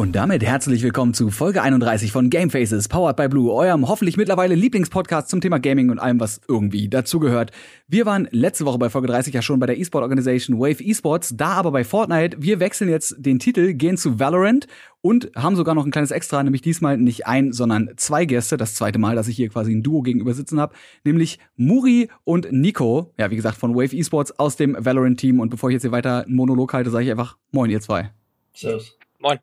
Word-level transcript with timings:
Und 0.00 0.12
damit 0.12 0.42
herzlich 0.42 0.82
willkommen 0.82 1.12
zu 1.12 1.28
Folge 1.30 1.60
31 1.60 2.10
von 2.10 2.30
Gamefaces, 2.30 2.88
powered 2.88 3.16
by 3.16 3.28
Blue, 3.28 3.52
eurem 3.52 3.86
hoffentlich 3.86 4.16
mittlerweile 4.16 4.54
Lieblingspodcast 4.54 5.28
zum 5.28 5.42
Thema 5.42 5.58
Gaming 5.58 5.90
und 5.90 5.98
allem, 5.98 6.18
was 6.18 6.40
irgendwie 6.48 6.88
dazugehört. 6.88 7.50
Wir 7.86 8.06
waren 8.06 8.26
letzte 8.30 8.64
Woche 8.64 8.78
bei 8.78 8.88
Folge 8.88 9.08
30 9.08 9.34
ja 9.34 9.42
schon 9.42 9.60
bei 9.60 9.66
der 9.66 9.78
E-Sport 9.78 10.00
Organisation 10.00 10.58
Wave 10.58 10.82
Esports, 10.82 11.34
da 11.36 11.48
aber 11.48 11.70
bei 11.70 11.84
Fortnite. 11.84 12.38
Wir 12.40 12.60
wechseln 12.60 12.88
jetzt 12.88 13.14
den 13.18 13.38
Titel, 13.38 13.74
gehen 13.74 13.98
zu 13.98 14.18
Valorant 14.18 14.68
und 15.02 15.32
haben 15.36 15.54
sogar 15.54 15.74
noch 15.74 15.84
ein 15.84 15.90
kleines 15.90 16.12
Extra, 16.12 16.42
nämlich 16.42 16.62
diesmal 16.62 16.96
nicht 16.96 17.26
ein, 17.26 17.52
sondern 17.52 17.90
zwei 17.96 18.24
Gäste. 18.24 18.56
Das 18.56 18.74
zweite 18.76 18.98
Mal, 18.98 19.16
dass 19.16 19.28
ich 19.28 19.36
hier 19.36 19.50
quasi 19.50 19.74
ein 19.74 19.82
Duo 19.82 20.00
gegenüber 20.00 20.32
sitzen 20.32 20.60
habe, 20.60 20.74
nämlich 21.04 21.38
Muri 21.56 22.08
und 22.24 22.50
Nico. 22.50 23.12
Ja, 23.18 23.30
wie 23.30 23.36
gesagt, 23.36 23.58
von 23.58 23.74
Wave 23.74 23.94
Esports 23.94 24.38
aus 24.38 24.56
dem 24.56 24.78
Valorant-Team. 24.78 25.40
Und 25.40 25.50
bevor 25.50 25.68
ich 25.68 25.74
jetzt 25.74 25.82
hier 25.82 25.92
weiter 25.92 26.24
einen 26.24 26.36
Monolog 26.36 26.72
halte, 26.72 26.88
sage 26.88 27.04
ich 27.04 27.10
einfach 27.10 27.36
Moin, 27.50 27.68
ihr 27.68 27.82
zwei. 27.82 28.12
Servus. 28.54 28.96
Moin. 29.18 29.38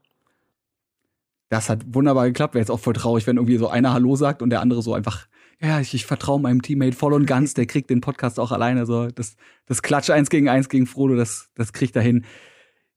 Das 1.50 1.70
hat 1.70 1.82
wunderbar 1.88 2.28
geklappt. 2.28 2.54
Wäre 2.54 2.62
jetzt 2.62 2.72
auch 2.72 2.80
voll 2.80 2.94
traurig, 2.94 3.26
wenn 3.28 3.38
irgendwie 3.38 3.58
so 3.58 3.70
einer 3.70 3.94
Hallo 3.94 4.16
sagt 4.16 4.42
und 4.42 4.50
der 4.50 4.62
andere 4.62 4.82
so 4.82 4.94
einfach, 4.94 5.28
ja, 5.62 5.80
ich, 5.80 5.94
ich 5.94 6.06
vertraue 6.06 6.40
meinem 6.40 6.62
Teammate 6.62 6.96
voll 6.96 7.14
und 7.14 7.26
ganz, 7.26 7.54
der 7.54 7.66
kriegt 7.66 7.90
den 7.90 8.02
Podcast 8.02 8.40
auch 8.40 8.52
alleine. 8.52 8.86
So, 8.86 9.08
das, 9.08 9.38
das 9.66 9.82
Klatsch 9.82 10.10
eins 10.10 10.30
gegen 10.30 10.50
eins 10.50 10.70
gegen 10.70 10.88
Frodo, 10.88 11.16
das, 11.16 11.50
das 11.56 11.74
kriegt 11.74 11.96
er 11.96 12.02
hin. 12.02 12.26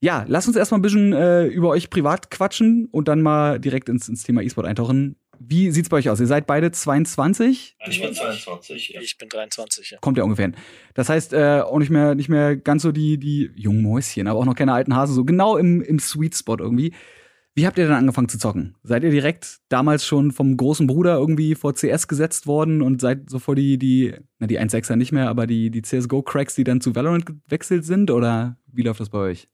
Ja, 0.01 0.25
lass 0.27 0.47
uns 0.47 0.57
erstmal 0.57 0.79
ein 0.79 0.83
bisschen 0.83 1.13
äh, 1.13 1.47
über 1.47 1.69
euch 1.69 1.91
privat 1.91 2.31
quatschen 2.31 2.89
und 2.91 3.07
dann 3.07 3.21
mal 3.21 3.61
direkt 3.61 3.89
ins, 3.89 4.09
ins 4.09 4.23
Thema 4.23 4.43
E-Sport 4.43 4.67
eintauchen. 4.67 5.17
Wie 5.39 5.71
sieht's 5.71 5.89
bei 5.89 5.99
euch 5.99 6.11
aus? 6.11 6.21
Ihr 6.21 6.27
seid 6.27 6.47
beide 6.47 6.71
22? 6.71 7.77
Ich 7.87 8.03
bin 8.03 8.13
22, 8.13 8.91
ja. 8.91 9.01
Ich 9.01 9.17
bin 9.17 9.29
23, 9.29 9.91
ja. 9.91 9.99
Kommt 10.01 10.19
ja 10.19 10.25
ungefähr 10.25 10.47
hin. 10.47 10.57
Das 10.95 11.09
heißt, 11.09 11.33
äh, 11.33 11.61
auch 11.61 11.79
nicht 11.79 11.91
mehr, 11.91 12.15
nicht 12.15 12.29
mehr 12.29 12.57
ganz 12.57 12.83
so 12.83 12.93
die, 12.93 13.19
die 13.19 13.51
jungen 13.57 13.83
Mäuschen, 13.83 14.27
aber 14.27 14.39
auch 14.39 14.45
noch 14.45 14.55
keine 14.55 14.73
alten 14.73 14.95
Hasen, 14.95 15.15
so 15.15 15.25
genau 15.25 15.57
im, 15.57 15.81
im 15.81 15.99
Sweet 15.99 16.35
Spot 16.35 16.57
irgendwie. 16.59 16.93
Wie 17.61 17.67
habt 17.67 17.77
ihr 17.77 17.85
denn 17.85 17.95
angefangen 17.95 18.31
zu 18.31 18.39
zocken? 18.39 18.75
Seid 18.83 19.05
ihr 19.05 19.11
direkt 19.11 19.59
damals 19.69 20.07
schon 20.07 20.31
vom 20.31 20.57
großen 20.57 20.87
Bruder 20.87 21.19
irgendwie 21.19 21.55
vor 21.55 21.75
CS 21.75 22.09
gesetzt 22.09 22.47
worden 22.47 22.81
und 22.81 23.03
seid 23.03 23.29
so 23.29 23.39
vor 23.39 23.55
die, 23.55 23.77
die, 23.77 24.15
na 24.39 24.47
die 24.47 24.59
1.6er 24.59 24.97
nicht 24.97 25.13
mehr, 25.13 25.29
aber 25.29 25.47
die, 25.47 25.71
die 25.71 25.83
CSGO-Cracks, 25.83 26.55
die 26.55 26.65
dann 26.65 26.81
zu 26.81 26.95
Valorant 26.95 27.27
gewechselt 27.27 27.85
sind? 27.85 28.11
Oder 28.11 28.57
wie 28.73 28.81
läuft 28.81 29.01
das 29.01 29.11
bei 29.11 29.19
euch? 29.19 29.47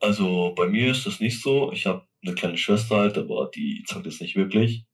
Also 0.00 0.54
bei 0.56 0.68
mir 0.68 0.90
ist 0.92 1.04
das 1.04 1.20
nicht 1.20 1.42
so. 1.42 1.70
Ich 1.70 1.84
habe 1.84 2.06
eine 2.24 2.34
kleine 2.34 2.56
Schwester 2.56 2.96
halt, 2.96 3.18
aber 3.18 3.50
die 3.54 3.84
zockt 3.86 4.06
jetzt 4.06 4.22
nicht 4.22 4.36
wirklich. 4.36 4.86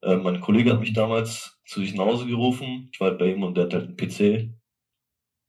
Äh, 0.00 0.16
mein 0.16 0.40
Kollege 0.40 0.72
hat 0.72 0.80
mich 0.80 0.94
damals 0.94 1.60
zu 1.66 1.80
sich 1.80 1.92
nach 1.92 2.06
Hause 2.06 2.24
gerufen. 2.24 2.88
Ich 2.94 3.00
war 3.00 3.10
halt 3.10 3.18
bei 3.18 3.32
ihm 3.32 3.42
und 3.42 3.54
der 3.54 3.64
hat 3.64 3.74
halt 3.74 3.84
einen 3.84 3.96
PC. 3.98 4.54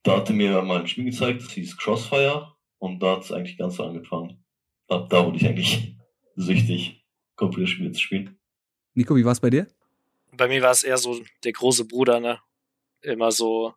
Da 0.03 0.17
hat 0.17 0.29
er 0.29 0.35
mir 0.35 0.61
mal 0.61 0.81
ein 0.81 0.87
Spiel 0.87 1.05
gezeigt, 1.05 1.41
das 1.41 1.53
hieß 1.53 1.77
Crossfire. 1.77 2.51
Und 2.79 3.01
da 3.01 3.15
hat 3.15 3.23
es 3.23 3.31
eigentlich 3.31 3.57
ganz 3.57 3.77
so 3.77 3.85
angefangen. 3.85 4.43
Ab 4.89 5.09
da 5.09 5.25
wurde 5.25 5.37
ich 5.37 5.47
eigentlich 5.47 5.95
süchtig, 6.35 7.05
Computerspiele 7.35 7.91
zu 7.91 8.01
spielen. 8.01 8.37
Nico, 8.95 9.15
wie 9.15 9.23
war's 9.23 9.39
bei 9.39 9.49
dir? 9.49 9.67
Bei 10.35 10.47
mir 10.47 10.61
war 10.61 10.71
es 10.71 10.83
eher 10.83 10.97
so 10.97 11.19
der 11.43 11.51
große 11.53 11.85
Bruder, 11.85 12.19
ne? 12.19 12.39
Immer 13.01 13.31
so, 13.31 13.73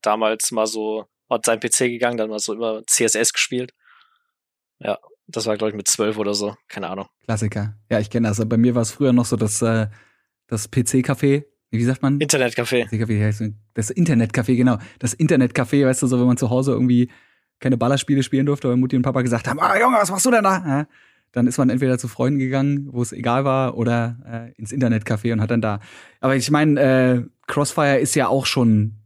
damals 0.00 0.50
mal 0.52 0.66
so, 0.66 1.06
hat 1.28 1.44
sein 1.44 1.60
PC 1.60 1.78
gegangen, 1.90 2.16
dann 2.16 2.30
mal 2.30 2.38
so 2.38 2.54
immer 2.54 2.82
CSS 2.86 3.32
gespielt. 3.32 3.74
Ja, 4.78 4.98
das 5.26 5.46
war, 5.46 5.56
glaube 5.56 5.70
ich, 5.70 5.76
mit 5.76 5.88
zwölf 5.88 6.18
oder 6.18 6.34
so. 6.34 6.56
Keine 6.68 6.88
Ahnung. 6.88 7.06
Klassiker. 7.24 7.76
Ja, 7.90 7.98
ich 8.00 8.10
kenne 8.10 8.28
das. 8.28 8.46
Bei 8.48 8.56
mir 8.56 8.74
war 8.74 8.82
es 8.82 8.92
früher 8.92 9.12
noch 9.12 9.26
so 9.26 9.36
das, 9.36 9.62
äh, 9.62 9.88
das 10.46 10.70
PC-Café. 10.70 11.44
Wie 11.70 11.84
sagt 11.84 12.02
man? 12.02 12.18
Internetcafé. 12.18 12.86
Das 13.74 13.90
Internetcafé, 13.90 14.56
genau. 14.56 14.78
Das 14.98 15.18
Internetcafé, 15.18 15.86
weißt 15.86 16.02
du, 16.02 16.06
so 16.06 16.20
wenn 16.20 16.26
man 16.26 16.36
zu 16.36 16.50
Hause 16.50 16.72
irgendwie 16.72 17.10
keine 17.62 17.78
Ballerspiele 17.78 18.22
spielen 18.22 18.44
durfte, 18.44 18.68
weil 18.68 18.76
Mutti 18.76 18.96
und 18.96 19.02
Papa 19.02 19.22
gesagt 19.22 19.48
haben, 19.48 19.60
ah 19.60 19.78
Junge, 19.80 19.96
was 19.96 20.10
machst 20.10 20.26
du 20.26 20.30
denn 20.30 20.44
da? 20.44 20.62
Ja, 20.66 20.86
dann 21.30 21.46
ist 21.46 21.56
man 21.56 21.70
entweder 21.70 21.96
zu 21.96 22.08
Freunden 22.08 22.38
gegangen, 22.38 22.88
wo 22.92 23.00
es 23.00 23.12
egal 23.12 23.44
war, 23.44 23.78
oder 23.78 24.18
äh, 24.26 24.60
ins 24.60 24.72
Internetcafé 24.72 25.32
und 25.32 25.40
hat 25.40 25.50
dann 25.50 25.62
da. 25.62 25.80
Aber 26.20 26.36
ich 26.36 26.50
meine, 26.50 26.80
äh, 26.80 27.22
Crossfire 27.46 27.98
ist 27.98 28.14
ja 28.14 28.28
auch 28.28 28.44
schon, 28.44 28.98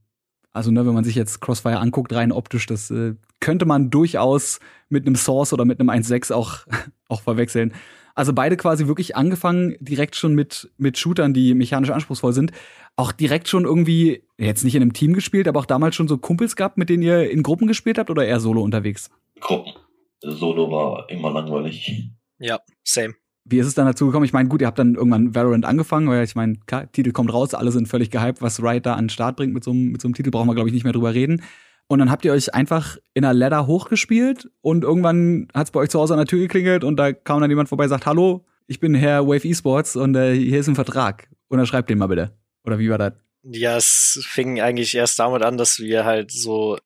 also 0.52 0.72
ne, 0.72 0.84
wenn 0.86 0.94
man 0.94 1.04
sich 1.04 1.14
jetzt 1.14 1.40
Crossfire 1.40 1.78
anguckt, 1.78 2.12
rein 2.12 2.32
optisch, 2.32 2.66
das 2.66 2.90
äh, 2.90 3.14
könnte 3.40 3.66
man 3.66 3.90
durchaus 3.90 4.58
mit 4.88 5.06
einem 5.06 5.14
Source 5.14 5.52
oder 5.52 5.64
mit 5.64 5.78
einem 5.78 5.90
1.6 5.90 6.32
auch, 6.32 6.66
auch 7.08 7.20
verwechseln. 7.20 7.72
Also 8.16 8.32
beide 8.32 8.56
quasi 8.56 8.86
wirklich 8.86 9.14
angefangen, 9.14 9.76
direkt 9.78 10.16
schon 10.16 10.34
mit, 10.34 10.70
mit 10.78 10.96
Shootern, 10.96 11.34
die 11.34 11.54
mechanisch 11.54 11.90
anspruchsvoll 11.90 12.32
sind. 12.32 12.50
Auch 12.96 13.12
direkt 13.12 13.46
schon 13.46 13.64
irgendwie, 13.64 14.22
jetzt 14.38 14.64
nicht 14.64 14.74
in 14.74 14.80
einem 14.80 14.94
Team 14.94 15.12
gespielt, 15.12 15.46
aber 15.46 15.60
auch 15.60 15.66
damals 15.66 15.94
schon 15.94 16.08
so 16.08 16.16
Kumpels 16.16 16.56
gehabt, 16.56 16.78
mit 16.78 16.88
denen 16.88 17.02
ihr 17.02 17.30
in 17.30 17.42
Gruppen 17.42 17.68
gespielt 17.68 17.98
habt 17.98 18.08
oder 18.08 18.26
eher 18.26 18.40
solo 18.40 18.62
unterwegs? 18.62 19.10
Gruppen. 19.38 19.74
Solo 20.22 20.70
war 20.70 21.10
immer 21.10 21.30
langweilig. 21.30 22.10
Ja, 22.38 22.58
same. 22.82 23.14
Wie 23.44 23.58
ist 23.58 23.66
es 23.66 23.74
dann 23.74 23.86
dazu 23.86 24.06
gekommen? 24.06 24.24
Ich 24.24 24.32
meine, 24.32 24.48
gut, 24.48 24.62
ihr 24.62 24.66
habt 24.66 24.78
dann 24.78 24.94
irgendwann 24.94 25.34
Valorant 25.34 25.66
angefangen, 25.66 26.08
weil 26.08 26.24
ich 26.24 26.34
meine, 26.34 26.56
Titel 26.92 27.12
kommt 27.12 27.32
raus, 27.32 27.52
alle 27.52 27.70
sind 27.70 27.86
völlig 27.86 28.10
gehypt, 28.10 28.40
was 28.40 28.62
Riot 28.62 28.86
da 28.86 28.94
an 28.94 29.04
den 29.04 29.10
Start 29.10 29.36
bringt 29.36 29.52
mit 29.52 29.62
so, 29.62 29.72
einem, 29.72 29.92
mit 29.92 30.00
so 30.00 30.08
einem 30.08 30.14
Titel, 30.14 30.30
brauchen 30.30 30.48
wir, 30.48 30.54
glaube 30.54 30.70
ich, 30.70 30.74
nicht 30.74 30.84
mehr 30.84 30.94
drüber 30.94 31.12
reden. 31.12 31.42
Und 31.88 32.00
dann 32.00 32.10
habt 32.10 32.24
ihr 32.24 32.32
euch 32.32 32.52
einfach 32.54 32.96
in 33.14 33.24
einer 33.24 33.34
Ladder 33.34 33.66
hochgespielt 33.66 34.50
und 34.60 34.82
irgendwann 34.82 35.48
hat 35.54 35.68
es 35.68 35.70
bei 35.70 35.80
euch 35.80 35.90
zu 35.90 36.00
Hause 36.00 36.14
an 36.14 36.18
der 36.18 36.26
Tür 36.26 36.40
geklingelt 36.40 36.82
und 36.82 36.96
da 36.96 37.12
kam 37.12 37.40
dann 37.40 37.50
jemand 37.50 37.68
vorbei 37.68 37.84
und 37.84 37.90
sagt, 37.90 38.06
hallo, 38.06 38.44
ich 38.66 38.80
bin 38.80 38.94
Herr 38.94 39.26
Wave 39.26 39.48
Esports 39.48 39.94
und 39.94 40.16
äh, 40.16 40.34
hier 40.34 40.58
ist 40.58 40.68
ein 40.68 40.74
Vertrag. 40.74 41.28
Unterschreibt 41.48 41.88
den 41.88 41.98
mal 41.98 42.08
bitte. 42.08 42.36
Oder 42.64 42.80
wie 42.80 42.90
war 42.90 42.98
das? 42.98 43.12
Ja, 43.44 43.76
es 43.76 44.26
fing 44.28 44.60
eigentlich 44.60 44.96
erst 44.96 45.20
damit 45.20 45.42
an, 45.42 45.56
dass 45.56 45.78
wir 45.78 46.04
halt 46.04 46.32
so 46.32 46.78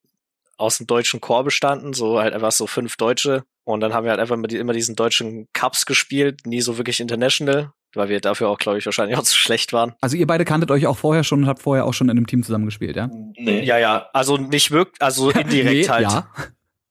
aus 0.58 0.76
dem 0.76 0.86
deutschen 0.86 1.22
Chor 1.22 1.44
bestanden, 1.44 1.94
so 1.94 2.20
halt 2.20 2.34
einfach 2.34 2.52
so 2.52 2.66
fünf 2.66 2.96
Deutsche. 2.96 3.44
Und 3.64 3.80
dann 3.80 3.94
haben 3.94 4.04
wir 4.04 4.10
halt 4.10 4.20
einfach 4.20 4.36
immer 4.36 4.72
diesen 4.74 4.96
deutschen 4.96 5.48
Cups 5.54 5.86
gespielt, 5.86 6.46
nie 6.46 6.60
so 6.60 6.76
wirklich 6.76 7.00
international, 7.00 7.72
weil 7.94 8.08
wir 8.08 8.20
dafür 8.20 8.48
auch, 8.48 8.58
glaube 8.58 8.78
ich, 8.78 8.86
wahrscheinlich 8.86 9.16
auch 9.18 9.22
zu 9.22 9.36
schlecht 9.36 9.72
waren. 9.72 9.94
Also 10.00 10.16
ihr 10.16 10.26
beide 10.26 10.44
kanntet 10.44 10.70
euch 10.70 10.86
auch 10.86 10.98
vorher 10.98 11.24
schon 11.24 11.42
und 11.42 11.48
habt 11.48 11.62
vorher 11.62 11.84
auch 11.86 11.94
schon 11.94 12.08
in 12.08 12.16
einem 12.16 12.26
Team 12.26 12.42
zusammengespielt, 12.42 12.96
ja? 12.96 13.08
Nee. 13.36 13.62
Ja, 13.64 13.78
ja, 13.78 14.08
also 14.12 14.36
nicht 14.36 14.70
wirklich, 14.70 15.00
also 15.00 15.30
indirekt 15.30 15.86
nee, 15.86 15.88
halt. 15.88 16.02
Ja. 16.10 16.32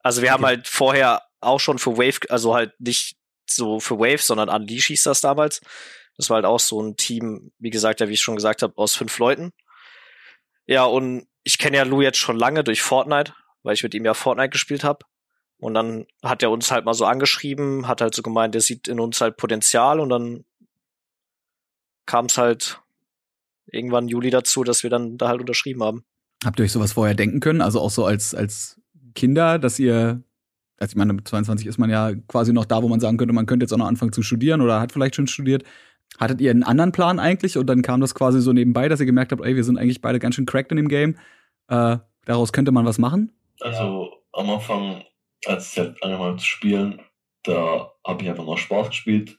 Also 0.01 0.21
wir 0.21 0.27
Okay. 0.29 0.33
haben 0.33 0.45
halt 0.45 0.67
vorher 0.67 1.21
auch 1.41 1.59
schon 1.59 1.79
für 1.79 1.97
Wave, 1.97 2.19
also 2.29 2.53
halt 2.55 2.73
nicht 2.79 3.17
so 3.49 3.79
für 3.79 3.97
Wave, 3.99 4.19
sondern 4.21 4.49
Unleash 4.49 4.87
hieß 4.87 5.03
das 5.03 5.21
damals. 5.21 5.61
Das 6.17 6.29
war 6.29 6.35
halt 6.35 6.45
auch 6.45 6.59
so 6.59 6.81
ein 6.81 6.97
Team, 6.97 7.51
wie 7.59 7.69
gesagt, 7.69 8.01
ja, 8.01 8.09
wie 8.09 8.13
ich 8.13 8.21
schon 8.21 8.35
gesagt 8.35 8.61
habe, 8.61 8.73
aus 8.77 8.95
fünf 8.95 9.17
Leuten. 9.19 9.51
Ja, 10.67 10.83
und 10.83 11.27
ich 11.43 11.57
kenne 11.57 11.77
ja 11.77 11.83
Lou 11.83 12.01
jetzt 12.01 12.17
schon 12.17 12.37
lange 12.37 12.63
durch 12.63 12.81
Fortnite, 12.81 13.33
weil 13.63 13.73
ich 13.73 13.83
mit 13.83 13.93
ihm 13.93 14.05
ja 14.05 14.13
Fortnite 14.13 14.49
gespielt 14.49 14.83
habe. 14.83 15.05
Und 15.57 15.73
dann 15.73 16.05
hat 16.23 16.43
er 16.43 16.51
uns 16.51 16.71
halt 16.71 16.85
mal 16.85 16.93
so 16.93 17.05
angeschrieben, 17.05 17.87
hat 17.87 18.01
halt 18.01 18.13
so 18.13 18.21
gemeint, 18.21 18.53
der 18.53 18.61
sieht 18.61 18.87
in 18.87 18.99
uns 18.99 19.19
halt 19.19 19.37
Potenzial 19.37 19.99
und 19.99 20.09
dann 20.09 20.45
kam 22.09 22.25
es 22.25 22.39
halt 22.39 22.81
irgendwann 23.71 24.07
Juli 24.07 24.31
dazu, 24.31 24.63
dass 24.63 24.81
wir 24.81 24.89
dann 24.89 25.19
da 25.19 25.27
halt 25.27 25.41
unterschrieben 25.41 25.83
haben. 25.83 26.03
Habt 26.43 26.59
ihr 26.59 26.63
euch 26.65 26.71
sowas 26.71 26.93
vorher 26.93 27.13
denken 27.13 27.39
können? 27.39 27.61
Also 27.61 27.79
auch 27.79 27.91
so 27.91 28.03
als, 28.03 28.33
als 28.33 28.81
Kinder, 29.13 29.59
dass 29.59 29.77
ihr, 29.77 30.23
also 30.79 30.91
ich 30.91 30.95
meine, 30.95 31.13
mit 31.13 31.27
22 31.27 31.67
ist 31.67 31.77
man 31.77 31.91
ja 31.91 32.13
quasi 32.27 32.51
noch 32.51 32.65
da, 32.65 32.81
wo 32.81 32.87
man 32.87 32.99
sagen 32.99 33.17
könnte, 33.17 33.35
man 33.35 33.45
könnte 33.45 33.65
jetzt 33.65 33.73
auch 33.73 33.77
noch 33.77 33.85
anfangen 33.85 34.11
zu 34.11 34.23
studieren 34.23 34.61
oder 34.61 34.79
hat 34.79 34.91
vielleicht 34.91 35.15
schon 35.15 35.27
studiert. 35.27 35.63
Hattet 36.19 36.41
ihr 36.41 36.49
einen 36.49 36.63
anderen 36.63 36.91
Plan 36.91 37.19
eigentlich 37.19 37.59
und 37.59 37.67
dann 37.67 37.83
kam 37.83 38.01
das 38.01 38.15
quasi 38.15 38.41
so 38.41 38.53
nebenbei, 38.53 38.89
dass 38.89 38.99
ihr 38.99 39.05
gemerkt 39.05 39.31
habt, 39.31 39.45
ey, 39.45 39.55
wir 39.55 39.63
sind 39.63 39.77
eigentlich 39.77 40.01
beide 40.01 40.17
ganz 40.17 40.33
schön 40.33 40.47
cracked 40.47 40.71
in 40.71 40.77
dem 40.77 40.87
Game. 40.87 41.15
Äh, 41.67 41.97
daraus 42.25 42.51
könnte 42.51 42.71
man 42.71 42.85
was 42.85 42.97
machen? 42.97 43.31
Also 43.59 44.09
am 44.33 44.49
Anfang, 44.49 45.03
als 45.45 45.73
ich 45.73 45.77
halt 45.77 46.03
angefangen 46.03 46.29
habe 46.29 46.37
zu 46.37 46.45
spielen, 46.45 47.01
da 47.43 47.91
habe 48.03 48.23
ich 48.23 48.29
einfach 48.29 48.45
noch 48.45 48.57
Spaß 48.57 48.89
gespielt. 48.89 49.37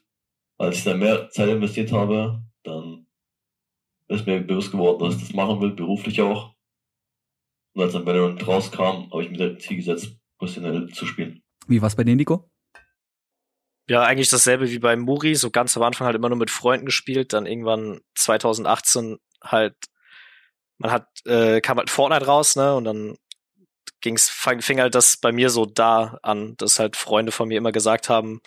Als 0.57 0.77
ich 0.77 0.83
dann 0.85 0.99
mehr 0.99 1.29
Zeit 1.31 1.49
investiert 1.49 1.91
habe, 1.91 2.41
dann 2.63 3.07
ist 4.07 4.27
mir 4.27 4.41
bewusst 4.41 4.71
geworden, 4.71 5.03
dass 5.03 5.15
ich 5.15 5.21
das 5.21 5.33
machen 5.33 5.61
will, 5.61 5.71
beruflich 5.71 6.21
auch. 6.21 6.53
Und 7.73 7.83
als 7.83 7.93
dann 7.93 8.05
Valorant 8.05 8.45
rauskam, 8.45 9.09
habe 9.11 9.23
ich 9.23 9.29
mir 9.29 9.37
direkt 9.37 9.57
ein 9.57 9.61
Ziel 9.61 9.77
gesetzt, 9.77 10.17
professionell 10.37 10.89
zu 10.89 11.05
spielen. 11.05 11.41
Wie 11.67 11.81
war's 11.81 11.95
bei 11.95 12.03
dir, 12.03 12.15
Nico? 12.15 12.49
Ja, 13.87 14.03
eigentlich 14.03 14.29
dasselbe 14.29 14.69
wie 14.69 14.79
bei 14.79 14.95
Muri, 14.95 15.35
so 15.35 15.49
ganz 15.49 15.75
am 15.75 15.83
Anfang 15.83 16.05
halt 16.05 16.15
immer 16.15 16.29
nur 16.29 16.37
mit 16.37 16.51
Freunden 16.51 16.85
gespielt, 16.85 17.33
dann 17.33 17.45
irgendwann 17.45 18.01
2018 18.15 19.17
halt, 19.43 19.75
man 20.77 20.91
hat, 20.91 21.07
äh, 21.25 21.61
kam 21.61 21.77
halt 21.77 21.89
Fortnite 21.89 22.25
raus, 22.25 22.55
ne, 22.55 22.75
und 22.75 22.85
dann 22.85 23.17
ging's, 24.01 24.29
fang, 24.29 24.61
fing 24.61 24.79
halt 24.79 24.95
das 24.95 25.17
bei 25.17 25.31
mir 25.31 25.49
so 25.49 25.65
da 25.65 26.19
an, 26.21 26.55
dass 26.57 26.79
halt 26.79 26.95
Freunde 26.95 27.31
von 27.31 27.47
mir 27.47 27.57
immer 27.57 27.71
gesagt 27.71 28.09
haben, 28.09 28.41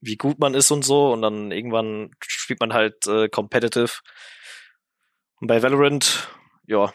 wie 0.00 0.16
gut 0.16 0.38
man 0.38 0.54
ist 0.54 0.70
und 0.70 0.84
so, 0.84 1.12
und 1.12 1.22
dann 1.22 1.52
irgendwann 1.52 2.10
spielt 2.26 2.60
man 2.60 2.72
halt 2.72 3.06
äh, 3.06 3.28
competitive. 3.28 3.90
Und 5.40 5.46
bei 5.46 5.62
Valorant, 5.62 6.28
ja, 6.66 6.92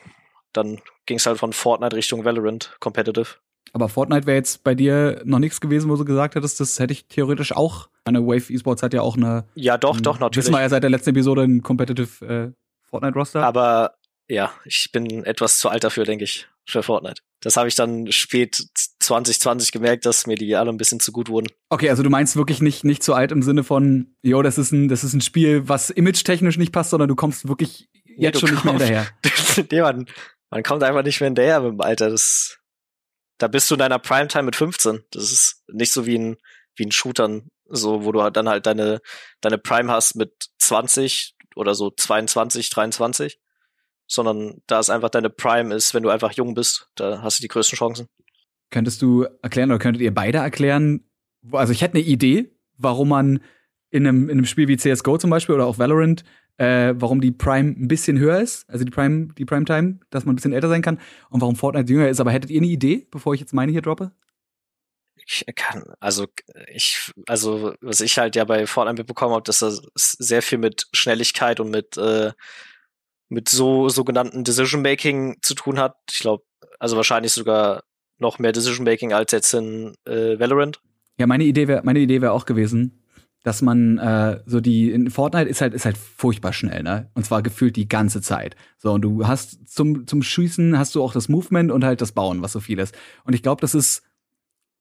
dann 0.53 0.81
ging's 1.05 1.25
halt 1.25 1.37
von 1.37 1.53
Fortnite 1.53 1.95
Richtung 1.95 2.25
Valorant 2.25 2.75
competitive. 2.79 3.35
Aber 3.73 3.89
Fortnite 3.89 4.25
wäre 4.25 4.37
jetzt 4.37 4.63
bei 4.63 4.73
dir 4.75 5.21
noch 5.25 5.39
nichts 5.39 5.59
gewesen, 5.59 5.89
wo 5.89 5.95
du 5.97 6.05
gesagt 6.05 6.35
hättest, 6.35 6.59
das 6.59 6.79
hätte 6.79 6.93
ich 6.93 7.07
theoretisch 7.07 7.51
auch. 7.51 7.89
Eine 8.05 8.25
Wave 8.25 8.53
Esports 8.53 8.83
hat 8.83 8.93
ja 8.93 9.01
auch 9.01 9.17
eine. 9.17 9.45
Ja, 9.55 9.77
doch, 9.77 9.97
ein- 9.97 10.03
doch, 10.03 10.19
natürlich. 10.19 10.45
Wissen 10.45 10.53
wir 10.55 10.61
ja 10.61 10.69
seit 10.69 10.83
der 10.83 10.89
letzten 10.91 11.09
Episode 11.09 11.41
ein 11.43 11.61
Competitive 11.61 12.25
äh, 12.25 12.51
Fortnite-Roster. 12.89 13.43
Aber 13.43 13.95
ja, 14.27 14.51
ich 14.63 14.89
bin 14.93 15.23
etwas 15.25 15.57
zu 15.59 15.69
alt 15.69 15.83
dafür, 15.83 16.05
denke 16.05 16.23
ich, 16.23 16.47
für 16.65 16.83
Fortnite. 16.83 17.21
Das 17.45 17.57
habe 17.57 17.67
ich 17.67 17.75
dann 17.75 18.11
spät 18.11 18.59
2020 19.01 19.71
gemerkt, 19.71 20.07
dass 20.07 20.25
mir 20.25 20.33
die 20.33 20.55
alle 20.55 20.71
ein 20.71 20.77
bisschen 20.77 20.99
zu 20.99 21.11
gut 21.11 21.29
wurden. 21.29 21.45
Okay, 21.69 21.91
also 21.91 22.01
du 22.01 22.09
meinst 22.09 22.35
wirklich 22.35 22.59
nicht, 22.59 22.83
nicht 22.83 23.03
zu 23.03 23.13
alt 23.13 23.31
im 23.31 23.43
Sinne 23.43 23.63
von, 23.63 24.15
jo, 24.23 24.41
das 24.41 24.57
ist 24.57 24.71
ein, 24.71 24.87
das 24.87 25.03
ist 25.03 25.13
ein 25.13 25.21
Spiel, 25.21 25.69
was 25.69 25.91
image-technisch 25.91 26.57
nicht 26.57 26.71
passt, 26.71 26.89
sondern 26.89 27.07
du 27.07 27.15
kommst 27.15 27.47
wirklich 27.47 27.87
jetzt 28.03 28.41
Nee, 28.41 28.47
schon 28.47 28.55
nicht 28.55 28.65
mehr 28.65 28.73
hinterher. 28.73 29.07
nee, 29.71 29.79
man, 29.79 30.07
man 30.49 30.63
kommt 30.63 30.81
einfach 30.81 31.03
nicht 31.03 31.21
mehr 31.21 31.27
hinterher 31.27 31.59
mit 31.59 31.73
dem 31.73 31.81
Alter. 31.81 32.09
Das, 32.09 32.57
da 33.37 33.47
bist 33.47 33.69
du 33.69 33.75
in 33.75 33.79
deiner 33.79 33.99
Primetime 33.99 34.45
mit 34.45 34.55
15. 34.55 35.03
Das 35.11 35.31
ist 35.31 35.61
nicht 35.71 35.93
so 35.93 36.07
wie 36.07 36.17
ein, 36.17 36.37
wie 36.75 36.87
ein 36.87 36.91
Shootern, 36.91 37.51
so, 37.67 38.05
wo 38.05 38.11
du 38.11 38.23
halt 38.23 38.37
dann 38.37 38.49
halt 38.49 38.65
deine, 38.65 39.01
deine 39.41 39.59
Prime 39.59 39.91
hast 39.91 40.15
mit 40.15 40.33
20 40.57 41.35
oder 41.55 41.75
so 41.75 41.91
22, 41.91 42.71
23. 42.71 43.39
Sondern 44.07 44.61
da 44.67 44.79
ist 44.79 44.89
einfach 44.89 45.09
deine 45.09 45.29
Prime 45.29 45.73
ist, 45.73 45.93
wenn 45.93 46.03
du 46.03 46.09
einfach 46.09 46.31
jung 46.33 46.53
bist, 46.53 46.89
da 46.95 47.21
hast 47.21 47.39
du 47.39 47.41
die 47.41 47.47
größten 47.47 47.77
Chancen. 47.77 48.07
Könntest 48.69 49.01
du 49.01 49.25
erklären 49.41 49.71
oder 49.71 49.79
könntet 49.79 50.01
ihr 50.01 50.13
beide 50.13 50.39
erklären, 50.39 51.03
also 51.51 51.71
ich 51.71 51.81
hätte 51.81 51.95
eine 51.95 52.03
Idee, 52.03 52.51
warum 52.77 53.09
man 53.09 53.41
in 53.89 54.07
einem, 54.07 54.29
in 54.29 54.37
einem 54.37 54.45
Spiel 54.45 54.67
wie 54.67 54.77
CSGO 54.77 55.17
zum 55.17 55.29
Beispiel 55.29 55.55
oder 55.55 55.65
auch 55.65 55.77
Valorant, 55.77 56.23
äh, 56.57 56.93
warum 56.97 57.21
die 57.21 57.31
Prime 57.31 57.69
ein 57.69 57.87
bisschen 57.87 58.17
höher 58.19 58.39
ist, 58.39 58.69
also 58.69 58.83
die 58.85 58.91
Prime, 58.91 59.29
die 59.37 59.45
Primetime, 59.45 59.99
dass 60.09 60.25
man 60.25 60.33
ein 60.33 60.35
bisschen 60.35 60.53
älter 60.53 60.69
sein 60.69 60.81
kann 60.81 60.99
und 61.29 61.41
warum 61.41 61.55
Fortnite 61.55 61.91
jünger 61.91 62.09
ist. 62.09 62.19
Aber 62.19 62.31
hättet 62.31 62.49
ihr 62.51 62.59
eine 62.59 62.67
Idee, 62.67 63.07
bevor 63.11 63.33
ich 63.33 63.39
jetzt 63.39 63.53
meine 63.53 63.71
hier 63.71 63.81
droppe? 63.81 64.11
Ich 65.27 65.45
kann, 65.55 65.83
also 65.99 66.27
ich, 66.67 67.11
also 67.25 67.73
was 67.81 68.01
ich 68.01 68.17
halt 68.17 68.35
ja 68.35 68.43
bei 68.43 68.67
Fortnite 68.67 69.01
mitbekommen 69.01 69.33
habe, 69.33 69.43
dass 69.43 69.59
das 69.59 69.81
sehr 69.95 70.41
viel 70.41 70.59
mit 70.59 70.87
Schnelligkeit 70.93 71.59
und 71.59 71.71
mit 71.71 71.97
äh, 71.97 72.31
mit 73.29 73.49
so 73.49 73.89
sogenannten 73.89 74.43
Decision 74.43 74.81
Making 74.81 75.37
zu 75.41 75.55
tun 75.55 75.79
hat. 75.79 75.97
Ich 76.11 76.19
glaube, 76.19 76.43
also 76.79 76.95
wahrscheinlich 76.95 77.31
sogar 77.31 77.83
noch 78.17 78.39
mehr 78.39 78.51
Decision 78.51 78.85
Making 78.85 79.13
als 79.13 79.31
jetzt 79.31 79.53
in 79.53 79.95
äh, 80.05 80.39
Valorant. 80.39 80.79
Ja, 81.17 81.27
meine 81.27 81.43
Idee 81.43 81.67
wäre, 81.67 81.81
meine 81.83 81.99
Idee 81.99 82.21
wäre 82.21 82.31
auch 82.31 82.45
gewesen, 82.45 83.01
dass 83.43 83.61
man 83.61 83.97
äh, 83.99 84.41
so 84.45 84.59
die 84.59 84.91
in 84.91 85.09
Fortnite 85.11 85.49
ist 85.49 85.61
halt 85.61 85.73
ist 85.73 85.85
halt 85.85 85.97
furchtbar 85.97 86.51
schnell, 86.51 86.83
ne? 86.83 87.11
Und 87.13 87.25
zwar 87.25 87.43
gefühlt 87.43 87.75
die 87.75 87.87
ganze 87.87 88.21
Zeit. 88.21 88.55
So 88.77 88.91
und 88.93 89.01
du 89.01 89.27
hast 89.27 89.69
zum 89.69 90.07
zum 90.07 90.23
Schießen 90.23 90.77
hast 90.77 90.95
du 90.95 91.03
auch 91.03 91.13
das 91.13 91.29
Movement 91.29 91.71
und 91.71 91.83
halt 91.83 92.01
das 92.01 92.11
Bauen, 92.11 92.41
was 92.41 92.53
so 92.53 92.59
viel 92.59 92.79
ist. 92.79 92.95
Und 93.23 93.33
ich 93.33 93.43
glaube, 93.43 93.61
das 93.61 93.75
ist 93.75 94.01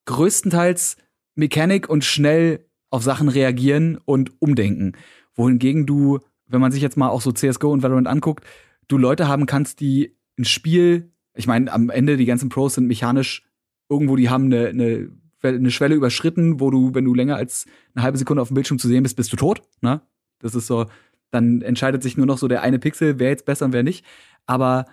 größtenteils 0.07 0.97
Mechanik 1.35 1.89
und 1.89 2.05
schnell 2.05 2.67
auf 2.91 3.03
Sachen 3.03 3.29
reagieren 3.29 3.99
und 4.05 4.33
umdenken. 4.41 4.93
Wohingegen 5.35 5.85
du, 5.85 6.21
wenn 6.47 6.61
man 6.61 6.73
sich 6.73 6.83
jetzt 6.83 6.97
mal 6.97 7.09
auch 7.09 7.21
so 7.21 7.33
CS:GO 7.33 7.73
und 7.73 7.83
Valorant 7.83 8.09
anguckt, 8.09 8.45
du 8.89 8.99
Leute 8.99 9.29
haben 9.29 9.47
kannst, 9.47 9.81
die 9.81 10.17
ein 10.39 10.45
Spiel, 10.45 11.13
ich 11.35 11.47
meine, 11.47 11.73
am 11.73 11.91
Ende 11.91 12.17
die 12.17 12.27
ganzen 12.27 12.49
Pros 12.49 12.75
sind 12.75 12.87
mechanisch 12.87 13.45
irgendwo, 13.89 14.17
die 14.17 14.31
haben 14.31 14.47
eine, 14.47 14.69
eine, 14.69 15.11
eine 15.43 15.71
Schwelle 15.71 15.95
überschritten, 15.95 16.61
wo 16.61 16.71
du, 16.71 16.95
wenn 16.95 17.05
du 17.05 17.15
länger 17.15 17.37
als 17.37 17.67
eine 17.95 18.03
halbe 18.03 18.19
Sekunde 18.19 18.43
auf 18.43 18.49
dem 18.49 18.55
Bildschirm 18.55 18.79
zu 18.79 18.89
sehen 18.89 19.03
bist, 19.03 19.17
bist 19.17 19.33
du 19.33 19.37
tot. 19.37 19.63
Ne? 19.81 20.01
Das 20.39 20.55
ist 20.55 20.67
so, 20.67 20.87
dann 21.31 21.63
entscheidet 21.63 22.03
sich 22.03 22.17
nur 22.17 22.27
noch 22.27 22.39
so 22.39 22.49
der 22.49 22.63
eine 22.63 22.79
Pixel, 22.79 23.19
wer 23.19 23.31
jetzt 23.31 23.45
besser 23.45 23.67
und 23.67 23.73
wer 23.73 23.83
nicht. 23.83 24.05
Aber 24.47 24.87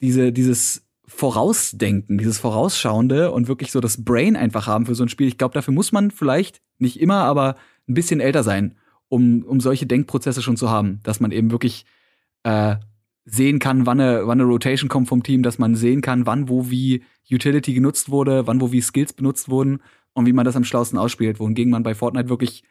diese, 0.00 0.32
dieses 0.32 0.86
Vorausdenken, 1.06 2.16
dieses 2.18 2.38
Vorausschauende 2.38 3.30
und 3.30 3.48
wirklich 3.48 3.72
so 3.72 3.80
das 3.80 4.04
Brain 4.04 4.36
einfach 4.36 4.66
haben 4.66 4.86
für 4.86 4.94
so 4.94 5.04
ein 5.04 5.08
Spiel, 5.08 5.28
ich 5.28 5.38
glaube, 5.38 5.54
dafür 5.54 5.74
muss 5.74 5.92
man 5.92 6.10
vielleicht 6.10 6.62
nicht 6.78 7.00
immer, 7.00 7.24
aber 7.24 7.56
ein 7.88 7.94
bisschen 7.94 8.20
älter 8.20 8.42
sein, 8.42 8.76
um, 9.14 9.44
um 9.44 9.60
solche 9.60 9.86
Denkprozesse 9.86 10.42
schon 10.42 10.56
zu 10.56 10.70
haben, 10.70 10.98
dass 11.04 11.20
man 11.20 11.30
eben 11.30 11.52
wirklich 11.52 11.84
äh, 12.42 12.74
sehen 13.24 13.60
kann, 13.60 13.86
wann 13.86 14.00
eine, 14.00 14.26
wann 14.26 14.40
eine 14.40 14.50
Rotation 14.50 14.88
kommt 14.88 15.06
vom 15.08 15.22
Team, 15.22 15.44
dass 15.44 15.56
man 15.56 15.76
sehen 15.76 16.00
kann, 16.00 16.26
wann 16.26 16.48
wo 16.48 16.68
wie 16.68 17.04
Utility 17.30 17.74
genutzt 17.74 18.10
wurde, 18.10 18.48
wann 18.48 18.60
wo 18.60 18.72
wie 18.72 18.80
Skills 18.80 19.12
benutzt 19.12 19.48
wurden 19.48 19.82
und 20.14 20.26
wie 20.26 20.32
man 20.32 20.44
das 20.44 20.56
am 20.56 20.64
schlausten 20.64 20.98
ausspielt, 20.98 21.38
wohingegen 21.38 21.70
man 21.70 21.84
bei 21.84 21.94
Fortnite 21.94 22.28
wirklich, 22.28 22.64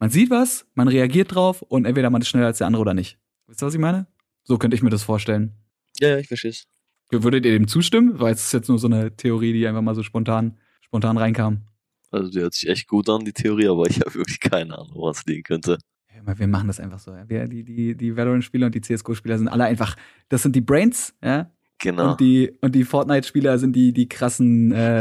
man 0.00 0.10
sieht 0.10 0.30
was, 0.30 0.66
man 0.74 0.88
reagiert 0.88 1.36
drauf 1.36 1.62
und 1.62 1.84
entweder 1.84 2.10
man 2.10 2.20
ist 2.20 2.28
schneller 2.28 2.46
als 2.46 2.58
der 2.58 2.66
andere 2.66 2.82
oder 2.82 2.94
nicht. 2.94 3.16
Wisst 3.46 3.62
ihr, 3.62 3.66
was 3.66 3.74
ich 3.74 3.80
meine? 3.80 4.08
So 4.42 4.58
könnte 4.58 4.74
ich 4.74 4.82
mir 4.82 4.90
das 4.90 5.04
vorstellen. 5.04 5.52
Ja, 6.00 6.08
ja, 6.08 6.18
ich 6.18 6.26
verstehe 6.26 6.50
es. 6.50 6.66
Würdet 7.12 7.46
ihr 7.46 7.52
dem 7.52 7.68
zustimmen? 7.68 8.18
Weil 8.18 8.34
es 8.34 8.46
ist 8.46 8.52
jetzt 8.52 8.68
nur 8.68 8.78
so 8.80 8.88
eine 8.88 9.14
Theorie, 9.16 9.52
die 9.52 9.68
einfach 9.68 9.82
mal 9.82 9.94
so 9.94 10.02
spontan, 10.02 10.58
spontan 10.80 11.16
reinkam. 11.16 11.62
Also 12.10 12.30
die 12.30 12.40
hört 12.40 12.54
sich 12.54 12.68
echt 12.68 12.86
gut 12.88 13.08
an, 13.08 13.24
die 13.24 13.32
Theorie, 13.32 13.68
aber 13.68 13.86
ich 13.88 14.00
habe 14.00 14.14
wirklich 14.14 14.40
keine 14.40 14.76
Ahnung, 14.78 14.90
woran 14.94 15.12
es 15.12 15.24
liegen 15.26 15.42
könnte. 15.42 15.78
Ja, 16.14 16.38
Wir 16.38 16.48
machen 16.48 16.66
das 16.66 16.80
einfach 16.80 16.98
so. 16.98 17.12
ja. 17.12 17.28
Wir, 17.28 17.46
die, 17.46 17.62
die, 17.64 17.96
die 17.96 18.16
Valorant-Spieler 18.16 18.66
und 18.66 18.74
die 18.74 18.80
CSGO-Spieler 18.80 19.38
sind 19.38 19.48
alle 19.48 19.64
einfach, 19.64 19.96
das 20.28 20.42
sind 20.42 20.54
die 20.56 20.60
Brains, 20.60 21.14
ja. 21.22 21.50
Genau. 21.78 22.10
Und 22.12 22.20
die, 22.20 22.52
und 22.60 22.74
die 22.74 22.84
Fortnite-Spieler 22.84 23.58
sind 23.58 23.74
die, 23.74 23.92
die 23.92 24.08
krassen 24.08 24.70
äh, 24.72 25.00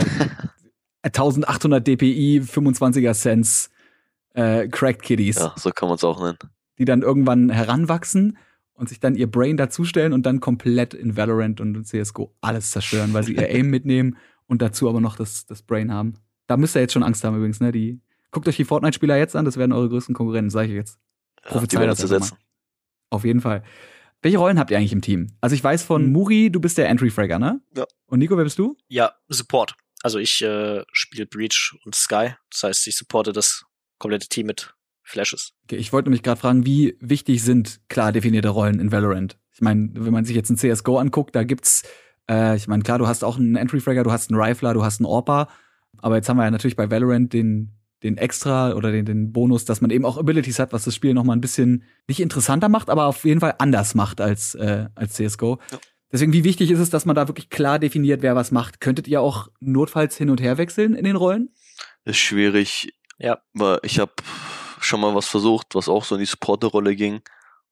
1800 1.04 1.86
dpi, 1.86 2.42
25er 2.42 3.14
Cents 3.14 3.70
äh, 4.34 4.68
Cracked 4.68 5.02
Kiddies, 5.02 5.38
Ja, 5.38 5.54
so 5.58 5.72
kann 5.72 5.88
man 5.90 5.96
es 5.96 6.04
auch 6.04 6.22
nennen. 6.22 6.38
die 6.78 6.86
dann 6.86 7.02
irgendwann 7.02 7.50
heranwachsen 7.50 8.38
und 8.74 8.88
sich 8.90 9.00
dann 9.00 9.16
ihr 9.16 9.30
Brain 9.30 9.58
dazustellen 9.58 10.14
und 10.14 10.26
dann 10.26 10.40
komplett 10.40 10.94
in 10.94 11.18
Valorant 11.18 11.60
und 11.60 11.76
in 11.76 11.84
CSGO 11.84 12.34
alles 12.42 12.72
zerstören, 12.72 13.14
weil 13.14 13.24
sie 13.24 13.36
ihr 13.36 13.50
Aim 13.50 13.70
mitnehmen 13.70 14.18
und 14.48 14.62
dazu 14.62 14.88
aber 14.90 15.02
noch 15.02 15.16
das, 15.16 15.46
das 15.46 15.62
Brain 15.62 15.92
haben. 15.94 16.14
Da 16.50 16.58
müsst 16.58 16.76
ihr 16.76 16.82
jetzt 16.82 16.94
schon 16.94 17.04
Angst 17.04 17.24
haben 17.24 17.38
übrigens, 17.38 17.60
ne? 17.60 17.72
Die, 17.72 18.02
guckt 18.32 18.48
euch 18.48 18.56
die 18.56 18.66
Fortnite-Spieler 18.66 19.16
jetzt 19.18 19.36
an, 19.36 19.46
das 19.46 19.58
werden 19.58 19.72
eure 19.72 19.88
größten 19.88 20.16
Konkurrenten, 20.16 20.50
sage 20.50 20.70
ich 20.70 20.74
jetzt. 20.74 20.98
Ja, 21.46 21.52
Prophezei 21.52 21.78
werden 21.78 21.90
das 21.90 22.02
einfach 22.02 22.26
setzen. 22.26 22.38
Auf 23.12 23.24
jeden 23.24 23.40
Fall. 23.40 23.64
Welche 24.24 24.40
Rollen 24.40 24.58
habt 24.58 24.72
ihr 24.72 24.78
eigentlich 24.78 24.92
im 24.92 25.04
Team? 25.04 25.28
Also 25.42 25.56
ich 25.56 25.64
weiß 25.64 25.84
von 25.84 26.12
Muri, 26.12 26.50
du 26.50 26.60
bist 26.60 26.80
der 26.80 26.90
Entry-Fragger, 26.90 27.38
ne? 27.38 27.62
Ja. 27.78 27.86
Und 28.08 28.18
Nico, 28.18 28.36
wer 28.36 28.44
bist 28.44 28.58
du? 28.58 28.76
Ja, 28.88 29.14
Support. 29.28 29.76
Also 30.02 30.18
ich 30.18 30.42
äh, 30.42 30.84
spiele 30.92 31.28
Breach 31.28 31.78
und 31.86 31.94
Sky. 31.94 32.34
Das 32.50 32.64
heißt, 32.64 32.88
ich 32.88 32.98
supporte 32.98 33.32
das 33.32 33.66
komplette 34.00 34.28
Team 34.28 34.48
mit 34.48 34.74
Flashes. 35.04 35.54
Okay, 35.66 35.76
ich 35.76 35.94
wollte 35.94 36.10
mich 36.10 36.24
gerade 36.24 36.42
fragen, 36.42 36.66
wie 36.66 36.98
wichtig 37.00 37.44
sind 37.44 37.80
klar 37.90 38.12
definierte 38.12 38.50
Rollen 38.50 38.80
in 38.80 38.92
Valorant? 38.92 39.38
Ich 39.54 39.62
meine, 39.62 39.92
wenn 39.94 40.14
man 40.14 40.26
sich 40.26 40.36
jetzt 40.36 40.50
ein 40.50 40.58
CSGO 40.58 40.98
anguckt, 40.98 41.36
da 41.36 41.44
gibt's, 41.44 41.84
äh, 42.28 42.56
ich 42.56 42.68
meine, 42.68 42.82
klar, 42.82 42.98
du 42.98 43.08
hast 43.08 43.24
auch 43.24 43.38
einen 43.38 43.56
Entry-Fragger, 43.56 44.04
du 44.04 44.12
hast 44.12 44.32
einen 44.32 44.42
Rifler, 44.42 44.74
du 44.74 44.84
hast 44.84 45.00
einen 45.00 45.06
Orpa, 45.06 45.48
aber 45.98 46.16
jetzt 46.16 46.30
haben 46.30 46.38
wir 46.38 46.44
ja 46.46 46.52
natürlich 46.52 46.76
bei 46.76 46.90
Valorant 46.92 47.34
den, 47.34 47.74
den 48.04 48.18
Extra 48.18 48.74
oder 48.74 48.92
den, 48.92 49.06
den 49.06 49.32
Bonus, 49.34 49.66
dass 49.66 49.82
man 49.82 49.92
eben 49.92 50.06
auch 50.06 50.18
Abilities 50.18 50.60
hat, 50.60 50.72
was 50.74 50.86
das 50.86 50.96
Spiel 50.96 51.14
nochmal 51.14 51.36
ein 51.36 51.42
bisschen 51.42 51.84
nicht 52.08 52.20
interessanter 52.20 52.70
macht, 52.70 52.90
aber 52.90 53.06
auf 53.06 53.26
jeden 53.26 53.40
Fall 53.42 53.56
anders 53.60 53.96
macht 53.96 54.22
als, 54.22 54.56
äh, 54.56 54.88
als 54.96 55.14
CSGO. 55.14 55.60
Ja. 55.72 55.80
Deswegen, 56.12 56.34
wie 56.34 56.44
wichtig 56.44 56.72
ist 56.72 56.80
es, 56.80 56.90
dass 56.90 57.06
man 57.06 57.16
da 57.16 57.28
wirklich 57.28 57.50
klar 57.50 57.78
definiert, 57.78 58.22
wer 58.24 58.36
was 58.36 58.52
macht? 58.52 58.80
Könntet 58.82 59.08
ihr 59.08 59.22
auch 59.22 59.50
notfalls 59.60 60.18
hin 60.18 60.30
und 60.30 60.42
her 60.42 60.58
wechseln 60.58 60.96
in 60.96 61.04
den 61.04 61.16
Rollen? 61.16 61.50
Ist 62.06 62.18
schwierig, 62.18 62.94
Ja. 63.20 63.40
weil 63.54 63.80
ich 63.84 64.00
habe 64.00 64.14
schon 64.80 65.02
mal 65.02 65.14
was 65.14 65.28
versucht, 65.28 65.76
was 65.76 65.88
auch 65.90 66.04
so 66.06 66.16
in 66.16 66.20
die 66.20 66.26
Supporter-Rolle 66.26 66.96
ging 66.96 67.20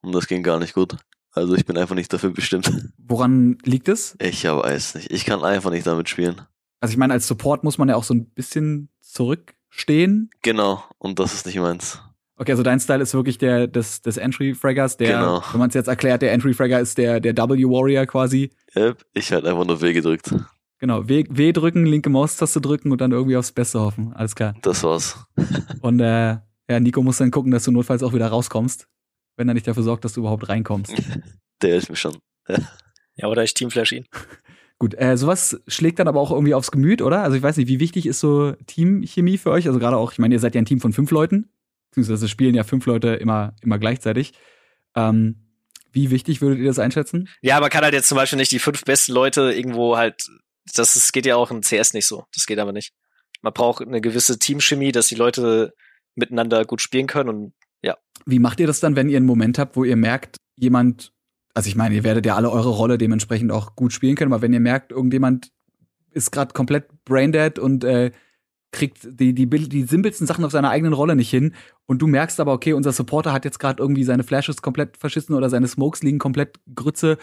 und 0.02 0.14
das 0.14 0.28
ging 0.28 0.44
gar 0.44 0.60
nicht 0.60 0.74
gut. 0.76 0.98
Also 1.32 1.56
ich 1.56 1.66
bin 1.66 1.78
einfach 1.78 1.96
nicht 1.96 2.12
dafür 2.12 2.32
bestimmt. 2.32 2.72
Woran 2.98 3.58
liegt 3.64 3.88
es? 3.88 4.16
Ich 4.20 4.44
weiß 4.44 4.96
nicht. 4.96 5.12
Ich 5.12 5.24
kann 5.26 5.44
einfach 5.44 5.72
nicht 5.72 5.88
damit 5.88 6.10
spielen. 6.10 6.42
Also 6.80 6.92
ich 6.92 6.98
meine, 6.98 7.14
als 7.14 7.28
Support 7.28 7.64
muss 7.64 7.78
man 7.78 7.90
ja 7.90 7.96
auch 7.96 8.04
so 8.04 8.14
ein 8.14 8.30
bisschen 8.30 8.90
zurückstehen. 9.02 10.30
Genau, 10.42 10.84
und 10.98 11.20
das 11.20 11.34
ist 11.34 11.46
nicht 11.46 11.58
meins. 11.60 12.02
Okay, 12.40 12.52
also 12.52 12.62
dein 12.62 12.80
Style 12.80 13.02
ist 13.02 13.16
wirklich 13.16 13.40
der 13.40 13.68
des, 13.68 14.02
des 14.04 14.18
Entry-Fraggers, 14.18 14.98
der, 14.98 15.18
Genau. 15.20 15.44
wenn 15.52 15.60
man 15.60 15.70
es 15.70 15.74
jetzt 15.76 15.88
erklärt, 15.88 16.22
der 16.22 16.34
Entry-Fragger 16.34 16.80
ist 16.80 16.98
der, 17.00 17.20
der 17.20 17.36
W-Warrior 17.36 18.06
quasi. 18.06 18.52
Yep, 18.76 19.04
ich 19.14 19.32
halt 19.32 19.46
einfach 19.46 19.66
nur 19.66 19.82
W 19.82 19.92
gedrückt. 19.94 20.34
Genau, 20.80 21.08
w, 21.10 21.26
w 21.28 21.52
drücken, 21.52 21.88
linke 21.88 22.12
Maustaste 22.12 22.62
drücken 22.62 22.92
und 22.92 23.02
dann 23.02 23.12
irgendwie 23.12 23.36
aufs 23.38 23.52
Beste 23.52 23.80
hoffen. 23.80 24.14
Alles 24.14 24.36
klar. 24.36 24.54
Das 24.62 24.84
war's. 24.84 25.18
Und 25.82 26.00
äh, 26.00 26.38
ja, 26.70 26.80
Nico 26.80 27.02
muss 27.02 27.18
dann 27.18 27.32
gucken, 27.32 27.52
dass 27.52 27.64
du 27.64 27.72
notfalls 27.72 28.04
auch 28.04 28.14
wieder 28.14 28.28
rauskommst, 28.28 28.88
wenn 29.38 29.48
er 29.48 29.56
nicht 29.56 29.66
dafür 29.68 29.82
sorgt, 29.82 30.06
dass 30.06 30.14
du 30.14 30.20
überhaupt 30.20 30.48
reinkommst. 30.48 30.94
Der 31.64 31.72
hilft 31.72 31.90
mir 31.90 31.96
schon. 31.96 32.18
Ja, 33.20 33.30
oder 33.30 33.44
ich 33.44 33.56
Teamflash 33.56 33.94
ihn. 33.94 34.06
Gut, 34.80 34.94
äh, 34.98 35.18
sowas 35.18 35.60
schlägt 35.68 35.98
dann 35.98 36.08
aber 36.08 36.20
auch 36.20 36.32
irgendwie 36.32 36.54
aufs 36.54 36.70
Gemüt, 36.70 37.02
oder? 37.02 37.24
Also 37.24 37.36
ich 37.36 37.42
weiß 37.42 37.58
nicht, 37.58 37.68
wie 37.68 37.80
wichtig 37.80 38.06
ist 38.06 38.20
so 38.20 38.54
Teamchemie 38.68 39.40
für 39.40 39.50
euch? 39.50 39.68
Also 39.68 39.80
gerade 39.80 39.98
auch, 39.98 40.12
ich 40.12 40.20
meine, 40.20 40.36
ihr 40.36 40.40
seid 40.40 40.54
ja 40.54 40.62
ein 40.62 40.66
Team 40.66 40.80
von 40.80 40.94
fünf 40.94 41.10
Leuten, 41.10 41.50
beziehungsweise 41.90 42.28
spielen 42.28 42.54
ja 42.54 42.64
fünf 42.64 42.86
Leute 42.86 43.16
immer, 43.16 43.56
immer 43.62 43.80
gleichzeitig. 43.80 44.34
Ähm, 44.96 45.48
wie 45.92 46.12
wichtig 46.12 46.42
würdet 46.42 46.60
ihr 46.60 46.68
das 46.68 46.78
einschätzen? 46.78 47.28
Ja, 47.42 47.60
man 47.60 47.72
kann 47.72 47.84
halt 47.84 47.96
jetzt 47.96 48.08
zum 48.08 48.18
Beispiel 48.18 48.38
nicht 48.38 48.52
die 48.52 48.60
fünf 48.60 48.84
besten 48.84 49.14
Leute 49.14 49.52
irgendwo 49.52 49.98
halt, 49.98 50.28
das, 50.76 50.94
das 50.94 51.12
geht 51.12 51.26
ja 51.26 51.38
auch 51.38 51.50
in 51.50 51.62
CS 51.62 51.94
nicht 51.94 52.06
so. 52.06 52.26
Das 52.36 52.46
geht 52.46 52.60
aber 52.60 52.72
nicht. 52.72 52.94
Man 53.42 53.54
braucht 53.54 53.82
eine 53.82 54.02
gewisse 54.02 54.38
Teamchemie, 54.38 54.92
dass 54.92 55.08
die 55.08 55.16
Leute 55.16 55.74
miteinander 56.14 56.66
gut 56.66 56.82
spielen 56.82 57.08
können 57.08 57.30
und 57.30 57.54
Wie 58.26 58.40
macht 58.40 58.60
ihr 58.60 58.68
das 58.68 58.80
dann, 58.80 58.96
wenn 58.96 59.10
ihr 59.10 59.18
einen 59.18 59.26
Moment 59.26 59.58
habt, 59.58 59.76
wo 59.76 59.84
ihr 59.84 59.96
merkt, 59.96 60.38
jemand, 60.56 61.14
also 61.58 61.70
ich 61.70 61.76
meine, 61.76 61.96
ihr 61.96 62.04
werdet 62.04 62.24
ja 62.28 62.36
alle 62.36 62.52
eure 62.52 62.70
Rolle 62.70 63.00
dementsprechend 63.00 63.52
auch 63.52 63.76
gut 63.76 63.92
spielen 63.92 64.16
können, 64.16 64.32
aber 64.32 64.44
wenn 64.44 64.54
ihr 64.54 64.60
merkt, 64.60 64.92
irgendjemand 64.92 65.52
ist 66.12 66.30
gerade 66.30 66.54
komplett 66.54 67.04
braindead 67.04 67.58
und 67.58 67.84
äh, 67.84 68.12
kriegt 68.72 69.08
die, 69.10 69.34
die, 69.34 69.48
die 69.48 69.82
simpelsten 69.82 70.28
Sachen 70.28 70.46
auf 70.46 70.52
seiner 70.52 70.70
eigenen 70.70 70.94
Rolle 70.94 71.16
nicht 71.16 71.32
hin 71.32 71.56
und 71.88 72.00
du 72.00 72.06
merkst 72.06 72.40
aber, 72.40 72.54
okay, 72.54 72.74
unser 72.74 72.92
Supporter 72.92 73.34
hat 73.34 73.44
jetzt 73.44 73.58
gerade 73.58 73.82
irgendwie 73.82 74.04
seine 74.04 74.24
Flashes 74.24 74.62
komplett 74.62 74.98
verschissen 74.98 75.34
oder 75.34 75.50
seine 75.50 75.68
Smokes 75.68 76.04
liegen 76.04 76.20
komplett 76.20 76.60
Grütze, 76.76 77.18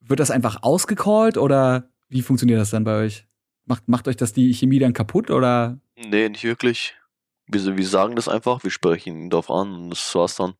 wird 0.00 0.20
das 0.20 0.30
einfach 0.30 0.62
ausgecallt 0.62 1.36
oder 1.36 1.90
wie 2.08 2.22
funktioniert 2.22 2.60
das 2.60 2.70
dann 2.70 2.84
bei 2.84 3.02
euch? 3.02 3.26
Macht, 3.64 3.88
macht 3.88 4.06
euch 4.06 4.16
das 4.16 4.32
die 4.32 4.54
Chemie 4.54 4.78
dann 4.78 4.92
kaputt 4.92 5.32
oder? 5.32 5.80
Nee, 5.96 6.28
nicht 6.28 6.44
wirklich. 6.44 6.94
Wir, 7.48 7.76
wir 7.76 7.86
sagen 7.88 8.14
das 8.14 8.28
einfach, 8.28 8.62
wir 8.62 8.70
sprechen 8.70 9.20
ihn 9.20 9.30
darauf 9.30 9.50
an 9.50 9.74
und 9.74 9.90
das 9.90 10.14
war's 10.14 10.36
dann. 10.36 10.54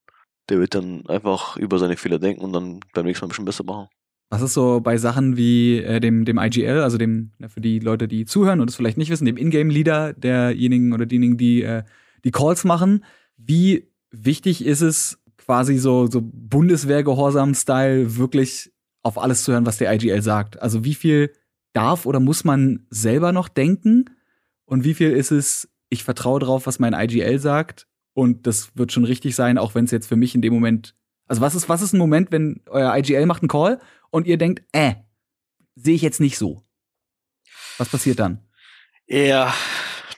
Der 0.49 0.59
wird 0.59 0.75
dann 0.75 1.07
einfach 1.07 1.57
über 1.57 1.79
seine 1.79 1.97
Fehler 1.97 2.19
denken 2.19 2.43
und 2.43 2.53
dann 2.53 2.81
beim 2.93 3.07
nächsten 3.07 3.25
Mal 3.25 3.29
ein 3.29 3.31
bisschen 3.31 3.45
besser 3.45 3.65
machen. 3.65 3.89
Was 4.31 4.43
ist 4.43 4.55
so 4.55 4.81
bei 4.81 4.97
Sachen 4.97 5.37
wie 5.37 5.79
äh, 5.79 6.01
dem, 6.01 6.25
dem 6.25 6.39
IGL, 6.39 6.81
also 6.81 6.99
dem, 6.99 7.31
ja, 7.39 7.49
für 7.49 7.61
die 7.61 7.79
Leute, 7.79 8.09
die 8.09 8.25
zuhören 8.25 8.61
und 8.61 8.69
es 8.69 8.77
vielleicht 8.77 8.99
nicht 8.99 9.11
wissen, 9.11 9.27
dem 9.27 9.37
Ingame-Leader 9.37 10.13
derjenigen 10.15 10.93
oder 10.93 11.07
diejenigen, 11.07 11.37
die 11.37 11.63
äh, 11.63 11.85
die 12.25 12.31
Calls 12.31 12.65
machen, 12.65 13.05
wie 13.37 13.91
wichtig 14.11 14.65
ist 14.65 14.81
es, 14.81 15.21
quasi 15.37 15.77
so, 15.77 16.07
so 16.07 16.21
Bundeswehr-Gehorsam-Style 16.23 18.17
wirklich 18.17 18.73
auf 19.03 19.19
alles 19.19 19.45
zu 19.45 19.53
hören, 19.53 19.67
was 19.67 19.77
der 19.77 19.93
IGL 19.93 20.23
sagt? 20.23 20.61
Also 20.61 20.85
wie 20.85 20.95
viel 20.95 21.31
darf 21.75 22.07
oder 22.07 22.21
muss 22.21 22.45
man 22.45 22.87
selber 22.89 23.33
noch 23.33 23.49
denken? 23.49 24.07
Und 24.65 24.85
wie 24.85 24.95
viel 24.95 25.11
ist 25.11 25.31
es, 25.31 25.69
ich 25.91 26.03
vertraue 26.03 26.41
drauf, 26.41 26.67
was 26.67 26.79
mein 26.79 26.95
IGL 26.95 27.39
sagt 27.39 27.87
und 28.15 28.47
das 28.47 28.77
wird 28.77 28.93
schon 28.93 29.05
richtig 29.05 29.35
sein, 29.37 29.59
auch 29.59 29.75
wenn 29.75 29.85
es 29.85 29.91
jetzt 29.91 30.07
für 30.07 30.17
mich 30.17 30.35
in 30.35 30.43
dem 30.43 30.55
Moment. 30.55 30.95
Also 31.27 31.41
was 31.41 31.55
ist, 31.55 31.69
was 31.69 31.83
ist 31.83 31.93
ein 31.93 31.99
Moment, 31.99 32.33
wenn 32.33 32.63
euer 32.69 32.97
IGL 32.97 33.27
macht 33.27 33.43
einen 33.43 33.49
Call 33.49 33.81
und 34.11 34.27
ihr 34.27 34.39
denkt, 34.39 34.63
äh, 34.73 34.95
sehe 35.75 35.95
ich 35.95 36.03
jetzt 36.03 36.21
nicht 36.21 36.39
so? 36.39 36.63
Was 37.79 37.89
passiert 37.89 38.19
dann? 38.21 38.41
Ja, 39.07 39.53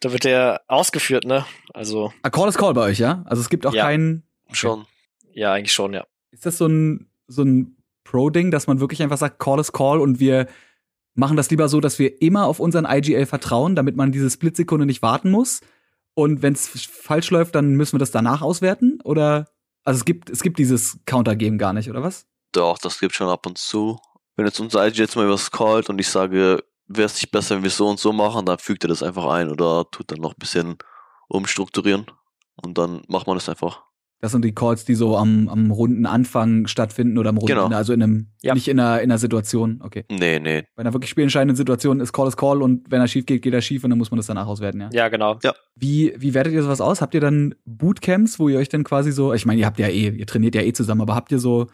da 0.00 0.12
wird 0.12 0.24
der 0.24 0.62
ausgeführt, 0.68 1.24
ne? 1.24 1.44
Also. 1.72 2.12
A 2.22 2.30
Call 2.30 2.48
ist 2.48 2.58
Call 2.58 2.74
bei 2.74 2.82
euch, 2.82 2.98
ja? 2.98 3.22
Also 3.26 3.40
es 3.40 3.48
gibt 3.48 3.66
auch 3.66 3.74
Ja. 3.74 3.84
keinen. 3.84 4.24
Schon. 4.52 4.86
Ja, 5.32 5.52
eigentlich 5.52 5.72
schon, 5.72 5.92
ja. 5.92 6.06
Ist 6.30 6.46
das 6.46 6.58
so 6.58 6.66
ein, 6.66 7.08
so 7.26 7.42
ein 7.42 7.76
Pro-Ding, 8.04 8.50
dass 8.50 8.66
man 8.66 8.78
wirklich 8.80 9.02
einfach 9.02 9.16
sagt, 9.18 9.38
Call 9.38 9.58
is 9.58 9.72
Call 9.72 10.00
und 10.00 10.20
wir 10.20 10.46
machen 11.14 11.36
das 11.36 11.50
lieber 11.50 11.68
so, 11.68 11.80
dass 11.80 11.98
wir 11.98 12.20
immer 12.22 12.44
auf 12.46 12.60
unseren 12.60 12.84
IGL 12.84 13.26
vertrauen, 13.26 13.74
damit 13.74 13.96
man 13.96 14.12
diese 14.12 14.30
Splitsekunde 14.30 14.86
nicht 14.86 15.02
warten 15.02 15.30
muss? 15.30 15.60
Und 16.18 16.40
wenn 16.40 16.54
es 16.54 16.66
falsch 16.66 17.30
läuft, 17.30 17.54
dann 17.54 17.74
müssen 17.74 17.92
wir 17.92 17.98
das 17.98 18.10
danach 18.10 18.40
auswerten? 18.40 19.00
Oder 19.04 19.50
also 19.84 19.98
es 19.98 20.06
gibt, 20.06 20.30
es 20.30 20.42
gibt 20.42 20.58
dieses 20.58 20.98
Counter-Game 21.04 21.58
gar 21.58 21.74
nicht, 21.74 21.90
oder 21.90 22.02
was? 22.02 22.26
Doch, 22.52 22.78
das 22.78 22.98
gibt 22.98 23.14
schon 23.14 23.28
ab 23.28 23.44
und 23.44 23.58
zu. 23.58 23.98
Wenn 24.34 24.46
jetzt 24.46 24.58
unser 24.58 24.86
IG 24.86 24.98
jetzt 24.98 25.14
mal 25.14 25.28
was 25.28 25.50
callt 25.50 25.90
und 25.90 25.98
ich 25.98 26.08
sage, 26.08 26.64
wäre 26.86 27.04
es 27.04 27.16
nicht 27.16 27.30
besser, 27.30 27.56
wenn 27.56 27.62
wir 27.62 27.68
es 27.68 27.76
so 27.76 27.86
und 27.86 28.00
so 28.00 28.14
machen, 28.14 28.46
dann 28.46 28.58
fügt 28.58 28.82
er 28.82 28.88
das 28.88 29.02
einfach 29.02 29.26
ein 29.26 29.50
oder 29.50 29.84
tut 29.90 30.10
dann 30.10 30.20
noch 30.20 30.32
ein 30.32 30.38
bisschen 30.38 30.78
umstrukturieren. 31.28 32.06
Und 32.62 32.78
dann 32.78 33.02
macht 33.08 33.26
man 33.26 33.36
das 33.36 33.50
einfach. 33.50 33.84
Das 34.18 34.32
sind 34.32 34.44
die 34.44 34.54
Calls, 34.54 34.84
die 34.86 34.94
so 34.94 35.16
am, 35.16 35.46
am 35.48 35.70
Rundenanfang 35.70 36.66
stattfinden 36.68 37.18
oder 37.18 37.28
am 37.28 37.36
Runden, 37.36 37.54
Genau. 37.54 37.68
also 37.76 37.92
in 37.92 38.02
einem, 38.02 38.28
Ja. 38.42 38.54
nicht 38.54 38.66
in 38.66 38.80
einer, 38.80 39.00
in 39.02 39.10
einer 39.10 39.18
Situation. 39.18 39.80
Okay. 39.82 40.04
Nee, 40.10 40.38
nee. 40.38 40.64
Bei 40.74 40.80
einer 40.80 40.94
wirklich 40.94 41.10
spielentscheidenden 41.10 41.54
Situation 41.56 42.00
ist 42.00 42.12
Call 42.14 42.28
is 42.28 42.36
Call 42.36 42.62
und 42.62 42.90
wenn 42.90 43.00
er 43.02 43.08
schief 43.08 43.26
geht, 43.26 43.42
geht 43.42 43.52
er 43.52 43.60
schief 43.60 43.84
und 43.84 43.90
dann 43.90 43.98
muss 43.98 44.10
man 44.10 44.16
das 44.16 44.26
danach 44.26 44.46
auswerten, 44.46 44.80
ja. 44.80 44.88
Ja, 44.92 45.08
genau. 45.08 45.38
Wie, 45.74 46.14
wie 46.16 46.32
wertet 46.32 46.54
ihr 46.54 46.62
sowas 46.62 46.80
aus? 46.80 47.02
Habt 47.02 47.12
ihr 47.14 47.20
dann 47.20 47.54
Bootcamps, 47.66 48.38
wo 48.38 48.48
ihr 48.48 48.58
euch 48.58 48.70
dann 48.70 48.84
quasi 48.84 49.12
so, 49.12 49.34
ich 49.34 49.44
meine, 49.44 49.60
ihr 49.60 49.66
habt 49.66 49.78
ja 49.78 49.88
eh, 49.88 50.08
ihr 50.08 50.26
trainiert 50.26 50.54
ja 50.54 50.62
eh 50.62 50.72
zusammen, 50.72 51.02
aber 51.02 51.14
habt 51.14 51.30
ihr 51.30 51.38
so 51.38 51.66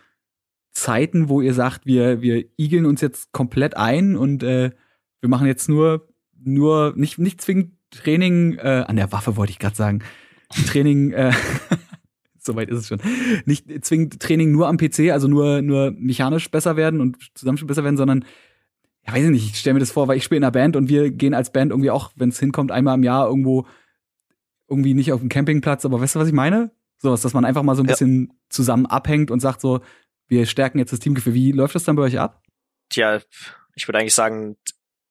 Zeiten, 0.72 1.28
wo 1.28 1.40
ihr 1.42 1.54
sagt, 1.54 1.86
wir, 1.86 2.22
wir 2.22 2.44
igeln 2.56 2.86
uns 2.86 3.00
jetzt 3.02 3.30
komplett 3.32 3.76
ein 3.76 4.16
und 4.16 4.42
äh, 4.42 4.70
wir 5.20 5.28
machen 5.28 5.46
jetzt 5.46 5.68
nur, 5.68 6.08
nur, 6.42 6.92
nicht, 6.96 7.18
nicht 7.18 7.40
zwingend 7.40 7.72
Training, 7.90 8.54
äh, 8.58 8.84
an 8.88 8.96
der 8.96 9.12
Waffe 9.12 9.36
wollte 9.36 9.52
ich 9.52 9.58
gerade 9.58 9.76
sagen. 9.76 10.00
Training, 10.66 11.12
äh, 11.12 11.30
soweit 12.44 12.68
ist 12.68 12.78
es 12.80 12.88
schon. 12.88 13.00
Nicht 13.44 13.66
zwingend 13.84 14.20
Training 14.20 14.52
nur 14.52 14.68
am 14.68 14.76
PC, 14.76 15.10
also 15.12 15.28
nur, 15.28 15.62
nur 15.62 15.92
mechanisch 15.92 16.50
besser 16.50 16.76
werden 16.76 17.00
und 17.00 17.16
Zusammenspiel 17.34 17.68
besser 17.68 17.84
werden, 17.84 17.96
sondern 17.96 18.24
ja, 19.06 19.14
weiß 19.14 19.24
ich 19.24 19.30
nicht, 19.30 19.50
ich 19.50 19.58
stelle 19.58 19.74
mir 19.74 19.80
das 19.80 19.90
vor, 19.90 20.06
weil 20.08 20.16
ich 20.16 20.24
spiele 20.24 20.38
in 20.38 20.44
einer 20.44 20.52
Band 20.52 20.76
und 20.76 20.88
wir 20.88 21.10
gehen 21.10 21.34
als 21.34 21.50
Band 21.52 21.72
irgendwie 21.72 21.90
auch, 21.90 22.12
wenn 22.16 22.28
es 22.28 22.38
hinkommt, 22.38 22.70
einmal 22.70 22.96
im 22.96 23.02
Jahr 23.02 23.26
irgendwo 23.26 23.66
irgendwie 24.68 24.94
nicht 24.94 25.12
auf 25.12 25.20
dem 25.20 25.28
Campingplatz, 25.28 25.84
aber 25.84 26.00
weißt 26.00 26.14
du, 26.14 26.20
was 26.20 26.28
ich 26.28 26.34
meine? 26.34 26.70
Sowas, 26.98 27.20
dass 27.20 27.34
man 27.34 27.44
einfach 27.44 27.64
mal 27.64 27.74
so 27.74 27.82
ein 27.82 27.86
Ja. 27.86 27.92
bisschen 27.92 28.32
zusammen 28.48 28.86
abhängt 28.86 29.30
und 29.30 29.40
sagt 29.40 29.60
so, 29.60 29.80
wir 30.28 30.46
stärken 30.46 30.78
jetzt 30.78 30.92
das 30.92 31.00
Teamgefühl. 31.00 31.34
Wie 31.34 31.52
läuft 31.52 31.74
das 31.74 31.84
dann 31.84 31.96
bei 31.96 32.02
euch 32.02 32.18
ab? 32.18 32.42
Tja, 32.90 33.20
ich 33.74 33.88
würde 33.88 33.98
eigentlich 33.98 34.14
sagen, 34.14 34.56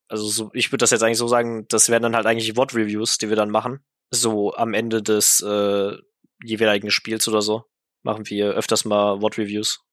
also 0.08 0.28
so, 0.28 0.52
ich 0.54 0.72
würde 0.72 0.84
das 0.84 0.92
jetzt 0.92 1.04
eigentlich 1.04 1.18
so 1.18 1.28
sagen, 1.28 1.66
das 1.68 1.90
wären 1.90 2.04
dann 2.04 2.16
halt 2.16 2.26
eigentlich 2.26 2.54
VOD-Reviews, 2.56 3.18
die 3.18 3.30
wir 3.30 3.36
dann 3.36 3.50
machen. 3.50 3.80
So 4.10 4.54
am 4.56 4.74
Ende 4.74 5.04
des 5.04 5.42
äh, 5.42 5.98
jeweiligen 6.44 6.92
Spiels 6.92 7.28
oder 7.28 7.42
so 7.42 7.66
machen 8.04 8.28
wir 8.30 8.52
öfters 8.52 8.86
mal 8.86 9.22
VOD-Reviews. 9.22 9.84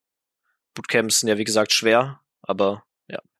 Bootcamps 0.74 1.20
sind 1.20 1.28
ja 1.28 1.38
wie 1.38 1.44
gesagt 1.44 1.72
schwer, 1.72 2.20
aber 2.42 2.84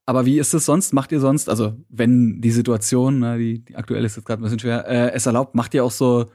Aber 0.08 0.24
wie 0.24 0.38
ist 0.38 0.54
es 0.54 0.64
sonst? 0.64 0.94
Macht 0.94 1.12
ihr 1.12 1.20
sonst, 1.20 1.50
also 1.50 1.76
wenn 1.90 2.40
die 2.40 2.50
Situation, 2.50 3.18
ne, 3.18 3.36
die, 3.36 3.62
die 3.62 3.76
aktuell 3.76 4.04
ist 4.06 4.16
jetzt 4.16 4.24
gerade 4.24 4.40
ein 4.40 4.44
bisschen 4.44 4.58
schwer, 4.58 4.86
äh, 4.88 5.12
es 5.12 5.26
erlaubt, 5.26 5.54
macht 5.54 5.74
ihr 5.74 5.84
auch 5.84 5.90
so, 5.90 6.30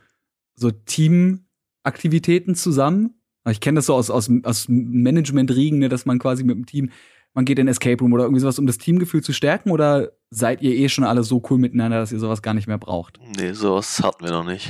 so 0.55 0.69
Teamaktivitäten 0.69 2.53
zusammen? 2.53 3.19
Ich 3.49 3.61
kenne 3.61 3.77
das 3.77 3.87
so 3.87 3.95
aus, 3.95 4.11
aus, 4.11 4.29
aus 4.43 4.67
Management-Riegen, 4.69 5.79
ne, 5.79 5.89
dass 5.89 6.05
man 6.05 6.19
quasi 6.19 6.43
mit 6.43 6.55
dem 6.55 6.67
Team, 6.67 6.91
man 7.33 7.45
geht 7.45 7.57
in 7.57 7.67
Escape 7.67 7.99
Room 7.99 8.13
oder 8.13 8.25
irgendwie 8.25 8.41
sowas, 8.41 8.59
um 8.59 8.67
das 8.67 8.77
Teamgefühl 8.77 9.23
zu 9.23 9.33
stärken? 9.33 9.71
Oder 9.71 10.11
seid 10.29 10.61
ihr 10.61 10.75
eh 10.75 10.87
schon 10.87 11.03
alle 11.03 11.23
so 11.23 11.41
cool 11.49 11.57
miteinander, 11.57 11.97
dass 11.99 12.11
ihr 12.11 12.19
sowas 12.19 12.43
gar 12.43 12.53
nicht 12.53 12.67
mehr 12.67 12.77
braucht? 12.77 13.19
Nee, 13.37 13.53
sowas 13.53 13.99
hatten 14.03 14.23
wir 14.23 14.31
noch 14.31 14.45
nicht. 14.45 14.69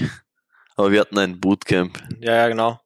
Aber 0.75 0.91
wir 0.91 1.01
hatten 1.01 1.17
ein 1.17 1.39
Bootcamp. 1.39 2.01
ja, 2.19 2.35
ja, 2.35 2.47
genau. 2.47 2.79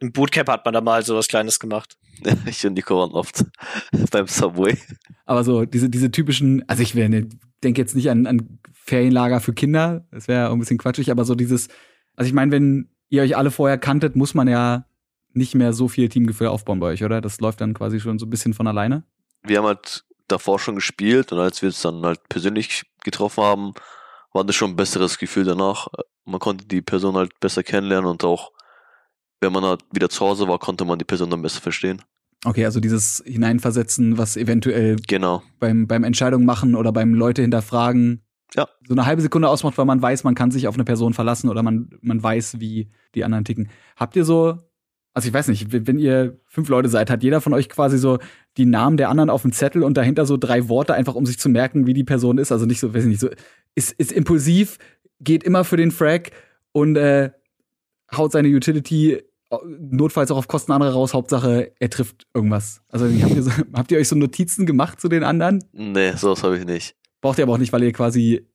Im 0.00 0.12
Bootcamp 0.12 0.48
hat 0.48 0.64
man 0.64 0.74
da 0.74 0.80
mal 0.80 1.02
so 1.04 1.16
was 1.16 1.28
Kleines 1.28 1.58
gemacht. 1.58 1.96
Ich 2.46 2.66
und 2.66 2.74
Nico 2.74 2.98
waren 2.98 3.12
oft 3.12 3.44
beim 4.10 4.26
Subway. 4.26 4.76
Aber 5.24 5.44
so 5.44 5.64
diese, 5.64 5.88
diese 5.88 6.10
typischen, 6.10 6.64
also 6.68 6.82
ich 6.82 6.92
denke 6.92 7.80
jetzt 7.80 7.94
nicht 7.94 8.10
an, 8.10 8.26
an 8.26 8.58
Ferienlager 8.72 9.40
für 9.40 9.52
Kinder, 9.52 10.04
das 10.10 10.26
wäre 10.28 10.40
ja 10.40 10.48
auch 10.48 10.52
ein 10.52 10.58
bisschen 10.58 10.78
quatschig, 10.78 11.10
aber 11.10 11.24
so 11.24 11.34
dieses, 11.34 11.68
also 12.16 12.26
ich 12.28 12.34
meine, 12.34 12.50
wenn 12.50 12.90
ihr 13.08 13.22
euch 13.22 13.36
alle 13.36 13.50
vorher 13.50 13.78
kanntet, 13.78 14.16
muss 14.16 14.34
man 14.34 14.48
ja 14.48 14.86
nicht 15.32 15.54
mehr 15.54 15.72
so 15.72 15.88
viel 15.88 16.08
Teamgefühl 16.08 16.48
aufbauen 16.48 16.80
bei 16.80 16.88
euch, 16.88 17.04
oder? 17.04 17.20
Das 17.20 17.40
läuft 17.40 17.60
dann 17.60 17.74
quasi 17.74 18.00
schon 18.00 18.18
so 18.18 18.26
ein 18.26 18.30
bisschen 18.30 18.54
von 18.54 18.66
alleine. 18.66 19.04
Wir 19.42 19.58
haben 19.58 19.66
halt 19.66 20.04
davor 20.26 20.58
schon 20.58 20.74
gespielt 20.74 21.32
und 21.32 21.38
als 21.38 21.62
wir 21.62 21.68
es 21.68 21.80
dann 21.82 22.02
halt 22.04 22.28
persönlich 22.28 22.82
getroffen 23.04 23.44
haben, 23.44 23.74
war 24.32 24.44
das 24.44 24.56
schon 24.56 24.70
ein 24.70 24.76
besseres 24.76 25.18
Gefühl 25.18 25.44
danach. 25.44 25.88
Man 26.28 26.40
konnte 26.40 26.66
die 26.66 26.82
Person 26.82 27.16
halt 27.16 27.38
besser 27.40 27.62
kennenlernen 27.62 28.10
und 28.10 28.22
auch, 28.24 28.52
wenn 29.40 29.52
man 29.52 29.64
halt 29.64 29.80
wieder 29.92 30.08
zu 30.08 30.20
Hause 30.26 30.46
war, 30.48 30.58
konnte 30.58 30.84
man 30.84 30.98
die 30.98 31.04
Person 31.04 31.30
dann 31.30 31.42
besser 31.42 31.60
verstehen. 31.60 32.02
Okay, 32.44 32.64
also 32.64 32.78
dieses 32.80 33.22
Hineinversetzen, 33.26 34.18
was 34.18 34.36
eventuell 34.36 34.96
Genau. 35.08 35.42
beim, 35.58 35.86
beim 35.88 36.04
Entscheidung 36.04 36.44
machen 36.44 36.74
oder 36.74 36.92
beim 36.92 37.14
Leute 37.14 37.42
hinterfragen 37.42 38.22
Ja. 38.54 38.68
so 38.86 38.94
eine 38.94 39.06
halbe 39.06 39.22
Sekunde 39.22 39.48
ausmacht, 39.48 39.76
weil 39.78 39.86
man 39.86 40.00
weiß, 40.00 40.22
man 40.24 40.34
kann 40.34 40.50
sich 40.50 40.68
auf 40.68 40.74
eine 40.74 40.84
Person 40.84 41.14
verlassen 41.14 41.48
oder 41.48 41.62
man, 41.62 41.90
man 42.00 42.22
weiß, 42.22 42.60
wie 42.60 42.90
die 43.14 43.24
anderen 43.24 43.44
ticken. 43.44 43.70
Habt 43.96 44.14
ihr 44.14 44.24
so, 44.24 44.58
also 45.14 45.26
ich 45.28 45.34
weiß 45.34 45.48
nicht, 45.48 45.72
wenn 45.72 45.98
ihr 45.98 46.38
fünf 46.46 46.68
Leute 46.68 46.88
seid, 46.88 47.10
hat 47.10 47.24
jeder 47.24 47.40
von 47.40 47.52
euch 47.54 47.68
quasi 47.68 47.98
so 47.98 48.18
die 48.56 48.66
Namen 48.66 48.96
der 48.96 49.08
anderen 49.08 49.30
auf 49.30 49.42
dem 49.42 49.52
Zettel 49.52 49.82
und 49.82 49.96
dahinter 49.96 50.24
so 50.26 50.36
drei 50.36 50.68
Worte, 50.68 50.94
einfach 50.94 51.16
um 51.16 51.26
sich 51.26 51.38
zu 51.40 51.48
merken, 51.48 51.86
wie 51.86 51.94
die 51.94 52.04
Person 52.04 52.38
ist. 52.38 52.52
Also 52.52 52.66
nicht 52.66 52.78
so, 52.78 52.94
weiß 52.94 53.02
ich 53.02 53.08
nicht, 53.08 53.20
so, 53.20 53.28
ist, 53.74 53.92
ist 53.92 54.12
impulsiv, 54.12 54.78
geht 55.20 55.44
immer 55.44 55.64
für 55.64 55.76
den 55.76 55.90
Frag 55.90 56.30
und 56.72 56.96
äh, 56.96 57.30
haut 58.14 58.32
seine 58.32 58.48
Utility 58.48 59.22
notfalls 59.64 60.30
auch 60.30 60.36
auf 60.36 60.48
Kosten 60.48 60.72
anderer 60.72 60.92
raus. 60.92 61.14
Hauptsache, 61.14 61.72
er 61.78 61.90
trifft 61.90 62.26
irgendwas. 62.34 62.82
Also 62.88 63.06
habt 63.06 63.34
ihr, 63.34 63.42
so, 63.42 63.50
habt 63.74 63.90
ihr 63.90 63.98
euch 63.98 64.08
so 64.08 64.16
Notizen 64.16 64.66
gemacht 64.66 65.00
zu 65.00 65.08
den 65.08 65.24
anderen? 65.24 65.64
Nee, 65.72 66.12
sowas 66.12 66.42
habe 66.42 66.58
ich 66.58 66.64
nicht. 66.64 66.96
Braucht 67.20 67.38
ihr 67.38 67.44
aber 67.44 67.54
auch 67.54 67.58
nicht, 67.58 67.72
weil 67.72 67.82
ihr 67.82 67.92
quasi 67.92 68.46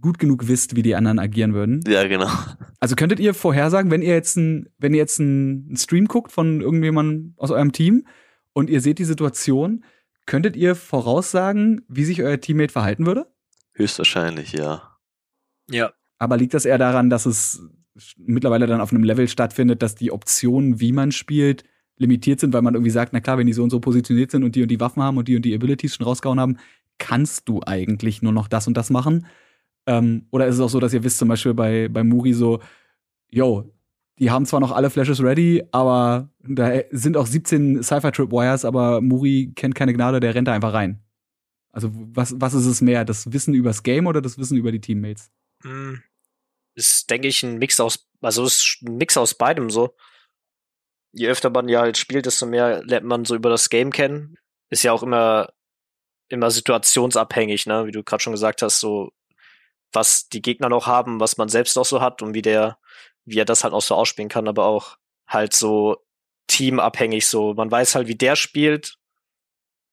gut 0.00 0.18
genug 0.18 0.48
wisst, 0.48 0.76
wie 0.76 0.82
die 0.82 0.94
anderen 0.94 1.18
agieren 1.18 1.52
würden. 1.52 1.80
Ja, 1.86 2.06
genau. 2.06 2.30
Also 2.78 2.96
könntet 2.96 3.20
ihr 3.20 3.34
vorhersagen, 3.34 3.90
wenn 3.90 4.02
ihr 4.02 4.14
jetzt 4.14 4.36
ein, 4.36 4.68
wenn 4.78 4.94
ihr 4.94 4.98
jetzt 4.98 5.20
einen 5.20 5.76
Stream 5.76 6.06
guckt 6.06 6.32
von 6.32 6.60
irgendjemandem 6.60 7.34
aus 7.36 7.50
eurem 7.50 7.72
Team 7.72 8.06
und 8.52 8.70
ihr 8.70 8.80
seht 8.80 8.98
die 8.98 9.04
Situation, 9.04 9.84
könntet 10.26 10.56
ihr 10.56 10.74
voraussagen, 10.74 11.82
wie 11.88 12.04
sich 12.04 12.22
euer 12.22 12.40
Teammate 12.40 12.72
verhalten 12.72 13.04
würde? 13.04 13.26
Höchstwahrscheinlich, 13.74 14.52
ja. 14.52 14.89
Ja. 15.70 15.92
Aber 16.18 16.36
liegt 16.36 16.54
das 16.54 16.64
eher 16.64 16.78
daran, 16.78 17.10
dass 17.10 17.26
es 17.26 17.62
mittlerweile 18.16 18.66
dann 18.66 18.80
auf 18.80 18.92
einem 18.92 19.04
Level 19.04 19.28
stattfindet, 19.28 19.82
dass 19.82 19.94
die 19.94 20.12
Optionen, 20.12 20.80
wie 20.80 20.92
man 20.92 21.12
spielt, 21.12 21.64
limitiert 21.96 22.40
sind, 22.40 22.52
weil 22.52 22.62
man 22.62 22.74
irgendwie 22.74 22.90
sagt, 22.90 23.12
na 23.12 23.20
klar, 23.20 23.38
wenn 23.38 23.46
die 23.46 23.52
so 23.52 23.62
und 23.62 23.70
so 23.70 23.80
positioniert 23.80 24.30
sind 24.30 24.42
und 24.42 24.56
die 24.56 24.62
und 24.62 24.70
die 24.70 24.80
Waffen 24.80 25.02
haben 25.02 25.18
und 25.18 25.28
die 25.28 25.36
und 25.36 25.44
die 25.44 25.54
Abilities 25.54 25.96
schon 25.96 26.06
rausgehauen 26.06 26.40
haben, 26.40 26.56
kannst 26.98 27.48
du 27.48 27.60
eigentlich 27.64 28.22
nur 28.22 28.32
noch 28.32 28.48
das 28.48 28.66
und 28.66 28.76
das 28.76 28.90
machen? 28.90 29.26
Ähm, 29.86 30.26
oder 30.30 30.46
ist 30.46 30.56
es 30.56 30.60
auch 30.60 30.68
so, 30.68 30.80
dass 30.80 30.94
ihr 30.94 31.04
wisst, 31.04 31.18
zum 31.18 31.28
Beispiel 31.28 31.54
bei, 31.54 31.88
bei 31.88 32.04
Muri 32.04 32.32
so, 32.32 32.60
yo, 33.28 33.70
die 34.18 34.30
haben 34.30 34.46
zwar 34.46 34.60
noch 34.60 34.72
alle 34.72 34.90
Flashes 34.90 35.22
ready, 35.22 35.64
aber 35.72 36.28
da 36.40 36.72
sind 36.90 37.16
auch 37.16 37.26
17 37.26 37.82
Cypher-Trip-Wires, 37.82 38.64
aber 38.64 39.00
Muri 39.00 39.52
kennt 39.54 39.74
keine 39.74 39.94
Gnade, 39.94 40.20
der 40.20 40.34
rennt 40.34 40.48
da 40.48 40.52
einfach 40.52 40.74
rein. 40.74 41.00
Also 41.72 41.90
was, 41.92 42.34
was 42.38 42.54
ist 42.54 42.66
es 42.66 42.80
mehr, 42.80 43.04
das 43.04 43.32
Wissen 43.32 43.54
übers 43.54 43.82
Game 43.82 44.06
oder 44.06 44.20
das 44.20 44.38
Wissen 44.38 44.56
über 44.56 44.72
die 44.72 44.80
Teammates? 44.80 45.30
Hm. 45.62 46.02
Ist, 46.74 47.10
denke 47.10 47.28
ich, 47.28 47.42
ein 47.42 47.58
Mix 47.58 47.80
aus, 47.80 48.08
also 48.20 48.44
ist 48.44 48.78
ein 48.82 48.96
Mix 48.96 49.16
aus 49.16 49.34
beidem 49.34 49.70
so. 49.70 49.96
Je 51.12 51.28
öfter 51.28 51.50
man 51.50 51.68
ja 51.68 51.80
halt 51.80 51.98
spielt, 51.98 52.26
desto 52.26 52.46
mehr 52.46 52.82
lernt 52.84 53.06
man 53.06 53.24
so 53.24 53.34
über 53.34 53.50
das 53.50 53.68
Game 53.68 53.92
kennen. 53.92 54.36
Ist 54.70 54.84
ja 54.84 54.92
auch 54.92 55.02
immer 55.02 55.52
immer 56.30 56.50
situationsabhängig, 56.50 57.66
ne? 57.66 57.86
Wie 57.86 57.92
du 57.92 58.02
gerade 58.02 58.22
schon 58.22 58.32
gesagt 58.32 58.62
hast, 58.62 58.80
so 58.80 59.12
was 59.92 60.28
die 60.28 60.42
Gegner 60.42 60.68
noch 60.68 60.86
haben, 60.86 61.18
was 61.20 61.36
man 61.36 61.48
selbst 61.48 61.76
noch 61.76 61.84
so 61.84 62.00
hat 62.00 62.22
und 62.22 62.34
wie 62.34 62.42
der, 62.42 62.78
wie 63.24 63.38
er 63.38 63.44
das 63.44 63.64
halt 63.64 63.74
auch 63.74 63.82
so 63.82 63.96
ausspielen 63.96 64.28
kann, 64.28 64.46
aber 64.48 64.66
auch 64.66 64.96
halt 65.26 65.52
so 65.52 65.96
teamabhängig 66.46 67.26
so. 67.26 67.54
Man 67.54 67.70
weiß 67.70 67.96
halt, 67.96 68.06
wie 68.06 68.14
der 68.14 68.36
spielt. 68.36 68.98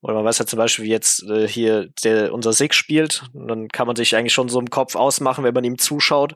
Oder 0.01 0.13
man 0.15 0.25
weiß 0.25 0.39
halt 0.39 0.49
zum 0.49 0.57
Beispiel, 0.57 0.85
wie 0.85 0.89
jetzt 0.89 1.23
äh, 1.23 1.47
hier 1.47 1.89
der, 2.03 2.33
unser 2.33 2.53
Sig 2.53 2.73
spielt. 2.73 3.23
Und 3.33 3.47
dann 3.47 3.67
kann 3.67 3.87
man 3.87 3.95
sich 3.95 4.15
eigentlich 4.15 4.33
schon 4.33 4.49
so 4.49 4.59
im 4.59 4.69
Kopf 4.69 4.95
ausmachen, 4.95 5.43
wenn 5.43 5.53
man 5.53 5.63
ihm 5.63 5.77
zuschaut, 5.77 6.35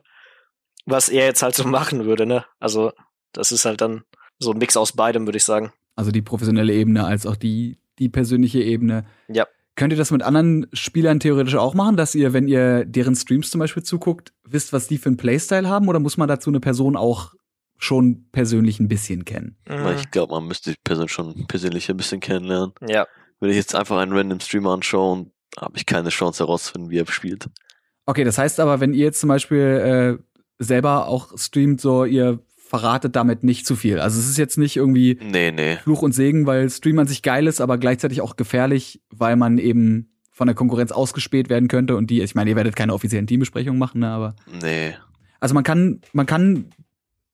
was 0.84 1.08
er 1.08 1.26
jetzt 1.26 1.42
halt 1.42 1.54
so 1.54 1.64
machen 1.68 2.04
würde, 2.04 2.26
ne? 2.26 2.44
Also, 2.58 2.92
das 3.32 3.52
ist 3.52 3.64
halt 3.64 3.80
dann 3.80 4.02
so 4.38 4.52
ein 4.52 4.58
Mix 4.58 4.76
aus 4.76 4.92
beidem, 4.92 5.26
würde 5.26 5.36
ich 5.36 5.44
sagen. 5.44 5.72
Also 5.94 6.10
die 6.10 6.22
professionelle 6.22 6.72
Ebene 6.72 7.04
als 7.04 7.26
auch 7.26 7.36
die, 7.36 7.78
die 7.98 8.08
persönliche 8.08 8.60
Ebene. 8.60 9.04
Ja. 9.28 9.46
Könnt 9.74 9.92
ihr 9.92 9.98
das 9.98 10.10
mit 10.10 10.22
anderen 10.22 10.66
Spielern 10.72 11.20
theoretisch 11.20 11.54
auch 11.54 11.74
machen, 11.74 11.96
dass 11.96 12.14
ihr, 12.14 12.32
wenn 12.32 12.48
ihr 12.48 12.84
deren 12.84 13.14
Streams 13.14 13.50
zum 13.50 13.58
Beispiel 13.58 13.82
zuguckt, 13.82 14.32
wisst, 14.44 14.72
was 14.72 14.88
die 14.88 14.98
für 14.98 15.08
einen 15.08 15.16
Playstyle 15.16 15.68
haben? 15.68 15.88
Oder 15.88 15.98
muss 15.98 16.18
man 16.18 16.28
dazu 16.28 16.50
eine 16.50 16.60
Person 16.60 16.96
auch 16.96 17.32
schon 17.78 18.26
persönlich 18.32 18.80
ein 18.80 18.88
bisschen 18.88 19.24
kennen? 19.24 19.56
Ich 19.96 20.10
glaube, 20.10 20.34
man 20.34 20.46
müsste 20.46 20.72
die 20.72 20.76
Person 20.84 21.08
schon 21.08 21.46
persönlich 21.46 21.88
ein 21.88 21.96
bisschen 21.96 22.20
kennenlernen. 22.20 22.72
Ja. 22.86 23.06
Wenn 23.42 23.50
ich 23.50 23.56
jetzt 23.56 23.74
einfach 23.74 23.98
einen 23.98 24.12
random 24.12 24.38
Streamer 24.38 24.70
anschaue, 24.70 25.26
habe 25.60 25.76
ich 25.76 25.84
keine 25.84 26.10
Chance 26.10 26.44
herauszufinden, 26.44 26.90
wie 26.92 26.98
er 26.98 27.06
spielt. 27.08 27.50
Okay, 28.06 28.22
das 28.22 28.38
heißt 28.38 28.60
aber, 28.60 28.78
wenn 28.78 28.94
ihr 28.94 29.04
jetzt 29.04 29.18
zum 29.18 29.28
Beispiel 29.28 30.18
äh, 30.60 30.62
selber 30.62 31.08
auch 31.08 31.36
streamt, 31.36 31.80
so 31.80 32.04
ihr 32.04 32.38
verratet 32.56 33.16
damit 33.16 33.42
nicht 33.42 33.66
zu 33.66 33.74
viel. 33.74 33.98
Also 33.98 34.20
es 34.20 34.28
ist 34.28 34.38
jetzt 34.38 34.58
nicht 34.58 34.76
irgendwie 34.76 35.18
Nee, 35.20 35.50
nee. 35.50 35.76
Fluch 35.78 36.02
und 36.02 36.12
Segen, 36.12 36.46
weil 36.46 36.70
Stream 36.70 37.00
an 37.00 37.08
sich 37.08 37.22
geil 37.22 37.48
ist, 37.48 37.60
aber 37.60 37.78
gleichzeitig 37.78 38.20
auch 38.20 38.36
gefährlich, 38.36 39.02
weil 39.10 39.34
man 39.34 39.58
eben 39.58 40.12
von 40.30 40.46
der 40.46 40.54
Konkurrenz 40.54 40.92
ausgespäht 40.92 41.50
werden 41.50 41.66
könnte 41.66 41.96
und 41.96 42.10
die, 42.10 42.22
ich 42.22 42.36
meine, 42.36 42.48
ihr 42.50 42.56
werdet 42.56 42.76
keine 42.76 42.94
offiziellen 42.94 43.26
Teambesprechungen 43.26 43.78
machen, 43.78 44.02
ne, 44.02 44.08
aber 44.08 44.36
Nee. 44.62 44.94
also 45.40 45.52
man 45.52 45.64
kann, 45.64 46.00
man 46.12 46.26
kann 46.26 46.70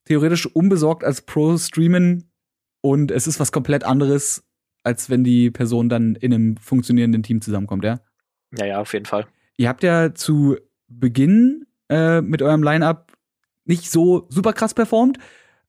theoretisch 0.06 0.46
unbesorgt 0.46 1.04
als 1.04 1.20
Pro 1.20 1.56
streamen 1.58 2.30
und 2.80 3.10
es 3.10 3.26
ist 3.26 3.38
was 3.38 3.52
komplett 3.52 3.84
anderes, 3.84 4.42
als 4.88 5.11
wenn 5.11 5.23
die 5.23 5.50
Person 5.50 5.90
dann 5.90 6.14
in 6.14 6.33
einem 6.33 6.57
funktionierenden 6.57 7.23
Team 7.23 7.42
zusammenkommt, 7.42 7.85
ja? 7.85 8.00
Ja, 8.57 8.64
ja, 8.64 8.80
auf 8.80 8.92
jeden 8.95 9.04
Fall. 9.04 9.26
Ihr 9.59 9.68
habt 9.68 9.83
ja 9.83 10.14
zu 10.14 10.57
Beginn 10.88 11.66
äh, 11.90 12.23
mit 12.23 12.40
eurem 12.40 12.62
Line-Up 12.62 13.12
nicht 13.66 13.90
so 13.90 14.26
super 14.30 14.54
krass 14.54 14.73
performt, 14.73 15.18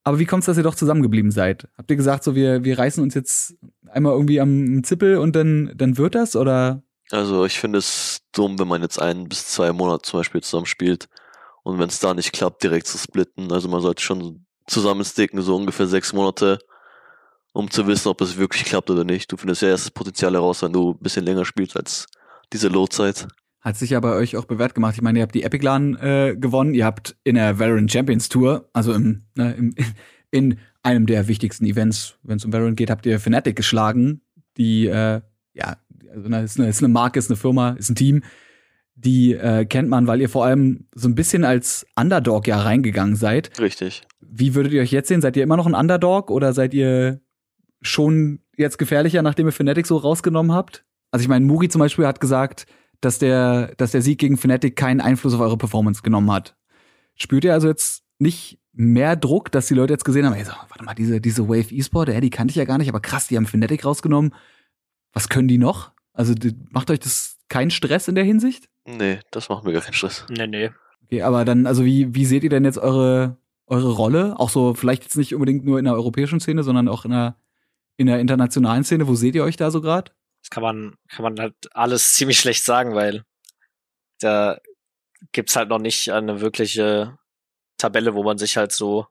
aber 0.05 0.19
wie 0.19 0.25
kommt 0.25 0.41
es, 0.41 0.45
dass 0.45 0.57
ihr 0.57 0.63
doch 0.63 0.75
zusammengeblieben 0.75 1.31
seid? 1.31 1.67
Habt 1.77 1.91
ihr 1.91 1.97
gesagt, 1.97 2.23
so 2.23 2.33
wir, 2.33 2.63
wir 2.63 2.79
reißen 2.79 3.03
uns 3.03 3.13
jetzt 3.13 3.57
einmal 3.87 4.13
irgendwie 4.13 4.39
am 4.39 4.83
Zippel 4.85 5.17
und 5.17 5.35
dann, 5.35 5.73
dann 5.75 5.97
wird 5.97 6.15
das? 6.15 6.37
Oder 6.37 6.81
Also 7.11 7.43
ich 7.45 7.59
finde 7.59 7.79
es 7.79 8.21
dumm, 8.31 8.57
wenn 8.57 8.69
man 8.69 8.81
jetzt 8.81 9.01
ein 9.01 9.27
bis 9.27 9.47
zwei 9.47 9.73
Monate 9.73 10.03
zum 10.03 10.21
Beispiel 10.21 10.41
zusammen 10.41 10.65
spielt 10.65 11.09
und 11.63 11.77
wenn 11.77 11.89
es 11.89 11.99
da 11.99 12.13
nicht 12.13 12.31
klappt, 12.31 12.63
direkt 12.63 12.87
zu 12.87 12.97
splitten. 12.97 13.51
Also 13.51 13.67
man 13.67 13.81
sollte 13.81 14.01
schon 14.01 14.45
zusammensticken, 14.67 15.41
so 15.41 15.57
ungefähr 15.57 15.87
sechs 15.87 16.13
Monate, 16.13 16.59
um 17.51 17.69
zu 17.69 17.87
wissen, 17.87 18.09
ob 18.09 18.21
es 18.21 18.37
wirklich 18.37 18.65
klappt 18.65 18.89
oder 18.89 19.03
nicht. 19.03 19.31
Du 19.31 19.37
findest 19.37 19.61
ja 19.61 19.69
erst 19.69 19.85
das 19.85 19.91
Potenzial 19.91 20.33
heraus, 20.33 20.61
wenn 20.61 20.73
du 20.73 20.91
ein 20.91 20.99
bisschen 20.99 21.25
länger 21.25 21.45
spielst 21.45 21.75
als 21.75 22.07
diese 22.53 22.67
Low-Zeit. 22.67 23.27
hat 23.61 23.77
sich 23.77 23.91
ja 23.91 23.99
bei 23.99 24.13
euch 24.13 24.37
auch 24.37 24.45
bewährt 24.45 24.73
gemacht? 24.75 24.95
Ich 24.95 25.01
meine, 25.01 25.19
ihr 25.19 25.23
habt 25.23 25.35
die 25.35 25.43
Epic 25.43 25.63
LAN 25.63 25.95
äh, 25.97 26.35
gewonnen, 26.37 26.73
ihr 26.73 26.85
habt 26.85 27.15
in 27.23 27.35
der 27.35 27.59
Valorant 27.59 27.91
Champions 27.91 28.29
Tour, 28.29 28.69
also 28.73 28.93
im, 28.93 29.23
ne, 29.35 29.53
im, 29.53 29.75
in 30.31 30.59
einem 30.81 31.05
der 31.05 31.27
wichtigsten 31.27 31.65
Events, 31.65 32.15
wenn 32.23 32.37
es 32.37 32.45
um 32.45 32.53
Valorant 32.53 32.77
geht, 32.77 32.89
habt 32.89 33.05
ihr 33.05 33.19
Fnatic 33.19 33.55
geschlagen, 33.55 34.21
die, 34.57 34.87
äh, 34.87 35.21
ja, 35.53 35.77
also, 36.13 36.29
ne, 36.29 36.43
ist, 36.43 36.59
eine, 36.59 36.69
ist 36.69 36.79
eine 36.79 36.87
Marke, 36.87 37.19
ist 37.19 37.29
eine 37.29 37.37
Firma, 37.37 37.71
ist 37.71 37.89
ein 37.89 37.95
Team, 37.95 38.23
die 38.95 39.33
äh, 39.33 39.65
kennt 39.65 39.89
man, 39.89 40.07
weil 40.07 40.21
ihr 40.21 40.29
vor 40.29 40.45
allem 40.45 40.87
so 40.93 41.07
ein 41.07 41.15
bisschen 41.15 41.45
als 41.45 41.85
Underdog 41.95 42.47
ja 42.47 42.59
reingegangen 42.59 43.15
seid. 43.15 43.59
Richtig. 43.59 44.03
Wie 44.19 44.55
würdet 44.55 44.73
ihr 44.73 44.81
euch 44.81 44.91
jetzt 44.91 45.07
sehen? 45.07 45.21
Seid 45.21 45.37
ihr 45.37 45.43
immer 45.43 45.57
noch 45.57 45.67
ein 45.67 45.75
Underdog 45.75 46.31
oder 46.31 46.53
seid 46.53 46.73
ihr 46.73 47.21
schon 47.81 48.39
jetzt 48.57 48.77
gefährlicher, 48.77 49.21
nachdem 49.21 49.47
ihr 49.47 49.51
Fnatic 49.51 49.87
so 49.87 49.97
rausgenommen 49.97 50.53
habt? 50.53 50.85
Also 51.11 51.23
ich 51.23 51.29
meine, 51.29 51.45
Muri 51.45 51.69
zum 51.69 51.79
Beispiel 51.79 52.05
hat 52.05 52.19
gesagt, 52.19 52.65
dass 53.01 53.19
der, 53.19 53.73
dass 53.77 53.91
der 53.91 54.01
Sieg 54.01 54.19
gegen 54.19 54.37
Fnatic 54.37 54.75
keinen 54.75 55.01
Einfluss 55.01 55.33
auf 55.33 55.39
eure 55.39 55.57
Performance 55.57 56.01
genommen 56.01 56.31
hat. 56.31 56.55
Spürt 57.15 57.43
ihr 57.43 57.53
also 57.53 57.67
jetzt 57.67 58.03
nicht 58.19 58.59
mehr 58.73 59.15
Druck, 59.15 59.51
dass 59.51 59.67
die 59.67 59.73
Leute 59.73 59.93
jetzt 59.93 60.05
gesehen 60.05 60.25
haben, 60.25 60.33
ey, 60.33 60.43
so, 60.43 60.51
warte 60.51 60.83
mal, 60.83 60.93
diese, 60.93 61.19
diese 61.19 61.47
Wave 61.47 61.73
E-Sport, 61.73 62.09
ey, 62.09 62.21
die 62.21 62.29
kannte 62.29 62.51
ich 62.51 62.55
ja 62.55 62.65
gar 62.65 62.77
nicht, 62.77 62.89
aber 62.89 62.99
krass, 62.99 63.27
die 63.27 63.37
haben 63.37 63.45
Fnatic 63.45 63.83
rausgenommen. 63.85 64.33
Was 65.13 65.29
können 65.29 65.47
die 65.47 65.57
noch? 65.57 65.91
Also 66.13 66.33
die, 66.33 66.55
macht 66.69 66.91
euch 66.91 66.99
das 66.99 67.37
keinen 67.47 67.71
Stress 67.71 68.07
in 68.07 68.15
der 68.15 68.23
Hinsicht? 68.23 68.69
Nee, 68.85 69.19
das 69.31 69.49
macht 69.49 69.63
mir 69.63 69.73
gar 69.73 69.81
keinen 69.81 69.93
Stress. 69.93 70.25
Nee, 70.29 70.47
nee. 70.47 70.69
Okay, 71.05 71.23
aber 71.23 71.45
dann, 71.45 71.65
also 71.65 71.85
wie, 71.85 72.13
wie 72.13 72.25
seht 72.25 72.43
ihr 72.43 72.49
denn 72.49 72.65
jetzt 72.65 72.77
eure, 72.77 73.37
eure 73.65 73.91
Rolle? 73.91 74.39
Auch 74.39 74.49
so, 74.49 74.73
vielleicht 74.73 75.03
jetzt 75.03 75.17
nicht 75.17 75.33
unbedingt 75.33 75.65
nur 75.65 75.79
in 75.79 75.85
der 75.85 75.95
europäischen 75.95 76.39
Szene, 76.39 76.63
sondern 76.63 76.87
auch 76.87 77.05
in 77.05 77.11
der, 77.11 77.35
in 77.99 78.07
der 78.07 78.19
internationalen 78.19 78.85
Szene. 78.85 79.07
Wo 79.07 79.15
seht 79.15 79.35
ihr 79.35 79.43
euch 79.43 79.57
da 79.57 79.71
so 79.71 79.81
gerade? 79.81 80.11
Das 80.41 80.49
kann 80.49 80.63
man, 80.63 80.95
kann 81.09 81.23
man 81.23 81.39
halt 81.39 81.55
alles 81.73 82.13
ziemlich 82.15 82.39
schlecht 82.39 82.63
sagen, 82.63 82.95
weil 82.95 83.25
da 84.21 84.57
gibt's 85.33 85.57
halt 85.57 85.67
noch 85.67 85.79
nicht 85.79 86.11
eine 86.11 86.39
wirkliche 86.39 87.17
Tabelle, 87.77 88.15
wo 88.15 88.23
man 88.23 88.37
sich 88.37 88.55
halt 88.55 88.71
so 88.71 89.07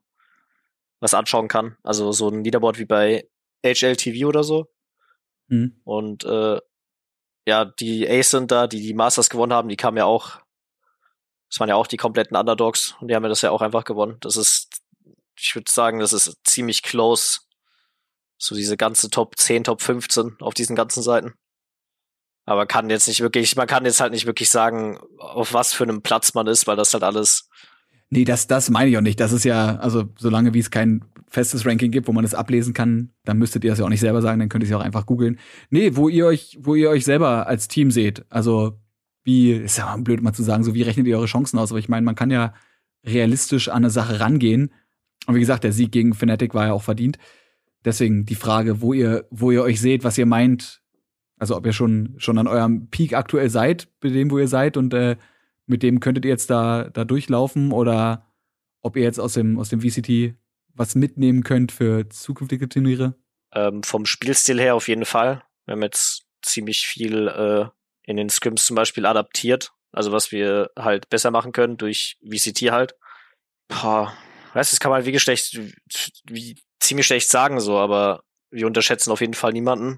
was 0.99 1.13
anschauen 1.13 1.47
kann. 1.47 1.77
Also 1.83 2.11
so 2.11 2.29
ein 2.29 2.43
Leaderboard 2.43 2.79
wie 2.79 2.85
bei 2.85 3.29
HLTV 3.63 4.25
oder 4.25 4.43
so. 4.43 4.67
Hm. 5.49 5.79
Und 5.83 6.23
äh, 6.23 6.59
ja, 7.47 7.65
die 7.65 8.09
Ace 8.09 8.31
sind 8.31 8.51
da, 8.51 8.65
die 8.65 8.81
die 8.81 8.95
Masters 8.95 9.29
gewonnen 9.29 9.53
haben, 9.53 9.69
die 9.69 9.77
kamen 9.77 9.97
ja 9.97 10.05
auch, 10.05 10.39
das 11.49 11.59
waren 11.59 11.69
ja 11.69 11.75
auch 11.75 11.87
die 11.87 11.97
kompletten 11.97 12.35
Underdogs 12.35 12.95
und 12.99 13.07
die 13.07 13.15
haben 13.15 13.23
ja 13.23 13.29
das 13.29 13.41
ja 13.41 13.51
auch 13.51 13.61
einfach 13.61 13.83
gewonnen. 13.83 14.17
Das 14.21 14.35
ist, 14.35 14.81
ich 15.37 15.53
würde 15.55 15.71
sagen, 15.71 15.99
das 15.99 16.11
ist 16.11 16.39
ziemlich 16.43 16.81
close. 16.81 17.39
So 18.39 18.55
diese 18.55 18.77
ganze 18.77 19.11
Top 19.11 19.37
10, 19.37 19.65
Top 19.65 19.81
15 19.81 20.37
auf 20.39 20.55
diesen 20.55 20.75
ganzen 20.75 21.03
Seiten. 21.03 21.33
Aber 22.45 22.65
kann 22.65 22.89
jetzt 22.89 23.07
nicht 23.07 23.21
wirklich, 23.21 23.55
man 23.55 23.67
kann 23.67 23.85
jetzt 23.85 24.01
halt 24.01 24.11
nicht 24.11 24.25
wirklich 24.25 24.49
sagen, 24.49 24.97
auf 25.19 25.53
was 25.53 25.73
für 25.73 25.83
einem 25.83 26.01
Platz 26.01 26.33
man 26.33 26.47
ist, 26.47 26.65
weil 26.65 26.75
das 26.75 26.93
halt 26.93 27.03
alles, 27.03 27.47
Nee, 28.11 28.23
das, 28.23 28.47
das 28.47 28.69
meine 28.69 28.89
ich 28.89 28.97
auch 28.97 29.01
nicht. 29.01 29.19
Das 29.19 29.31
ist 29.31 29.43
ja, 29.43 29.75
also 29.75 30.05
solange 30.17 30.53
wie 30.53 30.59
es 30.59 30.71
kein 30.71 31.05
festes 31.27 31.65
Ranking 31.65 31.91
gibt, 31.91 32.07
wo 32.07 32.11
man 32.11 32.23
das 32.23 32.33
ablesen 32.33 32.73
kann, 32.73 33.11
dann 33.23 33.37
müsstet 33.37 33.63
ihr 33.63 33.69
das 33.69 33.79
ja 33.79 33.85
auch 33.85 33.89
nicht 33.89 33.99
selber 33.99 34.21
sagen, 34.21 34.39
dann 34.39 34.49
könnt 34.49 34.63
ihr 34.63 34.65
es 34.65 34.71
ja 34.71 34.77
auch 34.77 34.83
einfach 34.83 35.05
googeln. 35.05 35.39
Nee, 35.69 35.95
wo 35.95 36.09
ihr 36.09 36.25
euch, 36.25 36.57
wo 36.59 36.73
ihr 36.73 36.89
euch 36.89 37.05
selber 37.05 37.45
als 37.45 37.67
Team 37.67 37.91
seht. 37.91 38.25
Also, 38.29 38.79
wie, 39.23 39.51
ist 39.51 39.77
ja 39.77 39.95
blöd 39.97 40.23
mal 40.23 40.33
zu 40.33 40.41
sagen, 40.41 40.63
so 40.63 40.73
wie 40.73 40.81
rechnet 40.81 41.05
ihr 41.05 41.17
eure 41.17 41.27
Chancen 41.27 41.59
aus? 41.59 41.71
Aber 41.71 41.77
ich 41.77 41.89
meine, 41.89 42.03
man 42.03 42.15
kann 42.15 42.31
ja 42.31 42.53
realistisch 43.05 43.69
an 43.69 43.77
eine 43.77 43.91
Sache 43.91 44.19
rangehen. 44.19 44.73
Und 45.27 45.35
wie 45.35 45.39
gesagt, 45.39 45.63
der 45.63 45.71
Sieg 45.71 45.91
gegen 45.91 46.15
Fnatic 46.15 46.55
war 46.55 46.67
ja 46.67 46.73
auch 46.73 46.81
verdient. 46.81 47.19
Deswegen 47.85 48.25
die 48.25 48.35
Frage, 48.35 48.81
wo 48.81 48.93
ihr, 48.93 49.25
wo 49.29 49.51
ihr 49.51 49.63
euch 49.63 49.79
seht, 49.79 50.03
was 50.03 50.17
ihr 50.17 50.25
meint, 50.25 50.81
also 51.37 51.55
ob 51.55 51.65
ihr 51.65 51.73
schon, 51.73 52.15
schon 52.17 52.37
an 52.37 52.47
eurem 52.47 52.89
Peak 52.89 53.13
aktuell 53.13 53.49
seid, 53.49 53.87
bei 54.01 54.09
dem, 54.09 54.29
wo 54.31 54.37
ihr 54.37 54.47
seid 54.47 54.75
und 54.75 54.93
äh, 54.93 55.15
mit 55.65 55.83
dem 55.83 55.99
könntet 55.99 56.25
ihr 56.25 56.31
jetzt 56.31 56.49
da, 56.49 56.89
da 56.89 57.05
durchlaufen 57.05 57.71
oder 57.71 58.25
ob 58.81 58.97
ihr 58.97 59.03
jetzt 59.03 59.19
aus 59.19 59.33
dem, 59.33 59.59
aus 59.59 59.69
dem 59.69 59.81
VCT 59.81 60.35
was 60.73 60.95
mitnehmen 60.95 61.43
könnt 61.43 61.71
für 61.71 62.07
zukünftige 62.09 62.69
Turniere? 62.69 63.15
ähm, 63.53 63.83
vom 63.83 64.05
Spielstil 64.05 64.59
her 64.59 64.75
auf 64.75 64.87
jeden 64.87 65.05
Fall. 65.05 65.43
Wir 65.65 65.73
haben 65.73 65.81
jetzt 65.81 66.25
ziemlich 66.41 66.87
viel 66.87 67.27
äh, 67.27 67.65
in 68.03 68.17
den 68.17 68.29
Scrims 68.29 68.65
zum 68.65 68.75
Beispiel 68.75 69.05
adaptiert. 69.05 69.71
Also 69.91 70.11
was 70.11 70.31
wir 70.31 70.69
halt 70.77 71.09
besser 71.09 71.31
machen 71.31 71.51
können 71.51 71.77
durch 71.77 72.17
VCT 72.23 72.71
halt. 72.71 72.95
Boah, 73.67 74.13
weißt 74.53 74.71
das 74.71 74.79
kann 74.79 74.91
man 74.91 75.05
wie 75.05 75.19
schlecht, 75.19 75.59
wie 76.25 76.57
ziemlich 76.79 77.07
schlecht 77.07 77.29
sagen 77.29 77.59
so, 77.59 77.77
aber 77.77 78.23
wir 78.51 78.67
unterschätzen 78.67 79.11
auf 79.11 79.21
jeden 79.21 79.33
Fall 79.33 79.53
niemanden. 79.53 79.97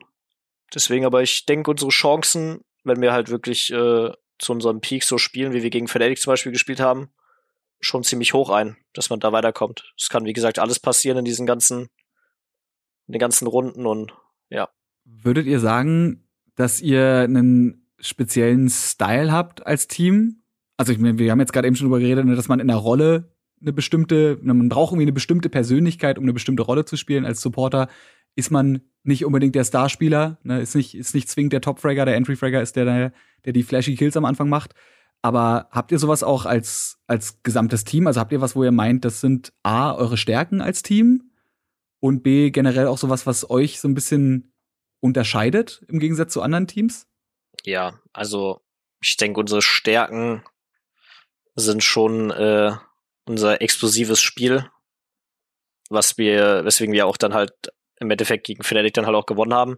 Deswegen 0.73 1.05
aber 1.05 1.21
ich 1.21 1.45
denke, 1.45 1.71
unsere 1.71 1.91
Chancen, 1.91 2.61
wenn 2.83 3.01
wir 3.01 3.13
halt 3.13 3.29
wirklich 3.29 3.71
äh, 3.71 4.11
zu 4.39 4.51
unserem 4.51 4.81
Peak 4.81 5.03
so 5.03 5.17
spielen, 5.17 5.53
wie 5.53 5.63
wir 5.63 5.69
gegen 5.69 5.87
Fnatic 5.87 6.19
zum 6.19 6.31
Beispiel 6.31 6.51
gespielt 6.51 6.79
haben, 6.79 7.09
schon 7.79 8.03
ziemlich 8.03 8.33
hoch 8.33 8.49
ein, 8.49 8.77
dass 8.93 9.09
man 9.09 9.19
da 9.19 9.31
weiterkommt. 9.31 9.93
Es 9.97 10.09
kann, 10.09 10.25
wie 10.25 10.33
gesagt, 10.33 10.59
alles 10.59 10.79
passieren 10.79 11.19
in 11.19 11.25
diesen 11.25 11.45
ganzen, 11.45 11.89
in 13.07 13.13
den 13.13 13.19
ganzen 13.19 13.47
Runden 13.47 13.85
und 13.85 14.13
ja. 14.49 14.69
Würdet 15.03 15.47
ihr 15.47 15.59
sagen, 15.59 16.27
dass 16.55 16.79
ihr 16.79 17.21
einen 17.21 17.91
speziellen 17.99 18.69
Style 18.69 19.31
habt 19.31 19.65
als 19.65 19.87
Team? 19.87 20.43
Also 20.77 20.91
ich 20.91 20.99
meine, 20.99 21.17
wir 21.17 21.31
haben 21.31 21.39
jetzt 21.39 21.53
gerade 21.53 21.67
eben 21.67 21.75
schon 21.75 21.87
drüber 21.87 21.99
geredet, 21.99 22.25
ne, 22.25 22.35
dass 22.35 22.47
man 22.47 22.59
in 22.59 22.67
der 22.67 22.77
Rolle 22.77 23.35
eine 23.62 23.74
bestimmte, 23.74 24.39
man 24.41 24.69
braucht 24.69 24.91
irgendwie 24.91 25.06
eine 25.06 25.13
bestimmte 25.13 25.50
Persönlichkeit, 25.50 26.17
um 26.17 26.24
eine 26.26 26.34
bestimmte 26.34 26.63
Rolle 26.63 26.86
zu 26.86 26.97
spielen. 26.97 27.26
Als 27.26 27.41
Supporter 27.41 27.88
ist 28.36 28.52
man 28.52 28.82
nicht 29.04 29.26
unbedingt 29.26 29.56
der 29.56 29.63
Starspieler, 29.63 30.39
ne, 30.43 30.62
ist 30.62 30.76
nicht, 30.76 30.95
ist 30.95 31.15
nicht 31.15 31.30
zwingend 31.30 31.54
der 31.54 31.62
Top-Fragger, 31.62 32.06
der 32.06 32.15
Entry-Fragger 32.15 32.62
ist 32.62 32.76
der, 32.76 33.13
der, 33.45 33.54
die 33.54 33.63
flashy 33.63 33.95
Kills 33.95 34.17
am 34.17 34.26
Anfang 34.26 34.50
macht. 34.50 34.74
Aber 35.21 35.67
habt 35.71 35.91
ihr 35.91 36.00
sowas 36.00 36.24
auch 36.24 36.45
als, 36.45 37.00
als 37.08 37.43
gesamtes 37.43 37.84
Team? 37.84 38.08
Also 38.08 38.19
habt 38.19 38.32
ihr 38.32 38.41
was, 38.41 38.56
wo 38.56 38.63
ihr 38.63 38.71
meint, 38.71 39.06
das 39.06 39.21
sind 39.21 39.54
A, 39.63 39.93
eure 39.93 40.17
Stärken 40.17 40.62
als 40.62 40.82
Team 40.82 41.32
und 42.00 42.24
B, 42.24 42.50
generell 42.50 42.88
auch 42.88 42.97
sowas, 42.97 43.28
was 43.28 43.50
euch 43.50 43.80
so 43.80 43.88
ein 43.88 43.93
bisschen 43.93 44.54
unterscheidet 45.00 45.84
im 45.88 46.00
Gegensatz 46.00 46.34
zu 46.34 46.41
anderen 46.41 46.67
Teams? 46.67 47.08
Ja, 47.63 48.00
also 48.13 48.62
ich 49.02 49.17
denke, 49.17 49.39
unsere 49.39 49.62
Stärken 49.62 50.43
sind 51.56 51.84
schon 51.84 52.32
äh, 52.32 52.71
unser 53.25 53.62
explosives 53.62 54.21
Spiel, 54.21 54.69
was 55.89 56.17
wir, 56.17 56.65
weswegen 56.65 56.93
wir 56.93 57.07
auch 57.07 57.17
dann 57.17 57.34
halt 57.34 57.53
im 57.99 58.10
Endeffekt 58.10 58.45
gegen 58.45 58.63
Fnatic 58.63 58.93
dann 58.93 59.05
halt 59.05 59.15
auch 59.15 59.25
gewonnen 59.25 59.53
haben. 59.53 59.77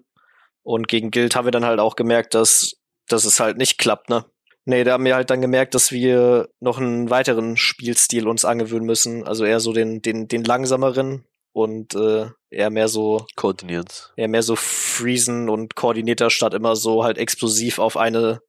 Und 0.64 0.88
gegen 0.88 1.12
Guild 1.12 1.36
haben 1.36 1.46
wir 1.46 1.52
dann 1.52 1.66
halt 1.66 1.80
auch 1.80 1.96
gemerkt, 1.96 2.34
dass, 2.34 2.78
dass 3.08 3.26
es 3.26 3.40
halt 3.40 3.58
nicht 3.58 3.78
klappt, 3.78 4.10
ne? 4.10 4.26
Nee, 4.66 4.86
da 4.86 4.94
haben 4.94 5.04
wir 5.04 5.16
halt 5.16 5.30
dann 5.30 5.42
gemerkt, 5.42 5.76
dass 5.76 5.92
wir 5.92 6.48
noch 6.62 6.78
einen 6.78 7.10
weiteren 7.10 7.58
Spielstil 7.58 8.30
uns 8.30 8.46
angewöhnen 8.46 8.86
müssen. 8.86 9.26
Also 9.26 9.44
eher 9.44 9.60
so 9.60 9.74
den, 9.74 10.02
den, 10.02 10.30
den 10.30 10.46
langsameren 10.46 11.26
und 11.52 11.96
äh, 11.96 12.30
eher 12.50 12.70
mehr 12.70 12.88
so 12.88 13.26
Koordiniert. 13.36 14.14
eher 14.16 14.30
mehr 14.30 14.42
so 14.42 14.56
freezen 14.56 15.50
und 15.50 15.76
koordinierter, 15.76 16.30
statt 16.30 16.54
immer 16.54 16.78
so 16.78 17.04
halt 17.04 17.18
explosiv 17.18 17.78
auf 17.78 17.98
eine 17.98 18.40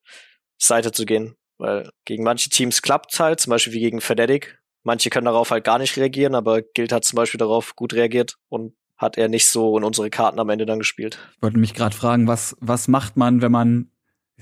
Seite 0.56 0.92
zu 0.92 1.04
gehen. 1.04 1.34
Weil 1.58 1.90
gegen 2.04 2.22
manche 2.22 2.48
Teams 2.48 2.80
klappt 2.80 3.18
halt, 3.18 3.40
zum 3.40 3.50
Beispiel 3.50 3.72
wie 3.72 3.80
gegen 3.80 4.00
Fnatic. 4.00 4.58
Manche 4.84 5.10
können 5.10 5.24
darauf 5.24 5.50
halt 5.50 5.64
gar 5.64 5.78
nicht 5.78 5.96
reagieren, 5.96 6.34
aber 6.34 6.62
Guild 6.62 6.92
hat 6.92 7.04
zum 7.04 7.16
Beispiel 7.16 7.38
darauf 7.38 7.74
gut 7.74 7.94
reagiert 7.94 8.36
und 8.48 8.74
hat 8.96 9.18
er 9.18 9.28
nicht 9.28 9.48
so 9.48 9.76
in 9.76 9.84
unsere 9.84 10.10
Karten 10.10 10.38
am 10.38 10.50
Ende 10.50 10.66
dann 10.66 10.78
gespielt. 10.78 11.18
Ich 11.36 11.42
wollte 11.42 11.58
mich 11.58 11.74
gerade 11.74 11.96
fragen, 11.96 12.28
was, 12.28 12.56
was 12.60 12.86
macht 12.86 13.16
man, 13.16 13.42
wenn 13.42 13.50
man 13.50 13.90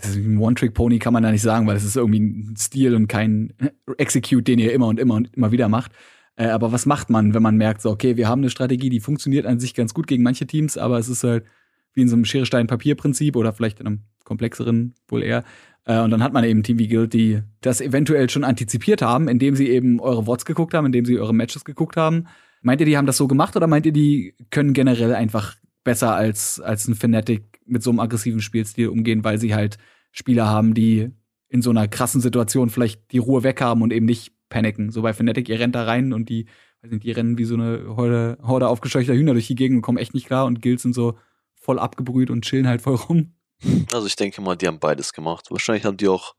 ein 0.03 0.39
One-Trick-Pony 0.39 0.99
kann 0.99 1.13
man 1.13 1.23
da 1.23 1.31
nicht 1.31 1.43
sagen, 1.43 1.67
weil 1.67 1.77
es 1.77 1.85
ist 1.85 1.97
irgendwie 1.97 2.21
ein 2.21 2.57
Stil 2.59 2.95
und 2.95 3.09
kein 3.09 3.55
Execute, 3.99 4.47
den 4.47 4.59
ihr 4.59 4.73
immer 4.73 4.89
und 4.89 4.99
immer 4.99 5.15
und 5.15 5.35
immer 5.35 5.53
wieder 5.53 5.69
macht. 5.69 5.93
Äh, 6.37 6.47
aber 6.47 6.73
was 6.73 6.87
macht 6.87 7.11
man, 7.11 7.35
wenn 7.35 7.43
man 7.43 7.57
merkt, 7.57 7.83
so, 7.83 7.91
okay, 7.91 8.17
wir 8.17 8.29
haben 8.29 8.41
eine 8.41 8.51
Strategie, 8.51 8.89
die 8.89 9.01
funktioniert 9.01 9.47
an 9.47 9.61
sich 9.61 9.75
ganz 9.75 9.95
gut 9.95 10.07
gegen 10.07 10.23
manche 10.23 10.47
Teams, 10.47 10.79
aber 10.79 10.99
es 10.99 11.09
ist 11.09 11.25
halt 11.25 11.45
wie 11.95 12.03
in 12.03 12.09
so 12.09 12.17
einem 12.17 12.25
Schere-Stein-Papier-Prinzip 12.25 13.37
oder 13.37 13.53
vielleicht 13.53 13.81
in 13.81 13.87
einem 13.87 14.01
komplexeren 14.25 14.95
wohl 15.09 15.23
eher. 15.23 15.45
Äh, 15.85 16.01
und 16.01 16.11
dann 16.11 16.23
hat 16.23 16.33
man 16.33 16.45
eben 16.45 16.63
Team 16.63 16.79
wie 16.79 16.89
Guild, 16.89 17.13
die 17.13 17.43
das 17.61 17.81
eventuell 17.81 18.31
schon 18.31 18.45
antizipiert 18.45 19.03
haben, 19.03 19.29
indem 19.29 19.57
sie 19.57 19.69
eben 19.69 20.01
eure 20.01 20.27
Vods 20.27 20.45
geguckt 20.45 20.75
haben, 20.75 20.87
indem 20.87 21.05
sie 21.05 21.19
eure 21.19 21.35
Matches 21.35 21.65
geguckt 21.65 21.97
haben. 21.97 22.27
Meint 22.63 22.81
ihr, 22.81 22.87
die 22.87 22.97
haben 22.97 23.07
das 23.07 23.17
so 23.17 23.27
gemacht 23.27 23.57
oder 23.57 23.67
meint 23.67 23.87
ihr, 23.87 23.93
die 23.93 24.35
können 24.51 24.73
generell 24.73 25.15
einfach 25.15 25.57
besser 25.85 26.15
als, 26.15 26.61
als 26.61 26.87
ein 26.87 26.95
Fnatic 26.95 27.61
mit 27.67 27.83
so 27.83 27.91
einem 27.91 28.01
aggressiven 28.01 28.41
Spielstil 28.41 28.89
umgehen, 28.89 29.25
weil 29.25 29.39
sie 29.39 29.55
halt 29.55 29.79
Spieler 30.13 30.47
haben, 30.47 30.75
die 30.75 31.11
in 31.49 31.63
so 31.63 31.71
einer 31.71 31.89
krassen 31.89 32.21
Situation 32.21 32.71
vielleicht 32.71 33.13
die 33.13 33.19
Ruhe 33.19 33.43
weghaben 33.43 33.83
und 33.83 33.93
eben 33.93 34.07
nicht 34.07 34.33
paniken. 34.49 34.91
So 34.91 35.03
bei 35.03 35.13
Fnatic, 35.13 35.49
ihr 35.49 35.59
rennt 35.59 35.75
da 35.75 35.85
rein 35.85 36.13
und 36.13 36.29
die, 36.29 36.47
weiß 36.83 36.93
nicht, 36.93 37.05
die 37.05 37.11
rennen 37.11 37.39
wie 37.39 37.45
so 37.45 37.55
eine 37.55 37.97
Horde, 37.97 38.39
Horde 38.43 38.69
aufgescheuchter 38.69 39.15
Hühner 39.15 39.33
durch 39.33 39.49
die 39.49 39.55
Gegend 39.55 39.79
und 39.79 39.83
kommen 39.83 39.99
echt 39.99 40.15
nicht 40.15 40.27
klar 40.27 40.47
und 40.47 40.63
Guild 40.63 40.81
sind 40.81 40.95
so 40.95 41.19
voll 41.55 41.79
abgebrüht 41.79 42.31
und 42.31 42.45
chillen 42.45 42.69
halt 42.69 42.83
voll 42.83 42.95
rum. 42.95 43.33
Also 43.93 44.07
ich 44.07 44.17
denke 44.17 44.41
mal, 44.41 44.57
die 44.57 44.67
haben 44.67 44.79
beides 44.79 45.13
gemacht. 45.13 45.51
Wahrscheinlich 45.51 45.85
haben 45.85 45.97
die 45.97 46.09
auch 46.09 46.35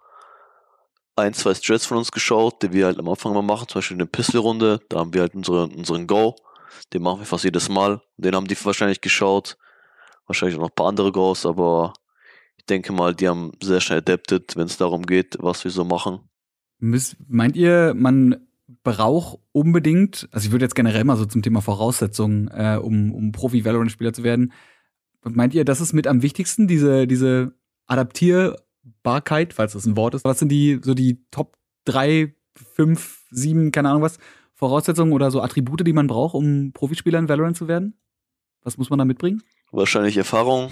ein, 1.15 1.33
zwei 1.33 1.53
Strats 1.53 1.85
von 1.85 1.97
uns 1.97 2.11
geschaut, 2.11 2.61
die 2.63 2.73
wir 2.73 2.85
halt 2.85 2.99
am 2.99 3.07
Anfang 3.07 3.33
mal 3.33 3.41
machen, 3.41 3.67
zum 3.67 3.79
Beispiel 3.79 3.97
eine 3.97 4.05
Pistol-Runde, 4.05 4.79
da 4.89 4.99
haben 4.99 5.13
wir 5.13 5.21
halt 5.21 5.35
unsere, 5.35 5.67
unseren 5.67 6.07
Go, 6.07 6.35
den 6.91 7.03
machen 7.03 7.19
wir 7.19 7.25
fast 7.25 7.43
jedes 7.43 7.69
Mal. 7.69 8.01
Den 8.17 8.35
haben 8.35 8.47
die 8.47 8.65
wahrscheinlich 8.65 9.01
geschaut, 9.01 9.57
wahrscheinlich 10.25 10.57
auch 10.57 10.61
noch 10.61 10.69
ein 10.69 10.75
paar 10.75 10.87
andere 10.87 11.11
Goes, 11.11 11.45
aber 11.45 11.93
ich 12.57 12.65
denke 12.65 12.93
mal, 12.93 13.13
die 13.13 13.27
haben 13.27 13.51
sehr 13.61 13.81
schnell 13.81 13.99
adapted, 13.99 14.55
wenn 14.55 14.65
es 14.65 14.77
darum 14.77 15.05
geht, 15.05 15.37
was 15.39 15.63
wir 15.63 15.71
so 15.71 15.83
machen. 15.83 16.21
Meint 16.79 17.55
ihr, 17.55 17.93
man 17.95 18.47
braucht 18.83 19.39
unbedingt, 19.51 20.27
also 20.31 20.47
ich 20.47 20.51
würde 20.51 20.65
jetzt 20.65 20.75
generell 20.75 21.03
mal 21.03 21.17
so 21.17 21.25
zum 21.25 21.41
Thema 21.41 21.61
Voraussetzungen, 21.61 22.47
äh, 22.49 22.79
um, 22.81 23.13
um 23.13 23.31
Profi-Valorant-Spieler 23.31 24.13
zu 24.13 24.23
werden, 24.23 24.53
meint 25.23 25.53
ihr, 25.53 25.65
das 25.65 25.81
ist 25.81 25.93
mit 25.93 26.07
am 26.07 26.21
wichtigsten, 26.21 26.67
diese, 26.67 27.07
diese 27.07 27.53
Adaptierbarkeit, 27.87 29.53
falls 29.53 29.73
das 29.73 29.85
ein 29.85 29.97
Wort 29.97 30.15
ist? 30.15 30.25
Was 30.25 30.39
sind 30.39 30.49
die, 30.49 30.79
so 30.83 30.93
die 30.93 31.25
Top 31.31 31.57
drei, 31.85 32.35
fünf, 32.55 33.21
sieben, 33.31 33.71
keine 33.71 33.89
Ahnung 33.89 34.01
was, 34.01 34.17
Voraussetzungen 34.53 35.13
oder 35.13 35.31
so 35.31 35.41
Attribute, 35.41 35.85
die 35.85 35.93
man 35.93 36.07
braucht, 36.07 36.35
um 36.35 36.71
Profispieler 36.73 37.19
in 37.19 37.29
Valorant 37.29 37.57
zu 37.57 37.67
werden? 37.67 37.97
Was 38.63 38.77
muss 38.77 38.89
man 38.89 38.99
da 38.99 39.05
mitbringen? 39.05 39.41
Wahrscheinlich 39.71 40.17
Erfahrung, 40.17 40.69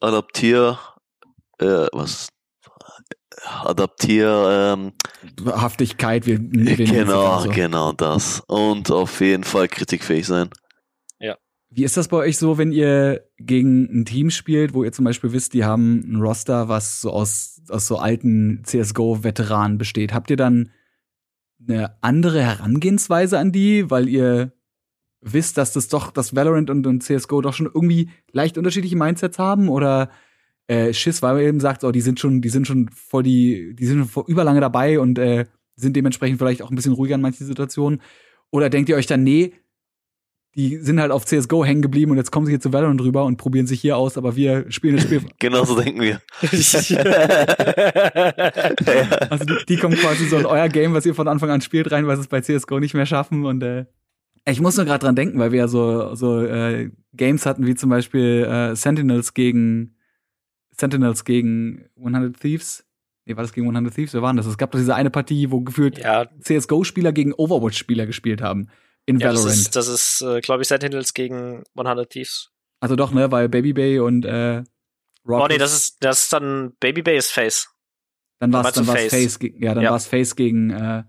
Adaptier, 0.00 0.78
äh, 1.58 1.86
was? 1.92 2.28
Adaptier, 3.64 4.76
ähm, 4.76 4.92
Haftigkeit, 5.44 6.26
wir, 6.26 6.38
wir 6.40 6.76
genau, 6.76 7.40
so. 7.40 7.50
genau 7.50 7.92
das. 7.92 8.42
Und 8.46 8.90
auf 8.90 9.20
jeden 9.20 9.44
Fall 9.44 9.68
kritikfähig 9.68 10.26
sein. 10.26 10.50
Wie 11.76 11.82
ist 11.82 11.96
das 11.96 12.06
bei 12.06 12.18
euch 12.18 12.38
so, 12.38 12.56
wenn 12.56 12.70
ihr 12.70 13.26
gegen 13.46 13.84
ein 13.84 14.04
Team 14.04 14.30
spielt, 14.30 14.74
wo 14.74 14.84
ihr 14.84 14.92
zum 14.92 15.04
Beispiel 15.04 15.32
wisst, 15.32 15.54
die 15.54 15.64
haben 15.64 16.00
ein 16.00 16.16
Roster, 16.16 16.68
was 16.68 17.00
so 17.00 17.10
aus, 17.10 17.62
aus 17.68 17.86
so 17.86 17.98
alten 17.98 18.62
CSGO-Veteranen 18.64 19.78
besteht? 19.78 20.12
Habt 20.12 20.30
ihr 20.30 20.36
dann 20.36 20.70
eine 21.66 21.96
andere 22.02 22.42
Herangehensweise 22.42 23.38
an 23.38 23.52
die, 23.52 23.90
weil 23.90 24.08
ihr 24.08 24.52
wisst, 25.20 25.56
dass 25.56 25.72
das 25.72 25.88
doch, 25.88 26.10
dass 26.10 26.36
Valorant 26.36 26.70
und, 26.70 26.86
und 26.86 27.02
CSGO 27.02 27.40
doch 27.40 27.54
schon 27.54 27.66
irgendwie 27.66 28.10
leicht 28.32 28.58
unterschiedliche 28.58 28.96
Mindsets 28.96 29.38
haben? 29.38 29.68
Oder 29.68 30.10
äh, 30.66 30.92
Schiss, 30.92 31.22
weil 31.22 31.40
ihr 31.40 31.48
eben 31.48 31.60
sagt, 31.60 31.84
oh, 31.84 31.92
die 31.92 32.00
sind 32.00 32.20
schon, 32.20 32.40
die 32.40 32.48
sind 32.48 32.66
schon 32.66 32.88
voll 32.88 33.22
die, 33.22 33.74
die 33.74 33.86
sind 33.86 33.98
schon 33.98 34.08
vor 34.08 34.24
überlange 34.28 34.60
dabei 34.60 34.98
und 34.98 35.18
äh, 35.18 35.46
sind 35.76 35.96
dementsprechend 35.96 36.38
vielleicht 36.38 36.62
auch 36.62 36.70
ein 36.70 36.76
bisschen 36.76 36.92
ruhiger 36.92 37.14
in 37.16 37.20
manchen 37.20 37.46
Situationen? 37.46 38.00
Oder 38.50 38.70
denkt 38.70 38.88
ihr 38.88 38.96
euch 38.96 39.06
dann, 39.06 39.24
nee, 39.24 39.54
die 40.56 40.76
sind 40.76 41.00
halt 41.00 41.10
auf 41.10 41.24
CSGO 41.24 41.64
hängen 41.64 41.82
geblieben 41.82 42.12
und 42.12 42.16
jetzt 42.16 42.30
kommen 42.30 42.46
sie 42.46 42.52
hier 42.52 42.60
zu 42.60 42.72
Valorant 42.72 43.00
drüber 43.00 43.24
und 43.24 43.36
probieren 43.36 43.66
sich 43.66 43.80
hier 43.80 43.96
aus, 43.96 44.16
aber 44.16 44.36
wir 44.36 44.70
spielen 44.70 44.96
das 44.96 45.04
Spiel. 45.04 45.22
Genau 45.38 45.64
so 45.64 45.80
denken 45.80 46.00
wir. 46.00 46.20
Also 49.30 49.44
die, 49.44 49.56
die 49.68 49.76
kommen 49.76 49.96
quasi 49.96 50.26
so 50.26 50.38
in 50.38 50.46
euer 50.46 50.68
Game, 50.68 50.94
was 50.94 51.06
ihr 51.06 51.14
von 51.14 51.28
Anfang 51.28 51.50
an 51.50 51.60
spielt, 51.60 51.90
rein, 51.90 52.06
weil 52.06 52.16
sie 52.16 52.22
es 52.22 52.28
bei 52.28 52.40
CSGO 52.40 52.78
nicht 52.78 52.94
mehr 52.94 53.06
schaffen. 53.06 53.44
Und 53.44 53.62
äh, 53.62 53.86
ich 54.46 54.60
muss 54.60 54.76
nur 54.76 54.86
gerade 54.86 55.04
dran 55.04 55.16
denken, 55.16 55.38
weil 55.38 55.52
wir 55.52 55.60
ja 55.60 55.68
so, 55.68 56.14
so 56.14 56.42
äh, 56.42 56.90
Games 57.14 57.46
hatten, 57.46 57.66
wie 57.66 57.74
zum 57.74 57.90
Beispiel 57.90 58.44
äh, 58.44 58.76
Sentinels 58.76 59.34
gegen 59.34 59.96
Sentinels 60.70 61.24
gegen 61.24 61.86
100 61.96 62.38
Thieves. 62.38 62.84
Nee, 63.26 63.36
war 63.36 63.42
das 63.42 63.52
gegen 63.52 63.66
100 63.66 63.94
Thieves? 63.94 64.14
Wer 64.14 64.22
waren 64.22 64.36
das? 64.36 64.46
Es 64.46 64.58
gab 64.58 64.70
doch 64.70 64.78
diese 64.78 64.94
eine 64.94 65.10
Partie, 65.10 65.50
wo 65.50 65.60
gefühlt 65.60 65.98
Ja, 65.98 66.26
CSGO-Spieler 66.40 67.12
gegen 67.12 67.32
Overwatch-Spieler 67.32 68.06
gespielt 68.06 68.42
haben. 68.42 68.68
In 69.06 69.18
ja 69.18 69.28
das 69.32 69.40
Valorant. 69.40 69.60
ist, 69.60 69.76
das 69.76 69.88
ist 69.88 70.22
äh, 70.22 70.40
glaube 70.40 70.62
ich, 70.62 70.68
Sentinels 70.68 71.12
gegen 71.14 71.62
100 71.76 72.08
Thieves. 72.10 72.50
also 72.80 72.96
doch, 72.96 73.10
ne, 73.12 73.30
weil 73.30 73.48
Baby 73.48 73.72
Bay 73.72 73.98
und 73.98 74.24
äh, 74.24 74.62
Rock 75.26 75.42
Oh 75.44 75.46
nee, 75.48 75.58
das 75.58 75.74
ist, 75.74 75.96
das 76.04 76.20
ist 76.22 76.32
dann 76.32 76.72
Baby 76.80 77.02
Bay 77.02 77.16
ist 77.16 77.30
Face. 77.32 77.68
dann 78.38 78.52
war's, 78.52 78.64
meinst 78.64 78.78
dann 78.78 78.84
Face? 78.86 79.10
Face, 79.10 79.38
ja, 79.58 79.74
dann 79.74 79.84
Ja. 79.84 79.90
war's 79.90 80.06
Face 80.06 80.36
gegen, 80.36 80.70
äh, 80.70 81.04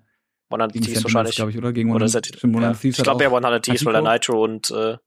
100 0.50 0.74
gegen 0.74 0.86
Thieves 0.86 1.04
wahrscheinlich. 1.04 1.36
glaube 1.36 1.52
ich, 1.52 1.58
oder? 1.58 1.74
Gegen 1.74 1.90
Oder 1.90 2.06
100, 2.06 2.12
Sentinels. 2.12 2.38
stimmt, 2.40 2.56
100 2.56 2.74
Ja. 2.76 2.80
Thieves 2.82 2.98
Ich 2.98 3.04
glaube 3.04 3.24
ja 3.24 3.30
auch 3.30 3.34
100 3.36 3.66
Thieves, 3.66 3.86
weil 3.86 3.94
der 3.94 4.02
Nitro 4.04 4.44
und 4.44 4.70
äh, 4.72 4.98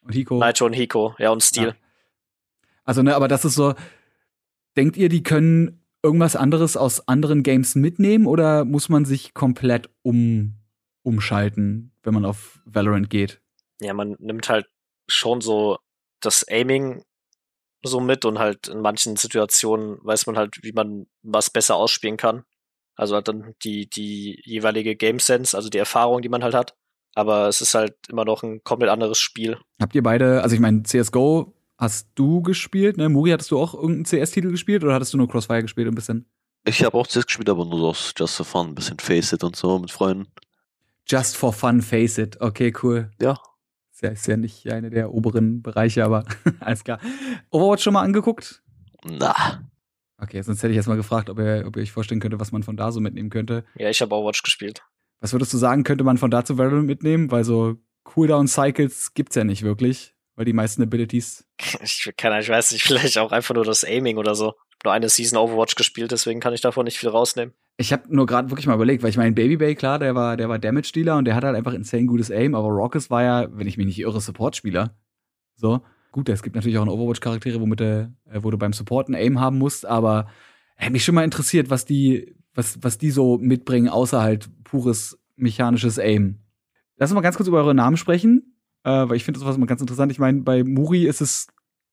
und 0.00 0.12
Hiko. 0.12 0.44
Nitro 0.44 0.66
und 0.66 0.72
Hiko, 0.74 1.14
ja 1.18 1.30
und 1.30 1.42
Steel. 1.42 1.68
Ja. 1.68 1.74
Also, 2.84 3.02
ne, 3.02 3.14
aber 3.14 3.28
das 3.28 3.44
ist 3.44 3.54
so, 3.54 3.74
denkt 4.76 4.96
ihr, 4.96 5.08
die 5.08 5.22
können 5.22 5.84
irgendwas 6.02 6.36
anderes 6.36 6.76
aus 6.76 7.06
anderen 7.08 7.42
Games 7.42 7.74
mitnehmen 7.74 8.26
oder 8.26 8.64
muss 8.64 8.88
man 8.88 9.04
sich 9.04 9.34
komplett 9.34 9.90
um, 10.02 10.54
umschalten, 11.02 11.92
wenn 12.02 12.14
man 12.14 12.24
auf 12.24 12.60
Valorant 12.64 13.10
geht? 13.10 13.40
Ja, 13.80 13.94
man 13.94 14.16
nimmt 14.18 14.48
halt 14.48 14.66
schon 15.08 15.40
so 15.40 15.78
das 16.20 16.46
Aiming 16.48 17.04
so 17.84 18.00
mit 18.00 18.24
und 18.24 18.38
halt 18.38 18.68
in 18.68 18.80
manchen 18.80 19.16
Situationen 19.16 19.98
weiß 20.02 20.26
man 20.26 20.36
halt, 20.36 20.58
wie 20.62 20.72
man 20.72 21.06
was 21.22 21.50
besser 21.50 21.76
ausspielen 21.76 22.16
kann. 22.16 22.44
Also 22.96 23.14
halt 23.14 23.28
dann 23.28 23.54
die, 23.62 23.88
die 23.88 24.40
jeweilige 24.44 24.96
Game 24.96 25.20
Sense, 25.20 25.56
also 25.56 25.68
die 25.68 25.78
Erfahrung, 25.78 26.20
die 26.20 26.28
man 26.28 26.42
halt 26.42 26.54
hat. 26.54 26.76
Aber 27.14 27.48
es 27.48 27.60
ist 27.60 27.74
halt 27.74 27.94
immer 28.08 28.24
noch 28.24 28.42
ein 28.42 28.62
komplett 28.64 28.90
anderes 28.90 29.18
Spiel. 29.18 29.58
Habt 29.80 29.94
ihr 29.94 30.02
beide, 30.02 30.42
also 30.42 30.54
ich 30.54 30.60
meine, 30.60 30.82
CSGO 30.82 31.54
hast 31.78 32.08
du 32.16 32.42
gespielt, 32.42 32.96
ne? 32.96 33.08
Muri, 33.08 33.30
hattest 33.30 33.52
du 33.52 33.58
auch 33.58 33.74
irgendeinen 33.74 34.04
CS-Titel 34.04 34.50
gespielt 34.50 34.82
oder 34.82 34.94
hattest 34.94 35.14
du 35.14 35.16
nur 35.16 35.28
Crossfire 35.28 35.62
gespielt 35.62 35.86
ein 35.86 35.94
bisschen? 35.94 36.28
Ich 36.64 36.84
habe 36.84 36.98
auch 36.98 37.06
CS 37.06 37.26
gespielt, 37.26 37.48
aber 37.48 37.64
nur 37.64 37.78
so 37.78 37.88
aus 37.88 38.12
Just 38.16 38.36
for 38.36 38.44
Fun, 38.44 38.68
ein 38.68 38.74
bisschen 38.74 38.98
Face 38.98 39.32
It 39.32 39.44
und 39.44 39.56
so 39.56 39.78
mit 39.78 39.90
Freunden. 39.90 40.26
Just 41.08 41.36
for 41.36 41.52
fun, 41.52 41.82
face 41.82 42.18
it. 42.18 42.40
Okay, 42.40 42.72
cool. 42.82 43.10
Ja. 43.20 43.38
Ist 43.92 44.02
ja, 44.02 44.10
ist 44.10 44.26
ja 44.26 44.36
nicht 44.36 44.70
eine 44.70 44.90
der 44.90 45.12
oberen 45.12 45.62
Bereiche, 45.62 46.04
aber 46.04 46.24
alles 46.60 46.84
klar. 46.84 47.00
Overwatch 47.50 47.82
schon 47.82 47.94
mal 47.94 48.02
angeguckt? 48.02 48.62
Na, 49.04 49.68
Okay, 50.20 50.42
sonst 50.42 50.62
hätte 50.62 50.72
ich 50.72 50.76
erst 50.76 50.88
mal 50.88 50.96
gefragt, 50.96 51.30
ob 51.30 51.38
ihr, 51.38 51.64
ob 51.64 51.76
ihr 51.76 51.82
euch 51.82 51.92
vorstellen 51.92 52.20
könnte, 52.20 52.40
was 52.40 52.50
man 52.50 52.64
von 52.64 52.76
da 52.76 52.90
so 52.90 53.00
mitnehmen 53.00 53.30
könnte. 53.30 53.64
Ja, 53.76 53.88
ich 53.88 54.02
habe 54.02 54.14
Overwatch 54.14 54.42
gespielt. 54.42 54.82
Was 55.20 55.32
würdest 55.32 55.52
du 55.52 55.58
sagen, 55.58 55.84
könnte 55.84 56.02
man 56.04 56.18
von 56.18 56.30
da 56.30 56.44
zu 56.44 56.58
Valorant 56.58 56.86
mitnehmen? 56.86 57.30
Weil 57.30 57.44
so 57.44 57.76
Cooldown-Cycles 58.02 59.14
gibt's 59.14 59.36
ja 59.36 59.44
nicht 59.44 59.62
wirklich, 59.62 60.14
weil 60.34 60.44
die 60.44 60.52
meisten 60.52 60.82
Abilities. 60.82 61.46
Ich 61.80 62.12
kann, 62.16 62.38
ich 62.40 62.48
weiß 62.48 62.72
nicht, 62.72 62.82
vielleicht 62.82 63.18
auch 63.18 63.30
einfach 63.30 63.54
nur 63.54 63.64
das 63.64 63.84
Aiming 63.84 64.16
oder 64.16 64.34
so. 64.34 64.54
Nur 64.84 64.92
eine 64.92 65.08
Season 65.08 65.38
Overwatch 65.38 65.76
gespielt, 65.76 66.10
deswegen 66.10 66.40
kann 66.40 66.54
ich 66.54 66.60
davon 66.60 66.84
nicht 66.84 66.98
viel 66.98 67.08
rausnehmen. 67.08 67.54
Ich 67.78 67.92
habe 67.92 68.14
nur 68.14 68.26
gerade 68.26 68.50
wirklich 68.50 68.66
mal 68.66 68.74
überlegt, 68.74 69.02
weil 69.02 69.10
ich 69.10 69.16
meine, 69.16 69.32
Baby 69.32 69.56
Bay, 69.56 69.74
klar, 69.74 69.98
der 69.98 70.14
war, 70.14 70.36
der 70.36 70.48
war 70.48 70.58
Damage-Dealer 70.58 71.16
und 71.16 71.24
der 71.24 71.34
hat 71.34 71.44
halt 71.44 71.56
einfach 71.56 71.72
insane 71.72 72.06
gutes 72.06 72.30
Aim, 72.30 72.54
aber 72.54 72.68
Raucus 72.68 73.08
war 73.08 73.22
ja, 73.22 73.48
wenn 73.52 73.68
ich 73.68 73.76
mich 73.76 73.86
nicht 73.86 74.00
irre, 74.00 74.20
Support-Spieler. 74.20 74.96
So. 75.54 75.80
Gut, 76.10 76.28
es 76.28 76.42
gibt 76.42 76.56
natürlich 76.56 76.78
auch 76.78 76.82
in 76.82 76.88
Overwatch-Charaktere, 76.88 77.60
womit 77.60 77.80
du, 77.80 78.12
äh, 78.30 78.42
wo 78.42 78.50
du 78.50 78.58
beim 78.58 78.72
Support 78.72 79.08
ein 79.08 79.14
Aim 79.14 79.40
haben 79.40 79.58
musst, 79.58 79.86
aber 79.86 80.26
Hätte 80.80 80.92
mich 80.92 81.04
schon 81.04 81.16
mal 81.16 81.24
interessiert, 81.24 81.70
was 81.70 81.84
die, 81.84 82.36
was, 82.54 82.78
was 82.82 82.98
die 82.98 83.10
so 83.10 83.36
mitbringen, 83.36 83.88
außer 83.88 84.22
halt 84.22 84.48
pures 84.62 85.18
mechanisches 85.34 85.98
Aim. 85.98 86.38
Lass 86.96 87.10
uns 87.10 87.16
mal 87.16 87.20
ganz 87.20 87.36
kurz 87.36 87.48
über 87.48 87.58
eure 87.58 87.74
Namen 87.74 87.96
sprechen, 87.96 88.54
äh, 88.84 89.08
weil 89.08 89.16
ich 89.16 89.24
finde 89.24 89.40
das 89.40 89.48
was 89.48 89.56
immer 89.56 89.66
ganz 89.66 89.80
interessant. 89.80 90.12
Ich 90.12 90.20
meine, 90.20 90.42
bei 90.42 90.62
Muri 90.62 91.06
ist 91.06 91.20
es, 91.20 91.48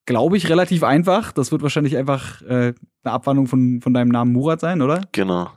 glaube 0.05 0.37
ich, 0.37 0.49
relativ 0.49 0.83
einfach. 0.83 1.31
Das 1.31 1.51
wird 1.51 1.63
wahrscheinlich 1.63 1.97
einfach 1.97 2.43
äh, 2.43 2.75
eine 3.03 3.11
Abwandlung 3.11 3.47
von, 3.47 3.81
von 3.81 3.91
deinem 3.91 4.09
Namen 4.09 4.33
Murat 4.33 4.59
sein, 4.59 4.83
oder? 4.83 5.01
Genau. 5.13 5.49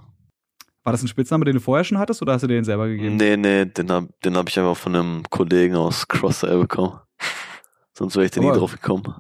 War 0.89 0.93
das 0.93 1.03
ein 1.03 1.09
Spitzname, 1.09 1.45
den 1.45 1.53
du 1.53 1.61
vorher 1.61 1.85
schon 1.85 1.99
hattest, 1.99 2.23
oder 2.23 2.33
hast 2.33 2.41
du 2.41 2.47
dir 2.47 2.55
den 2.55 2.65
selber 2.65 2.89
gegeben? 2.89 3.17
Nee, 3.17 3.37
nee, 3.37 3.67
den 3.67 3.91
hab, 3.93 4.05
den 4.23 4.39
hab 4.39 4.49
ich 4.49 4.59
einfach 4.59 4.75
von 4.75 4.95
einem 4.97 5.23
Kollegen 5.29 5.75
aus 5.77 6.09
Crosshair 6.09 6.57
bekommen. 6.57 6.99
Sonst 7.93 8.17
wäre 8.17 8.25
ich 8.25 8.31
da 8.31 8.41
nie 8.41 8.47
Oh. 8.51 8.55
drauf 8.55 8.73
gekommen. 8.73 9.15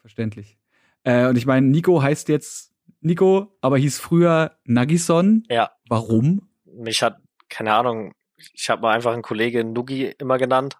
Verständlich. 0.00 0.56
Äh, 1.04 1.26
und 1.26 1.36
ich 1.36 1.44
meine, 1.44 1.66
Nico 1.66 2.00
heißt 2.02 2.30
jetzt 2.30 2.72
Nico, 3.02 3.54
aber 3.60 3.76
hieß 3.76 3.98
früher 4.00 4.56
Nagison. 4.64 5.44
Ja, 5.50 5.70
Warum? 5.90 6.48
mich 6.64 7.02
hat, 7.02 7.18
keine 7.50 7.74
Ahnung, 7.74 8.14
ich 8.54 8.70
habe 8.70 8.80
mal 8.80 8.94
einfach 8.94 9.12
einen 9.12 9.20
Kollege 9.20 9.62
Nugi 9.62 10.06
immer 10.18 10.38
genannt. 10.38 10.78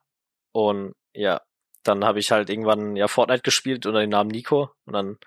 Und 0.52 0.94
ja, 1.12 1.42
dann 1.82 2.06
habe 2.06 2.20
ich 2.20 2.30
halt 2.32 2.48
irgendwann 2.48 2.96
ja 2.96 3.06
Fortnite 3.06 3.42
gespielt 3.42 3.84
unter 3.84 4.00
dem 4.00 4.08
Namen 4.08 4.30
Nico. 4.30 4.70
Und 4.86 4.94
dann 4.94 5.18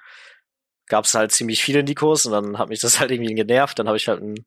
gab 0.88 1.06
es 1.06 1.14
halt 1.14 1.32
ziemlich 1.32 1.62
viele 1.64 1.84
Nikos 1.84 2.26
und 2.26 2.32
dann 2.32 2.58
hat 2.58 2.70
mich 2.70 2.80
das 2.80 3.00
halt 3.00 3.12
irgendwie 3.12 3.36
genervt. 3.36 3.78
Dann 3.78 3.88
habe 3.88 3.98
ich 3.98 4.08
halt 4.08 4.20
einen, 4.22 4.46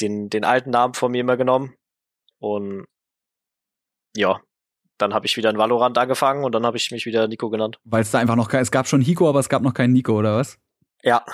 den, 0.00 0.30
den 0.30 0.44
alten 0.44 0.70
Namen 0.70 0.94
von 0.94 1.12
mir 1.12 1.20
immer 1.20 1.36
genommen. 1.36 1.74
Und 2.38 2.84
ja, 4.16 4.40
dann 4.98 5.14
habe 5.14 5.26
ich 5.26 5.36
wieder 5.36 5.50
in 5.50 5.58
Valorant 5.58 5.98
angefangen 5.98 6.44
und 6.44 6.52
dann 6.52 6.66
habe 6.66 6.76
ich 6.76 6.90
mich 6.90 7.06
wieder 7.06 7.28
Nico 7.28 7.50
genannt. 7.50 7.78
Weil 7.84 8.02
es 8.02 8.10
da 8.10 8.18
einfach 8.18 8.36
noch 8.36 8.48
kein, 8.48 8.62
es 8.62 8.70
gab 8.70 8.86
schon 8.86 9.00
Hiko, 9.00 9.28
aber 9.28 9.40
es 9.40 9.48
gab 9.48 9.62
noch 9.62 9.74
keinen 9.74 9.92
Nico, 9.92 10.18
oder 10.18 10.36
was? 10.36 10.58
Ja, 11.02 11.24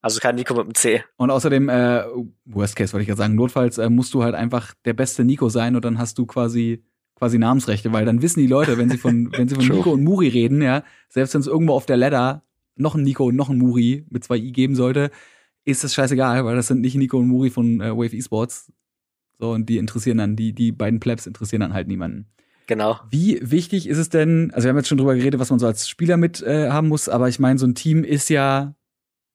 also 0.00 0.20
kein 0.20 0.36
Nico 0.36 0.54
mit 0.54 0.66
dem 0.66 0.74
C. 0.74 1.04
Und 1.16 1.30
außerdem, 1.30 1.68
äh, 1.68 2.04
Worst 2.44 2.76
Case 2.76 2.92
wollte 2.92 3.02
ich 3.02 3.08
ja 3.08 3.16
sagen, 3.16 3.34
notfalls 3.34 3.78
äh, 3.78 3.90
musst 3.90 4.14
du 4.14 4.22
halt 4.22 4.34
einfach 4.34 4.74
der 4.84 4.94
beste 4.94 5.24
Nico 5.24 5.48
sein 5.48 5.76
und 5.76 5.84
dann 5.84 5.98
hast 5.98 6.18
du 6.18 6.26
quasi 6.26 6.84
quasi 7.18 7.38
Namensrechte, 7.38 7.92
weil 7.92 8.04
dann 8.04 8.22
wissen 8.22 8.40
die 8.40 8.46
Leute, 8.46 8.78
wenn 8.78 8.88
sie 8.88 8.96
von 8.96 9.32
wenn 9.36 9.48
sie 9.48 9.56
von. 9.56 9.66
Nico 9.66 9.90
und 9.90 10.04
Muri 10.04 10.28
reden, 10.28 10.62
ja, 10.62 10.84
selbst 11.08 11.34
wenn 11.34 11.40
es 11.40 11.46
irgendwo 11.46 11.74
auf 11.74 11.86
der 11.86 11.96
Ladder 11.96 12.44
noch 12.76 12.94
ein 12.94 13.02
Nico 13.02 13.26
und 13.26 13.36
noch 13.36 13.48
ein 13.48 13.58
Muri 13.58 14.06
mit 14.08 14.24
zwei 14.24 14.36
i 14.36 14.52
geben 14.52 14.76
sollte, 14.76 15.10
ist 15.68 15.84
das 15.84 15.94
scheißegal, 15.94 16.44
weil 16.44 16.56
das 16.56 16.66
sind 16.66 16.80
nicht 16.80 16.94
Nico 16.96 17.18
und 17.18 17.28
Muri 17.28 17.50
von 17.50 17.80
äh, 17.80 17.96
Wave 17.96 18.16
Esports. 18.16 18.72
So 19.38 19.52
und 19.52 19.68
die 19.68 19.78
interessieren 19.78 20.18
dann 20.18 20.34
die 20.34 20.52
die 20.52 20.72
beiden 20.72 20.98
Plebs 20.98 21.26
interessieren 21.26 21.60
dann 21.60 21.74
halt 21.74 21.88
niemanden. 21.88 22.26
Genau. 22.66 23.00
Wie 23.10 23.38
wichtig 23.42 23.88
ist 23.88 23.96
es 23.96 24.10
denn, 24.10 24.50
also 24.52 24.66
wir 24.66 24.70
haben 24.70 24.76
jetzt 24.76 24.88
schon 24.88 24.98
drüber 24.98 25.14
geredet, 25.14 25.40
was 25.40 25.48
man 25.48 25.58
so 25.58 25.66
als 25.66 25.88
Spieler 25.88 26.18
mit 26.18 26.42
äh, 26.42 26.68
haben 26.68 26.88
muss, 26.88 27.08
aber 27.08 27.28
ich 27.28 27.38
meine, 27.38 27.58
so 27.58 27.66
ein 27.66 27.74
Team 27.74 28.04
ist 28.04 28.28
ja 28.28 28.74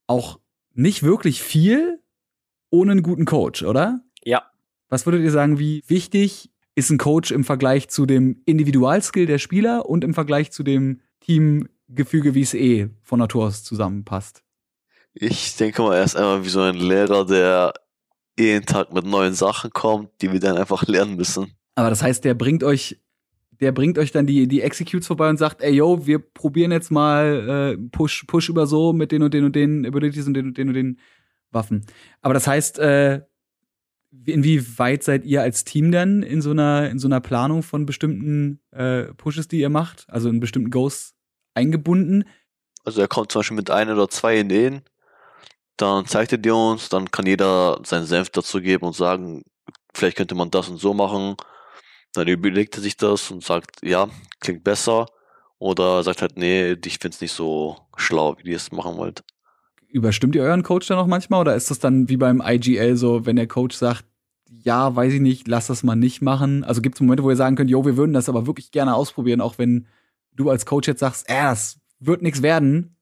auch 0.06 0.40
nicht 0.74 1.02
wirklich 1.02 1.42
viel 1.42 2.00
ohne 2.70 2.92
einen 2.92 3.04
guten 3.04 3.26
Coach, 3.26 3.64
oder? 3.64 4.02
Ja. 4.24 4.44
Was 4.90 5.06
würdet 5.08 5.24
ihr 5.24 5.32
sagen, 5.32 5.58
wie 5.58 5.84
wichtig 5.88 6.52
ist 6.76 6.92
ein 6.92 7.00
Coach 7.00 7.32
im 7.32 7.44
Vergleich 7.44 7.90
zu 7.90 8.06
dem 8.06 8.42
Individualskill 8.46 9.26
der 9.26 9.40
Spieler 9.40 9.88
und 9.88 10.04
im 10.04 10.14
Vergleich 10.14 10.52
zu 10.52 10.64
dem 10.64 11.02
Teamgefüge, 11.22 12.36
wie 12.36 12.42
es 12.42 12.54
eh 12.54 12.90
von 13.02 13.20
Natur 13.20 13.46
aus 13.46 13.64
zusammenpasst? 13.64 14.44
Ich 15.14 15.56
denke 15.58 15.82
mal, 15.82 15.96
er 15.96 16.04
ist 16.04 16.16
einfach 16.16 16.44
wie 16.44 16.50
so 16.50 16.62
ein 16.62 16.76
Lehrer, 16.76 17.26
der 17.26 17.74
jeden 18.38 18.66
Tag 18.66 18.94
mit 18.94 19.06
neuen 19.06 19.34
Sachen 19.34 19.72
kommt, 19.72 20.10
die 20.22 20.32
wir 20.32 20.40
dann 20.40 20.58
einfach 20.58 20.88
lernen 20.88 21.16
müssen. 21.16 21.54
Aber 21.76 21.90
das 21.90 22.02
heißt, 22.02 22.24
der 22.24 22.34
bringt 22.34 22.64
euch, 22.64 23.00
der 23.60 23.72
bringt 23.72 23.98
euch 23.98 24.12
dann 24.12 24.26
die, 24.26 24.48
die 24.48 24.62
Executes 24.62 25.08
vorbei 25.08 25.30
und 25.30 25.38
sagt, 25.38 25.62
ey 25.62 25.74
yo, 25.74 26.06
wir 26.06 26.20
probieren 26.20 26.72
jetzt 26.72 26.92
mal 26.92 27.76
äh, 27.76 27.90
Push, 27.92 28.26
Push 28.28 28.50
über 28.50 28.66
so 28.66 28.94
mit 28.94 29.12
den 29.12 29.22
und 29.22 29.34
den 29.34 29.46
und 29.46 29.56
den 29.56 29.86
Abilities 29.86 30.28
und 30.28 30.34
den 30.34 30.48
und 30.48 30.58
den 30.58 30.68
und 30.70 30.74
den 30.74 31.00
Waffen. 31.52 31.86
Aber 32.22 32.34
das 32.34 32.48
heißt, 32.48 32.80
äh, 32.80 33.22
inwieweit 34.26 35.04
seid 35.04 35.26
ihr 35.26 35.42
als 35.42 35.64
Team 35.64 35.92
denn 35.92 36.24
in 36.24 36.42
so 36.42 36.52
einer, 36.52 36.90
in 36.90 37.00
so 37.00 37.08
einer 37.08 37.22
Planung 37.22 37.64
von 37.64 37.86
bestimmten 37.86 38.60
äh, 38.72 39.06
Pushes, 39.14 39.48
die 39.48 39.60
ihr 39.60 39.70
macht, 39.70 40.06
also 40.10 40.30
in 40.30 40.40
bestimmten 40.40 40.72
Ghosts 40.72 41.16
eingebunden? 41.54 42.26
Also 42.84 43.02
er 43.02 43.08
kommt 43.08 43.32
zum 43.32 43.40
Beispiel 43.40 43.58
mit 43.58 43.70
ein 43.70 43.90
oder 43.90 44.10
zwei 44.10 44.40
Ideen, 44.40 44.82
dann 45.78 46.06
zeigt 46.06 46.32
er 46.32 46.38
die 46.38 46.52
uns, 46.52 46.90
dann 46.90 47.10
kann 47.12 47.26
jeder 47.26 47.80
seinen 47.84 48.06
Senf 48.06 48.30
dazu 48.30 48.62
geben 48.62 48.86
und 48.86 48.96
sagen, 48.96 49.44
vielleicht 49.94 50.18
könnte 50.18 50.36
man 50.36 50.52
das 50.52 50.70
und 50.70 50.78
so 50.78 50.94
machen. 50.94 51.36
Dann 52.14 52.28
überlegt 52.28 52.76
er 52.76 52.82
sich 52.82 52.96
das 52.96 53.32
und 53.32 53.44
sagt, 53.44 53.84
ja, 53.84 54.08
klingt 54.40 54.64
besser. 54.64 55.08
Oder 55.58 56.04
sagt 56.04 56.22
halt, 56.22 56.38
nee, 56.38 56.76
ich 56.86 57.00
find's 57.00 57.22
nicht 57.22 57.32
so 57.32 57.78
schlau, 57.96 58.36
wie 58.38 58.52
ihr 58.52 58.58
es 58.58 58.72
machen 58.72 58.98
wollt. 58.98 59.24
Überstimmt 59.88 60.36
ihr 60.36 60.44
euren 60.44 60.64
Coach 60.64 60.88
dann 60.88 60.98
auch 60.98 61.08
manchmal 61.08 61.42
oder 61.42 61.56
ist 61.56 61.72
das 61.72 61.80
dann 61.80 62.10
wie 62.10 62.18
beim 62.18 62.42
IGL 62.46 62.98
so, 62.98 63.26
wenn 63.26 63.36
der 63.36 63.48
Coach 63.48 63.76
sagt, 63.76 64.06
ja, 64.50 64.96
weiß 64.96 65.14
ich 65.14 65.22
nicht, 65.22 65.48
lass 65.48 65.68
das 65.68 65.84
mal 65.84 65.96
nicht 65.96 66.22
machen? 66.22 66.64
Also 66.64 66.82
gibt 66.82 66.96
es 66.96 67.02
Momente, 67.02 67.24
wo 67.24 67.30
ihr 67.30 67.36
sagen 67.36 67.56
könnt, 67.56 67.70
jo, 67.70 67.86
wir 67.86 67.98
würden 67.98 68.14
das 68.14 68.30
aber 68.30 68.46
wirklich 68.46 68.72
gerne 68.72 68.96
ausprobieren, 68.96 69.42
auch 69.42 69.58
wenn 69.58 69.88
du 70.34 70.50
als 70.50 70.66
Coach 70.66 70.88
jetzt 70.88 71.00
sagst, 71.00 71.30
äh, 71.30 71.44
das 71.44 71.80
wird 72.00 72.22
nichts 72.22 72.42
werden. 72.42 72.98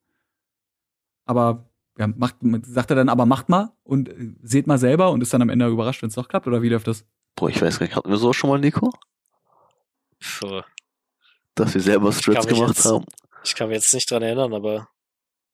Aber 1.26 1.71
ja, 1.98 2.08
macht, 2.08 2.38
sagt 2.64 2.90
er 2.92 2.96
dann, 2.96 3.10
aber 3.10 3.26
macht 3.26 3.50
mal 3.50 3.74
und 3.84 4.10
äh, 4.10 4.34
seht 4.42 4.68
mal 4.68 4.78
selber 4.78 5.12
und 5.12 5.22
ist 5.22 5.34
dann 5.34 5.42
am 5.42 5.50
Ende 5.50 5.68
überrascht, 5.68 6.02
wenn 6.02 6.10
es 6.10 6.16
doch 6.16 6.28
klappt 6.28 6.48
oder 6.48 6.62
wie 6.62 6.70
läuft 6.70 6.88
das? 6.88 7.06
Boah, 7.36 7.50
ich 7.50 7.62
weiß 7.62 7.80
gar 7.80 7.86
nicht, 7.86 7.96
hatten 7.96 8.10
wir 8.10 8.18
so 8.18 8.34
schon 8.34 8.50
mal, 8.50 8.60
Nico? 8.60 8.92
Puh. 10.20 10.62
Dass 11.56 11.74
wir 11.74 11.82
selber 11.82 12.08
mich 12.08 12.22
gemacht 12.24 12.48
jetzt- 12.50 12.86
haben. 12.86 13.06
Ich 13.44 13.56
kann 13.56 13.70
mich 13.70 13.76
jetzt 13.78 13.94
nicht 13.94 14.10
dran 14.10 14.22
erinnern, 14.22 14.54
aber 14.54 14.90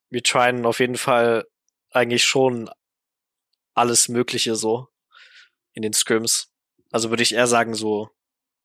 wir 0.10 0.21
tryen 0.21 0.65
auf 0.65 0.80
jeden 0.80 0.97
Fall 0.97 1.45
eigentlich 1.91 2.26
schon 2.26 2.69
alles 3.73 4.10
Mögliche 4.10 4.56
so 4.56 4.88
in 5.73 5.84
den 5.84 5.93
Scrims. 5.93 6.50
Also 6.91 7.10
würde 7.10 7.23
ich 7.23 7.34
eher 7.34 7.47
sagen 7.47 7.73
so, 7.76 8.10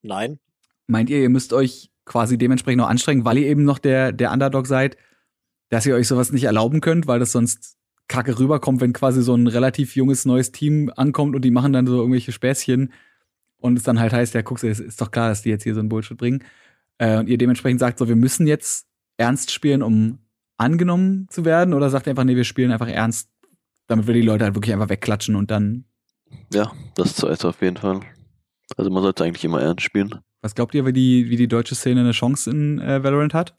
nein. 0.03 0.41
Meint 0.89 1.09
ihr, 1.09 1.19
ihr 1.21 1.29
müsst 1.29 1.53
euch 1.53 1.91
quasi 2.05 2.37
dementsprechend 2.37 2.79
noch 2.79 2.89
anstrengen, 2.89 3.25
weil 3.25 3.39
ihr 3.39 3.47
eben 3.47 3.65
noch 3.65 3.79
der, 3.79 4.11
der 4.13 4.33
Underdog 4.33 4.67
seid, 4.67 4.97
dass 5.73 5.87
ihr 5.87 5.95
euch 5.95 6.07
sowas 6.07 6.33
nicht 6.33 6.45
erlauben 6.45 6.83
könnt, 6.83 7.07
weil 7.07 7.19
das 7.19 7.33
sonst 7.33 7.79
kacke 8.07 8.39
rüberkommt, 8.39 8.83
wenn 8.83 8.93
quasi 8.93 9.23
so 9.23 9.35
ein 9.35 9.47
relativ 9.47 9.97
junges 9.97 10.27
neues 10.27 10.53
Team 10.53 10.93
ankommt 10.97 11.35
und 11.35 11.43
die 11.47 11.51
machen 11.51 11.73
dann 11.73 11.87
so 11.87 11.97
irgendwelche 11.97 12.31
Späßchen 12.31 12.93
und 13.57 13.79
es 13.79 13.83
dann 13.83 13.99
halt 13.99 14.13
heißt, 14.13 14.35
ja, 14.35 14.43
guckst 14.43 14.65
du, 14.65 14.69
es 14.69 14.81
ist 14.81 15.01
doch 15.01 15.11
klar, 15.11 15.31
dass 15.31 15.41
die 15.41 15.49
jetzt 15.49 15.63
hier 15.63 15.73
so 15.73 15.81
einen 15.81 15.89
Bullshit 15.89 16.19
bringen. 16.19 16.45
Äh, 16.99 17.17
und 17.17 17.27
ihr 17.27 17.39
dementsprechend 17.39 17.81
sagt 17.81 17.99
so, 17.99 18.07
wir 18.07 18.17
müssen 18.17 18.47
jetzt 18.47 18.87
ernst 19.17 19.51
spielen, 19.51 19.83
um 19.83 20.19
angenommen 20.59 21.27
zu 21.31 21.47
werden, 21.47 21.73
oder 21.73 21.89
sagt 21.89 22.07
ihr 22.07 22.11
einfach, 22.11 22.25
nee, 22.25 22.37
wir 22.37 22.45
spielen 22.45 22.71
einfach 22.71 22.89
ernst, 22.89 23.31
damit 23.87 24.07
wir 24.07 24.13
die 24.13 24.21
Leute 24.21 24.45
halt 24.45 24.55
wirklich 24.55 24.75
einfach 24.75 24.91
wegklatschen 24.91 25.37
und 25.37 25.51
dann, 25.51 25.87
Ja, 26.53 26.71
das 26.97 27.17
zweite 27.17 27.49
auf 27.49 27.63
jeden 27.63 27.79
Fall. 27.79 28.01
Also 28.77 28.91
man 28.91 29.03
sollte 29.03 29.25
eigentlich 29.25 29.45
immer 29.45 29.63
ernst 29.63 29.85
spielen. 29.85 30.21
was 30.43 30.55
glaubt 30.55 30.75
ihr, 30.75 30.85
wie 30.85 30.93
die, 30.93 31.31
wie 31.31 31.37
die 31.37 31.49
deutsche 31.49 31.75
Szene 31.75 32.01
eine 32.01 32.13
Chance 32.13 32.51
in 32.51 32.79
äh, 32.79 33.03
Valorant 33.03 33.33
hat? 33.33 33.57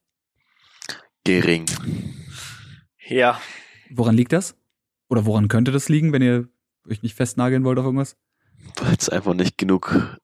Gering. 1.25 1.65
Ja, 3.07 3.39
Woran 3.95 4.15
liegt 4.15 4.33
das? 4.33 4.55
Oder 5.07 5.25
woran 5.25 5.47
könnte 5.47 5.71
das 5.71 5.87
liegen, 5.87 6.11
wenn 6.13 6.23
ihr 6.23 6.49
euch 6.89 7.03
nicht 7.03 7.15
festnageln 7.15 7.63
wollt 7.63 7.77
auf 7.77 7.85
irgendwas? 7.85 8.17
Weil 8.77 8.95
es 8.97 9.07
einfach 9.07 9.35
nicht 9.35 9.57
genug, 9.59 10.17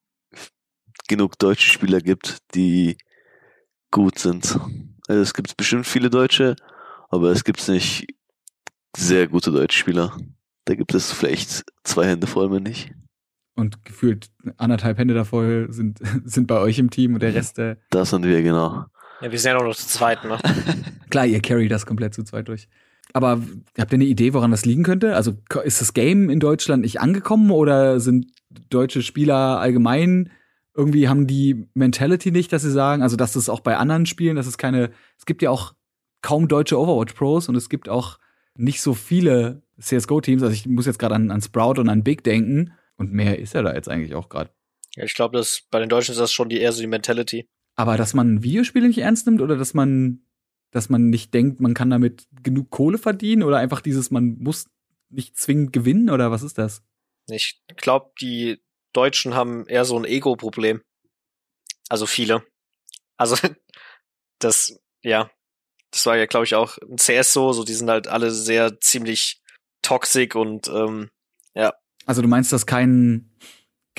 genug 1.07 1.37
deutsche 1.37 1.69
Spieler 1.69 2.01
gibt, 2.01 2.39
die 2.55 2.97
gut 3.91 4.17
sind. 4.17 4.59
Also 5.07 5.21
es 5.21 5.35
gibt 5.35 5.55
bestimmt 5.55 5.85
viele 5.85 6.09
Deutsche, 6.09 6.55
aber 7.09 7.29
es 7.31 7.43
gibt 7.43 7.67
nicht 7.67 8.07
sehr 8.97 9.27
gute 9.27 9.51
deutsche 9.51 9.77
Spieler. 9.77 10.17
Da 10.65 10.73
gibt 10.73 10.95
es 10.95 11.11
vielleicht 11.11 11.63
zwei 11.83 12.07
Hände 12.07 12.25
voll, 12.25 12.51
wenn 12.51 12.63
nicht. 12.63 12.91
Und 13.55 13.83
gefühlt 13.85 14.31
anderthalb 14.57 14.97
Hände 14.97 15.13
da 15.13 15.25
voll 15.25 15.67
sind, 15.69 15.99
sind 16.25 16.47
bei 16.47 16.57
euch 16.59 16.79
im 16.79 16.89
Team 16.89 17.13
und 17.13 17.21
der 17.21 17.35
Rest, 17.35 17.59
äh, 17.59 17.75
Das 17.91 18.09
sind 18.09 18.25
wir, 18.25 18.41
genau. 18.41 18.85
Ja 19.21 19.31
wir 19.31 19.39
sind 19.39 19.51
ja 19.51 19.63
noch 19.63 19.75
zu 19.75 19.87
zweit, 19.87 20.23
ne? 20.23 20.37
klar, 21.09 21.25
ihr 21.25 21.41
carry 21.41 21.67
das 21.67 21.85
komplett 21.85 22.13
zu 22.13 22.23
zweit 22.23 22.47
durch. 22.47 22.67
Aber 23.13 23.41
habt 23.77 23.91
ihr 23.91 23.95
eine 23.95 24.05
Idee, 24.05 24.33
woran 24.33 24.51
das 24.51 24.65
liegen 24.65 24.83
könnte? 24.83 25.15
Also 25.15 25.33
ist 25.63 25.81
das 25.81 25.93
Game 25.93 26.29
in 26.29 26.39
Deutschland 26.39 26.83
nicht 26.83 27.01
angekommen 27.01 27.49
oder 27.49 27.99
sind 27.99 28.27
deutsche 28.69 29.01
Spieler 29.01 29.59
allgemein 29.59 30.31
irgendwie 30.79 31.09
haben 31.09 31.27
die 31.27 31.65
Mentality 31.73 32.31
nicht, 32.31 32.53
dass 32.53 32.61
sie 32.61 32.71
sagen, 32.71 33.01
also 33.01 33.17
dass 33.17 33.35
es 33.35 33.49
auch 33.49 33.59
bei 33.59 33.75
anderen 33.75 34.05
Spielen, 34.05 34.37
dass 34.37 34.47
es 34.47 34.57
keine, 34.57 34.91
es 35.17 35.25
gibt 35.25 35.41
ja 35.41 35.49
auch 35.49 35.73
kaum 36.21 36.47
deutsche 36.47 36.79
Overwatch 36.79 37.13
Pros 37.13 37.49
und 37.49 37.55
es 37.55 37.67
gibt 37.67 37.89
auch 37.89 38.17
nicht 38.55 38.81
so 38.81 38.93
viele 38.93 39.61
CSGO-Teams. 39.79 40.41
Also 40.41 40.53
ich 40.53 40.67
muss 40.67 40.85
jetzt 40.85 40.99
gerade 40.99 41.15
an, 41.15 41.31
an 41.31 41.41
Sprout 41.41 41.81
und 41.81 41.89
an 41.89 42.03
Big 42.03 42.23
denken 42.23 42.73
und 42.97 43.11
mehr 43.11 43.39
ist 43.39 43.53
ja 43.53 43.61
da 43.61 43.73
jetzt 43.73 43.89
eigentlich 43.89 44.15
auch 44.15 44.29
gerade. 44.29 44.51
Ja, 44.95 45.03
ich 45.03 45.13
glaube, 45.13 45.37
dass 45.37 45.63
bei 45.69 45.79
den 45.79 45.89
Deutschen 45.89 46.13
ist 46.13 46.19
das 46.19 46.31
schon 46.31 46.47
die 46.47 46.59
eher 46.59 46.71
so 46.71 46.79
die 46.79 46.87
Mentality. 46.87 47.49
Aber 47.79 47.95
dass 47.95 48.13
man 48.13 48.43
Videospiele 48.43 48.89
nicht 48.89 48.97
ernst 48.97 49.25
nimmt 49.25 49.39
oder 49.39 49.55
dass 49.55 49.73
man, 49.73 50.21
dass 50.69 50.89
man 50.89 51.09
nicht 51.09 51.33
denkt, 51.33 51.61
man 51.61 51.73
kann 51.73 51.89
damit 51.89 52.27
genug 52.43 52.71
Kohle 52.71 52.97
verdienen 52.97 53.41
oder 53.41 53.55
einfach 53.55 53.79
dieses, 53.79 54.11
man 54.11 54.35
muss 54.37 54.69
nicht 55.07 55.37
zwingend 55.37 55.71
gewinnen 55.71 56.09
oder 56.09 56.29
was 56.29 56.43
ist 56.43 56.57
das? 56.57 56.83
Ich 57.29 57.63
glaube, 57.77 58.11
die 58.19 58.61
Deutschen 58.91 59.33
haben 59.33 59.65
eher 59.65 59.85
so 59.85 59.97
ein 59.97 60.03
Ego-Problem. 60.03 60.81
Also 61.87 62.05
viele. 62.05 62.43
Also 63.15 63.37
das, 64.39 64.77
ja, 65.01 65.31
das 65.91 66.05
war 66.05 66.17
ja, 66.17 66.25
glaube 66.25 66.47
ich, 66.47 66.55
auch 66.55 66.77
ein 66.79 66.97
CS 66.97 67.31
so, 67.31 67.53
so 67.53 67.63
die 67.63 67.75
sind 67.75 67.89
halt 67.89 68.09
alle 68.09 68.31
sehr 68.31 68.81
ziemlich 68.81 69.41
toxic 69.83 70.35
und 70.35 70.67
ähm, 70.67 71.11
ja. 71.53 71.73
Also 72.05 72.21
du 72.21 72.27
meinst, 72.27 72.51
dass 72.51 72.65
kein, 72.65 73.31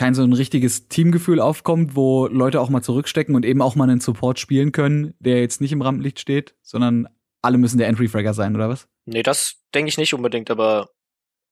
kein 0.00 0.14
so 0.14 0.22
ein 0.22 0.32
richtiges 0.32 0.88
Teamgefühl 0.88 1.40
aufkommt, 1.40 1.94
wo 1.94 2.26
Leute 2.26 2.58
auch 2.62 2.70
mal 2.70 2.80
zurückstecken 2.80 3.34
und 3.34 3.44
eben 3.44 3.60
auch 3.60 3.74
mal 3.74 3.84
einen 3.84 4.00
Support 4.00 4.38
spielen 4.38 4.72
können, 4.72 5.12
der 5.18 5.40
jetzt 5.40 5.60
nicht 5.60 5.72
im 5.72 5.82
Rampenlicht 5.82 6.18
steht, 6.18 6.54
sondern 6.62 7.06
alle 7.42 7.58
müssen 7.58 7.76
der 7.76 7.88
Entry-Fragger 7.88 8.32
sein, 8.32 8.56
oder 8.56 8.70
was? 8.70 8.88
Nee, 9.04 9.22
das 9.22 9.56
denke 9.74 9.90
ich 9.90 9.98
nicht 9.98 10.14
unbedingt, 10.14 10.50
aber 10.50 10.88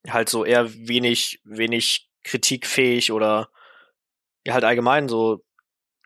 halt 0.09 0.31
so 0.31 0.47
eher 0.47 0.73
wenig, 0.73 1.43
wenig 1.45 2.09
kritikfähig 2.25 3.13
oder 3.13 3.51
ja 4.47 4.55
halt 4.55 4.65
allgemein 4.65 5.11
so 5.11 5.45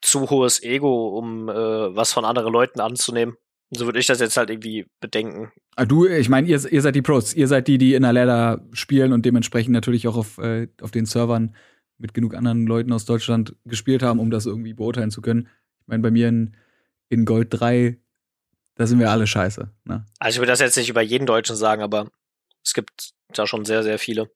zu 0.01 0.29
hohes 0.29 0.61
Ego, 0.65 1.17
um 1.17 1.49
äh, 1.49 1.55
was 1.95 2.13
von 2.13 2.25
anderen 2.25 2.53
Leuten 2.53 2.81
anzunehmen. 2.81 3.37
So 3.71 3.87
würde 3.87 4.01
ich 4.01 4.07
das 4.07 4.19
jetzt 4.19 4.37
halt 4.37 4.51
irgendwie 4.51 4.87
bedenken. 4.99 5.53
Ah, 5.77 5.85
du, 5.85 6.07
ich 6.09 6.29
meine, 6.29 6.49
ihr, 6.49 6.61
ihr 6.73 6.83
seid 6.83 6.97
die 6.97 7.03
Pros, 7.03 7.35
ihr 7.35 7.47
seid 7.47 7.69
die, 7.69 7.79
die 7.79 7.95
in 7.95 8.03
der 8.03 8.13
Ladder 8.13 8.67
spielen 8.73 9.13
und 9.13 9.25
dementsprechend 9.25 9.75
natürlich 9.75 10.09
auch 10.09 10.17
auf, 10.17 10.39
äh, 10.39 10.67
auf 10.81 10.91
den 10.91 11.07
Servern 11.07 11.55
mit 12.03 12.13
genug 12.13 12.35
anderen 12.35 12.67
Leuten 12.67 12.93
aus 12.93 13.07
Deutschland 13.07 13.55
gespielt 13.65 14.03
haben, 14.03 14.21
um 14.21 14.31
das 14.31 14.45
irgendwie 14.45 14.75
beurteilen 14.75 15.11
zu 15.11 15.23
können. 15.23 15.49
Ich 15.81 15.87
meine, 15.87 16.03
bei 16.03 16.11
mir 16.11 16.29
in, 16.29 16.57
in 17.09 17.25
Gold 17.25 17.49
3, 17.51 17.97
da 18.75 18.87
sind 18.87 18.99
wir 18.99 19.11
alle 19.11 19.27
scheiße. 19.27 19.71
Ne? 19.85 20.05
Also 20.19 20.37
ich 20.37 20.41
würde 20.41 20.53
das 20.53 20.61
jetzt 20.61 20.77
nicht 20.77 20.91
über 20.91 21.01
jeden 21.01 21.27
Deutschen 21.27 21.57
sagen, 21.57 21.81
aber 21.81 22.09
es 22.65 22.75
gibt 22.75 23.13
da 23.33 23.47
schon 23.47 23.65
sehr, 23.65 23.83
sehr 23.83 23.99
viele. 23.99 24.31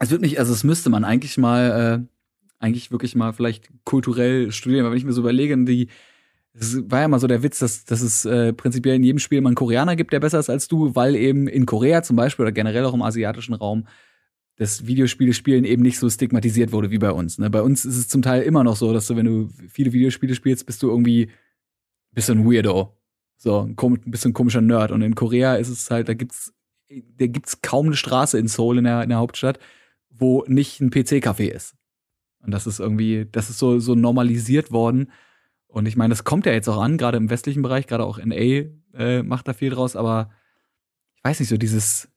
Es 0.00 0.10
wird 0.10 0.22
nicht, 0.22 0.38
also 0.38 0.52
es 0.52 0.64
müsste 0.64 0.90
man 0.90 1.04
eigentlich 1.04 1.38
mal, 1.38 2.04
äh, 2.04 2.62
eigentlich 2.62 2.90
wirklich 2.90 3.14
mal 3.14 3.32
vielleicht 3.32 3.70
kulturell 3.84 4.50
studieren, 4.50 4.84
weil 4.84 4.90
wenn 4.90 4.98
ich 4.98 5.04
mir 5.04 5.12
so 5.12 5.20
überlege, 5.20 5.56
die, 5.64 5.88
es 6.52 6.90
war 6.90 7.00
ja 7.00 7.08
mal 7.08 7.20
so 7.20 7.28
der 7.28 7.44
Witz, 7.44 7.60
dass, 7.60 7.84
dass 7.84 8.00
es 8.00 8.24
äh, 8.24 8.52
prinzipiell 8.52 8.96
in 8.96 9.04
jedem 9.04 9.18
Spiel 9.20 9.40
mal 9.40 9.50
einen 9.50 9.56
Koreaner 9.56 9.94
gibt, 9.94 10.12
der 10.12 10.20
besser 10.20 10.40
ist 10.40 10.50
als 10.50 10.66
du, 10.66 10.96
weil 10.96 11.14
eben 11.14 11.46
in 11.46 11.64
Korea 11.64 12.02
zum 12.02 12.16
Beispiel 12.16 12.44
oder 12.44 12.52
generell 12.52 12.84
auch 12.84 12.94
im 12.94 13.02
asiatischen 13.02 13.54
Raum 13.54 13.86
das 14.56 14.86
Videospiele-Spielen 14.86 15.64
eben 15.64 15.82
nicht 15.82 15.98
so 15.98 16.08
stigmatisiert 16.08 16.72
wurde 16.72 16.90
wie 16.90 16.98
bei 16.98 17.10
uns. 17.10 17.38
Ne? 17.38 17.50
Bei 17.50 17.62
uns 17.62 17.84
ist 17.84 17.96
es 17.96 18.08
zum 18.08 18.22
Teil 18.22 18.42
immer 18.42 18.62
noch 18.62 18.76
so, 18.76 18.92
dass 18.92 19.06
du, 19.06 19.16
wenn 19.16 19.26
du 19.26 19.48
viele 19.68 19.92
Videospiele 19.92 20.34
spielst, 20.34 20.66
bist 20.66 20.82
du 20.82 20.90
irgendwie 20.90 21.30
ein 22.16 22.44
Weirdo. 22.44 22.96
So, 23.36 23.60
ein, 23.60 23.76
ein 23.76 24.10
bisschen 24.10 24.32
komischer 24.32 24.60
Nerd. 24.60 24.92
Und 24.92 25.02
in 25.02 25.16
Korea 25.16 25.56
ist 25.56 25.68
es 25.68 25.90
halt, 25.90 26.08
da 26.08 26.14
gibt's, 26.14 26.52
da 26.88 27.26
gibt's 27.26 27.62
kaum 27.62 27.86
eine 27.86 27.96
Straße 27.96 28.38
in 28.38 28.46
Seoul, 28.46 28.78
in 28.78 28.84
der, 28.84 29.02
in 29.02 29.08
der 29.08 29.18
Hauptstadt, 29.18 29.58
wo 30.08 30.44
nicht 30.46 30.80
ein 30.80 30.90
PC-Café 30.90 31.48
ist. 31.48 31.74
Und 32.38 32.52
das 32.52 32.66
ist 32.66 32.78
irgendwie, 32.78 33.26
das 33.30 33.50
ist 33.50 33.58
so, 33.58 33.80
so 33.80 33.94
normalisiert 33.94 34.70
worden. 34.70 35.10
Und 35.66 35.86
ich 35.86 35.96
meine, 35.96 36.12
das 36.12 36.22
kommt 36.22 36.46
ja 36.46 36.52
jetzt 36.52 36.68
auch 36.68 36.80
an, 36.80 36.98
gerade 36.98 37.16
im 37.16 37.30
westlichen 37.30 37.62
Bereich, 37.62 37.88
gerade 37.88 38.04
auch 38.04 38.18
NA 38.24 38.66
äh, 38.94 39.22
macht 39.24 39.48
da 39.48 39.52
viel 39.52 39.70
draus, 39.70 39.96
aber 39.96 40.30
ich 41.16 41.24
weiß 41.24 41.40
nicht, 41.40 41.48
so 41.48 41.56
dieses, 41.56 42.08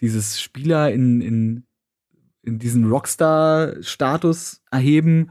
dieses 0.00 0.40
Spieler 0.40 0.90
in, 0.90 1.20
in, 1.20 1.66
in 2.44 2.58
diesen 2.58 2.88
Rockstar-Status 2.90 4.62
erheben, 4.70 5.30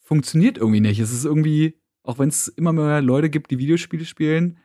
funktioniert 0.00 0.58
irgendwie 0.58 0.80
nicht. 0.80 0.98
Es 0.98 1.12
ist 1.12 1.24
irgendwie, 1.24 1.80
auch 2.02 2.18
wenn 2.18 2.28
es 2.28 2.48
immer 2.48 2.72
mehr 2.72 3.02
Leute 3.02 3.30
gibt, 3.30 3.50
die 3.50 3.58
Videospiele 3.58 4.04
spielen, 4.04 4.58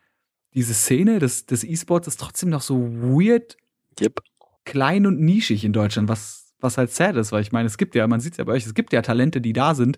diese 0.53 0.73
Szene 0.73 1.19
des, 1.19 1.45
des 1.45 1.63
E-Sports 1.63 2.07
ist 2.07 2.19
trotzdem 2.19 2.49
noch 2.49 2.61
so 2.61 2.77
weird, 2.93 3.57
Yep. 3.99 4.19
klein 4.65 5.05
und 5.05 5.21
nischig 5.21 5.63
in 5.63 5.71
Deutschland, 5.71 6.09
was, 6.09 6.53
was 6.59 6.77
halt 6.77 6.91
sad 6.91 7.15
ist, 7.15 7.31
weil 7.31 7.41
ich 7.41 7.51
meine, 7.51 7.67
es 7.67 7.77
gibt 7.77 7.95
ja, 7.95 8.07
man 8.07 8.19
sieht 8.19 8.33
es 8.33 8.37
ja 8.37 8.43
bei 8.43 8.53
euch, 8.53 8.65
es 8.65 8.73
gibt 8.73 8.91
ja 8.91 9.01
Talente, 9.01 9.39
die 9.39 9.53
da 9.53 9.75
sind 9.75 9.97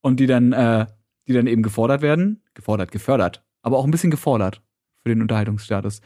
und 0.00 0.20
die 0.20 0.26
dann, 0.26 0.52
äh, 0.52 0.86
die 1.26 1.32
dann 1.32 1.46
eben 1.46 1.62
gefordert 1.62 2.02
werden, 2.02 2.42
gefordert, 2.54 2.92
gefördert, 2.92 3.44
aber 3.62 3.78
auch 3.78 3.84
ein 3.84 3.90
bisschen 3.90 4.10
gefordert 4.10 4.62
für 5.02 5.08
den 5.10 5.22
Unterhaltungsstatus. 5.22 6.00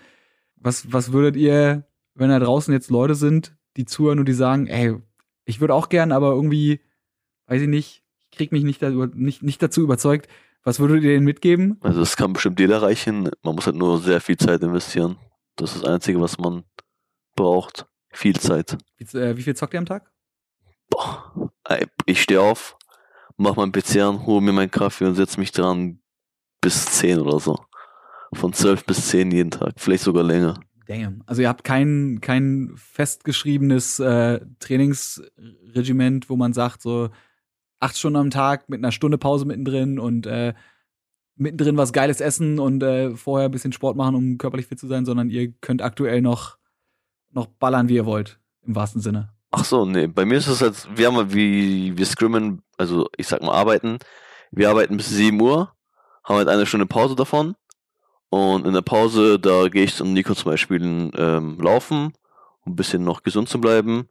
Was, 0.57 0.93
was 0.93 1.13
würdet 1.13 1.37
ihr, 1.37 1.87
wenn 2.15 2.29
da 2.29 2.39
draußen 2.39 2.73
jetzt 2.73 2.91
Leute 2.91 3.15
sind, 3.15 3.57
die 3.77 3.85
zuhören 3.85 4.19
und 4.19 4.27
die 4.27 4.35
sagen, 4.35 4.67
ey, 4.67 4.97
ich 5.45 5.61
würde 5.61 5.75
auch 5.75 5.89
gern, 5.89 6.13
aber 6.13 6.31
irgendwie, 6.33 6.81
weiß 7.47 7.63
ich 7.63 7.69
nicht, 7.69 8.03
ich 8.19 8.37
krieg 8.37 8.53
mich 8.53 8.65
nicht, 8.65 8.83
da, 8.83 8.91
nicht, 8.91 9.43
nicht 9.43 9.63
dazu 9.63 9.83
überzeugt. 9.83 10.29
Was 10.63 10.81
würdet 10.81 11.03
ihr 11.03 11.11
denen 11.11 11.27
mitgeben? 11.27 11.77
Also 11.83 12.01
das 12.01 12.17
kann 12.17 12.33
bestimmt 12.33 12.59
jeder 12.59 12.77
erreichen. 12.77 13.29
Man 13.43 13.55
muss 13.55 13.67
halt 13.67 13.77
nur 13.77 14.01
sehr 14.01 14.21
viel 14.21 14.39
Zeit 14.39 14.63
investieren. 14.63 15.19
Das 15.57 15.75
ist 15.75 15.85
das 15.85 15.91
Einzige, 15.91 16.21
was 16.21 16.39
man 16.39 16.65
braucht. 17.37 17.87
Viel 18.11 18.39
Zeit. 18.39 18.79
Wie, 18.97 19.19
äh, 19.19 19.37
wie 19.37 19.43
viel 19.43 19.55
zockt 19.55 19.75
ihr 19.75 19.79
am 19.79 19.87
Tag? 19.87 20.11
Boah. 20.89 21.53
Ich 22.07 22.23
stehe 22.23 22.41
auf, 22.41 22.77
mach 23.37 23.57
meinen 23.57 23.73
PC 23.73 23.97
an, 23.97 24.27
hole 24.27 24.41
mir 24.41 24.53
meinen 24.53 24.71
Kaffee 24.71 25.05
und 25.07 25.15
setze 25.15 25.41
mich 25.41 25.53
dran 25.53 26.01
bis 26.61 26.87
10 26.87 27.21
oder 27.21 27.41
so. 27.41 27.59
Von 28.33 28.53
12 28.53 28.85
bis 28.85 29.09
10 29.09 29.31
jeden 29.31 29.51
Tag. 29.51 29.75
Vielleicht 29.77 30.05
sogar 30.05 30.23
länger. 30.23 30.61
Damn. 30.87 31.23
Also 31.27 31.43
ihr 31.43 31.49
habt 31.49 31.65
kein, 31.65 32.21
kein 32.21 32.73
festgeschriebenes 32.77 34.01
äh, 34.01 34.41
Trainingsregiment, 34.61 36.29
wo 36.29 36.37
man 36.37 36.53
sagt, 36.53 36.83
so 36.83 37.11
acht 37.81 37.97
Stunden 37.97 38.19
am 38.19 38.31
Tag 38.31 38.69
mit 38.69 38.79
einer 38.79 38.93
Stunde 38.93 39.19
Pause 39.19 39.47
mittendrin 39.47 39.99
und 39.99 40.27
äh, 40.27 40.55
mittendrin 41.37 41.77
was 41.77 41.93
Geiles 41.93 42.21
essen 42.21 42.59
und 42.59 42.83
äh, 42.83 43.17
vorher 43.17 43.49
ein 43.49 43.53
bisschen 43.53 43.73
Sport 43.73 43.97
machen, 43.97 44.15
um 44.15 44.39
körperlich 44.39 44.67
fit 44.67 44.79
zu 44.79 44.87
sein, 44.87 45.05
sondern 45.05 45.31
ihr 45.31 45.53
könnt 45.61 45.83
aktuell 45.83 46.21
noch, 46.21 46.59
noch 47.31 47.47
ballern, 47.47 47.89
wie 47.89 47.97
ihr 47.97 48.07
wollt, 48.07 48.39
im 48.63 48.75
wahrsten 48.75 49.01
Sinne. 49.01 49.31
Ach 49.51 49.65
so, 49.65 49.85
nee. 49.85 50.07
Bei 50.07 50.25
mir 50.25 50.39
ist 50.39 50.49
es 50.49 50.61
halt, 50.61 50.89
wir 50.95 51.07
haben 51.07 51.33
wie, 51.33 51.97
wir 51.97 52.07
scrimmen, 52.07 52.63
also 52.77 53.09
ich 53.17 53.29
sag 53.29 53.43
mal 53.43 53.53
arbeiten. 53.53 53.99
Wir 54.51 54.71
arbeiten 54.71 54.97
bis 54.97 55.09
7 55.11 55.41
Uhr, 55.41 55.73
haben 56.25 56.37
halt 56.37 56.49
eine 56.49 56.67
Stunde 56.67 56.87
Pause 56.87 57.17
davon. 57.17 57.55
Und 58.35 58.67
in 58.67 58.73
der 58.73 58.83
Pause, 58.83 59.39
da 59.39 59.69
gehe 59.69 59.85
ich 59.85 60.01
und 60.01 60.13
Nico 60.13 60.35
zum 60.35 60.51
Beispiel 60.51 60.83
ähm, 61.17 61.57
laufen, 61.61 62.13
um 62.65 62.73
ein 62.73 62.75
bisschen 62.75 63.05
noch 63.05 63.23
gesund 63.23 63.49
zu 63.49 63.61
bleiben. 63.61 64.09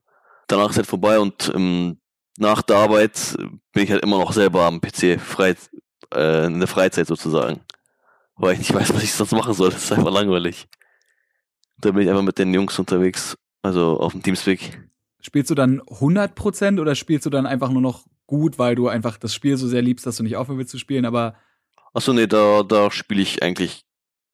Danach 0.47 0.69
ist 0.69 0.77
halt 0.77 0.87
vorbei 0.87 1.19
und 1.19 1.51
ähm, 1.53 1.97
nach 2.37 2.61
der 2.61 2.77
Arbeit 2.77 3.35
bin 3.73 3.83
ich 3.83 3.91
halt 3.91 4.01
immer 4.01 4.19
noch 4.19 4.31
selber 4.31 4.63
am 4.63 4.79
PC, 4.79 5.19
frei, 5.19 5.57
äh, 6.15 6.45
in 6.45 6.59
der 6.59 6.69
Freizeit 6.69 7.05
sozusagen. 7.05 7.59
Weil 8.37 8.53
ich 8.53 8.59
nicht 8.59 8.73
weiß, 8.73 8.93
was 8.95 9.03
ich 9.03 9.11
sonst 9.11 9.33
machen 9.33 9.53
soll. 9.53 9.71
Das 9.71 9.83
ist 9.83 9.91
einfach 9.91 10.13
langweilig. 10.13 10.69
Da 11.79 11.91
bin 11.91 12.03
ich 12.03 12.09
einfach 12.09 12.23
mit 12.23 12.39
den 12.39 12.53
Jungs 12.53 12.79
unterwegs, 12.79 13.37
also 13.61 13.99
auf 13.99 14.13
dem 14.13 14.23
Teamspeak. 14.23 14.87
Spielst 15.19 15.51
du 15.51 15.55
dann 15.55 15.81
100% 15.81 16.79
oder 16.79 16.95
spielst 16.95 17.25
du 17.25 17.29
dann 17.29 17.45
einfach 17.45 17.71
nur 17.71 17.81
noch 17.81 18.05
gut, 18.25 18.57
weil 18.57 18.75
du 18.75 18.87
einfach 18.87 19.17
das 19.17 19.35
Spiel 19.35 19.57
so 19.57 19.67
sehr 19.67 19.81
liebst, 19.81 20.05
dass 20.05 20.15
du 20.15 20.23
nicht 20.23 20.37
aufhören 20.37 20.59
willst 20.59 20.71
zu 20.71 20.79
spielen, 20.79 21.03
aber 21.03 21.35
Achso, 21.93 22.13
nee, 22.13 22.25
da, 22.25 22.63
da 22.63 22.89
spiele 22.89 23.21
ich 23.21 23.43
eigentlich 23.43 23.85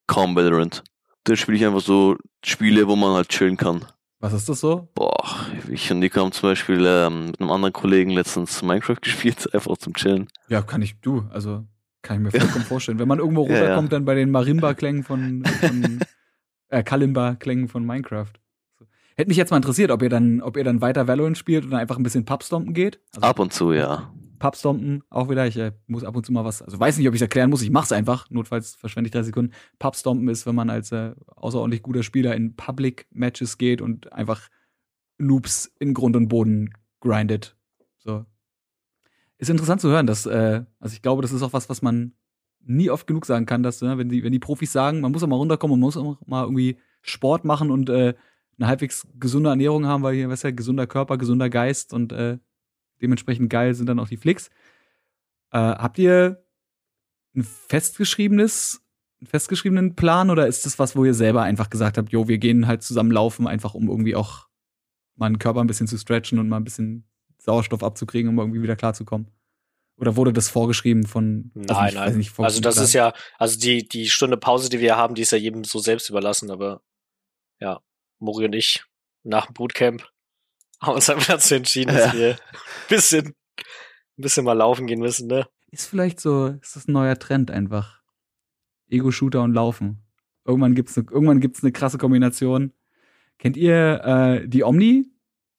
kaum 0.10 0.36
Valorant. 0.36 0.84
Da 1.24 1.36
spiele 1.36 1.58
ich 1.58 1.65
einfach 1.65 1.82
so 1.82 2.17
Spiele, 2.43 2.88
wo 2.88 2.95
man 2.95 3.13
halt 3.13 3.30
chillen 3.30 3.56
kann. 3.58 3.86
was 4.19 4.34
ist 4.34 4.50
das 4.50 4.60
so? 4.60 4.89
Boah, 4.95 5.24
ich 5.69 5.89
und 5.91 6.00
Nico 6.00 6.19
haben 6.19 6.32
zum 6.32 6.50
Beispiel 6.50 6.84
ähm, 6.86 7.28
mit 7.28 7.39
einem 7.39 7.52
anderen 7.52 7.72
Kollegen 7.74 8.10
letztens 8.12 8.62
Minecraft 8.62 8.98
gespielt, 9.02 9.54
einfach 9.54 9.78
zum 9.78 9.93
Chillen. 9.93 10.28
Ja, 10.50 10.62
kann 10.62 10.82
ich, 10.82 11.00
du, 11.00 11.26
also 11.32 11.63
kann 12.02 12.17
ich 12.17 12.24
mir 12.24 12.32
vollkommen 12.39 12.65
vorstellen. 12.65 13.00
Wenn 13.00 13.08
man 13.08 13.19
irgendwo 13.19 13.45
Ja, 13.48 13.54
ja. 13.54 13.60
runterkommt, 13.62 13.93
dann 13.93 14.06
bei 14.06 14.15
den 14.15 14.32
Marimba-Klängen 14.32 15.04
von, 15.04 15.43
von 15.45 16.00
äh, 16.69 16.84
Kalimba-Klängen 16.84 17.67
von 17.67 17.86
Minecraft. 17.86 18.34
Hätte 19.15 19.28
mich 19.28 19.38
jetzt 19.38 19.52
mal 19.52 19.58
interessiert, 19.58 19.91
ob 19.91 20.02
ihr 20.02 20.10
dann, 20.10 20.41
ob 20.41 20.56
ihr 20.58 20.63
dann 20.63 20.80
weiter 20.82 21.08
Valorant 21.08 21.38
spielt 21.38 21.65
oder 21.65 21.78
einfach 21.78 21.98
ein 21.98 22.04
bisschen 22.04 22.24
Pubstompen 22.26 22.74
geht. 22.74 23.00
Also 23.13 23.28
Ab 23.28 23.39
und 23.39 23.52
zu, 23.54 23.74
ja. 23.74 24.12
Pubstompen 24.39 25.04
auch 25.10 25.30
wieder. 25.30 25.45
Ich 25.45 25.58
äh, 25.58 25.73
muss 25.88 26.04
ab 26.04 26.15
und 26.15 26.25
zu 26.25 26.32
mal 26.32 26.45
was, 26.45 26.62
also 26.62 26.80
weiß 26.80 26.97
nicht, 26.97 27.08
ob 27.08 27.13
ich 27.13 27.19
es 27.19 27.23
erklären 27.23 27.49
muss. 27.49 27.62
Ich 27.62 27.69
mach's 27.69 27.91
einfach. 27.91 28.30
Notfalls 28.30 28.75
verschwende 28.75 29.08
ich 29.08 29.12
drei 29.12 29.23
Sekunden. 29.23 29.54
Pubstompen 29.78 30.28
ist, 30.30 30.45
wenn 30.45 30.56
man 30.56 30.69
als 30.69 30.91
äh, 30.91 31.13
außerordentlich 31.28 31.84
guter 31.84 32.04
Spieler 32.04 32.36
in 32.36 32.56
Public 32.56 33.08
Matches 33.12 33.58
geht 33.58 33.82
und 33.82 34.12
einfach 34.13 34.49
Noobs 35.17 35.71
in 35.80 35.93
Grund 35.93 36.15
und 36.15 36.30
Boden 36.30 36.73
grindet. 37.02 37.56
So. 37.98 38.25
Ist 39.37 39.50
interessant 39.50 39.81
zu 39.81 39.90
hören, 39.90 40.08
dass, 40.08 40.25
äh, 40.25 40.63
also 40.79 40.94
ich 40.94 41.02
glaube, 41.02 41.21
das 41.21 41.31
ist 41.31 41.44
auch 41.44 41.54
was, 41.54 41.69
was 41.69 41.81
man 41.81 42.13
nie 42.62 42.90
oft 42.90 43.08
genug 43.08 43.25
sagen 43.25 43.46
kann, 43.46 43.63
dass, 43.63 43.81
ne, 43.81 43.98
wenn 43.98 44.10
die, 44.10 44.23
wenn 44.23 44.31
die 44.31 44.40
Profis 44.40 44.71
sagen, 44.71 45.02
man 45.02 45.12
muss 45.12 45.23
auch 45.23 45.27
mal 45.27 45.35
runterkommen, 45.35 45.79
man 45.79 45.87
muss 45.87 45.98
auch 45.98 46.17
mal 46.25 46.44
irgendwie 46.44 46.77
Sport 47.02 47.46
machen 47.46 47.71
und 47.71 47.90
äh, 47.90 48.13
eine 48.58 48.67
halbwegs 48.67 49.08
gesunde 49.19 49.50
Ernährung 49.50 49.85
haben, 49.85 50.04
weil 50.04 50.15
hier, 50.15 50.29
weißt 50.29 50.44
du, 50.46 50.54
gesunder 50.54 50.87
Körper, 50.87 51.17
gesunder 51.17 51.50
Geist 51.50 51.94
und 51.94 52.12
äh, 52.12 52.40
dementsprechend 53.02 53.50
geil 53.50 53.73
sind 53.73 53.87
dann 53.87 54.00
auch 54.00 54.08
die 54.08 54.17
Flicks. 54.17 54.50
Äh, 55.52 55.58
habt 55.58 55.97
ihr 56.00 56.43
ein 57.35 57.43
festgeschriebenes, 57.43 58.81
einen 59.21 59.27
festgeschriebenen 59.27 59.95
Plan 59.95 60.29
oder 60.29 60.47
ist 60.47 60.65
das 60.65 60.79
was, 60.79 60.95
wo 60.95 61.06
ihr 61.06 61.13
selber 61.13 61.43
einfach 61.43 61.69
gesagt 61.69 61.97
habt, 61.97 62.12
jo, 62.12 62.27
wir 62.27 62.37
gehen 62.37 62.67
halt 62.67 62.83
zusammen 62.83 63.12
laufen, 63.12 63.47
einfach 63.47 63.73
um 63.73 63.89
irgendwie 63.89 64.15
auch 64.15 64.47
meinen 65.15 65.39
Körper 65.39 65.62
ein 65.62 65.67
bisschen 65.67 65.87
zu 65.87 65.97
stretchen 65.97 66.39
und 66.39 66.50
mal 66.50 66.58
ein 66.58 66.63
bisschen 66.63 67.10
Sauerstoff 67.37 67.83
abzukriegen, 67.83 68.29
um 68.29 68.39
irgendwie 68.39 68.62
wieder 68.62 68.75
klarzukommen? 68.75 69.27
Oder 69.97 70.15
wurde 70.15 70.31
das 70.31 70.47
vorgeschrieben 70.47 71.06
von 71.06 71.52
Nein, 71.54 71.67
also 71.69 71.91
ich 71.91 71.97
weiß 71.97 72.06
nein. 72.08 72.17
nicht, 72.17 72.39
also 72.39 72.62
das 72.62 72.77
ist 72.77 72.93
ja, 72.93 73.13
also 73.37 73.60
die, 73.60 73.85
die 73.85 74.08
Stunde 74.08 74.37
Pause, 74.37 74.69
die 74.69 74.79
wir 74.79 74.95
haben, 74.95 75.13
die 75.13 75.23
ist 75.23 75.31
ja 75.31 75.37
jedem 75.37 75.65
so 75.65 75.79
selbst 75.79 76.10
überlassen, 76.10 76.52
aber 76.52 76.81
ja, 77.60 77.81
Mori 78.19 78.45
und 78.45 78.54
ich 78.54 78.85
nach 79.23 79.47
dem 79.47 79.56
Bootcamp 79.56 80.08
haben 80.82 80.96
uns 80.96 81.10
einfach 81.10 81.27
dazu 81.27 81.56
entschieden, 81.56 81.94
dass 81.94 82.13
Ja. 82.13 82.19
wir 82.19 82.30
ein 82.34 82.38
bisschen, 82.90 83.27
ein 83.27 83.34
bisschen 84.21 84.46
mal 84.46 84.54
laufen 84.54 84.88
gehen 84.88 85.00
müssen, 85.00 85.27
ne? 85.27 85.48
Ist 85.71 85.86
vielleicht 85.88 86.19
so, 86.19 86.48
ist 86.62 86.75
das 86.75 86.88
ein 86.88 86.94
neuer 86.94 87.17
Trend 87.19 87.52
einfach. 87.52 88.02
Ego-Shooter 88.90 89.44
und 89.44 89.54
Laufen. 89.54 90.00
Irgendwann 90.46 90.73
gibt's 90.73 90.98
ne, 90.98 91.06
irgendwann 91.10 91.40
gibt's 91.42 91.62
eine 91.63 91.71
krasse 91.71 91.98
Kombination. 92.00 92.73
Kennt 93.38 93.56
ihr 93.56 94.02
äh, 94.44 94.48
die 94.48 94.63
Omni? 94.63 95.06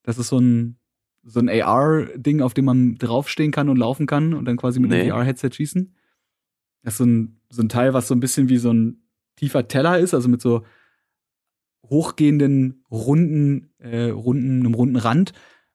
Das 0.02 0.18
ist 0.18 0.28
so 0.28 0.38
ein, 0.38 0.78
so 1.22 1.38
ein 1.38 1.48
AR-Ding, 1.48 2.40
auf 2.42 2.54
dem 2.54 2.64
man 2.64 2.96
draufstehen 2.96 3.52
kann 3.52 3.68
und 3.68 3.76
laufen 3.76 4.06
kann 4.06 4.34
und 4.34 4.46
dann 4.46 4.56
quasi 4.56 4.80
mit 4.80 4.90
Nee. 4.90 5.04
dem 5.04 5.10
VR-Headset 5.12 5.50
schießen. 5.52 5.94
Das 6.82 6.94
ist 6.94 6.98
so 6.98 7.04
ein, 7.04 7.40
so 7.50 7.62
ein 7.62 7.68
Teil, 7.68 7.94
was 7.94 8.08
so 8.08 8.14
ein 8.14 8.20
bisschen 8.20 8.48
wie 8.48 8.58
so 8.58 8.72
ein 8.72 9.02
tiefer 9.36 9.68
Teller 9.68 9.98
ist, 9.98 10.12
also 10.14 10.28
mit 10.28 10.40
so 10.40 10.64
hochgehenden, 11.90 12.84
runden, 12.90 13.70
äh, 13.78 14.10
runden, 14.10 14.60
einem 14.60 14.74
runden 14.74 14.96
Rand. 14.96 15.32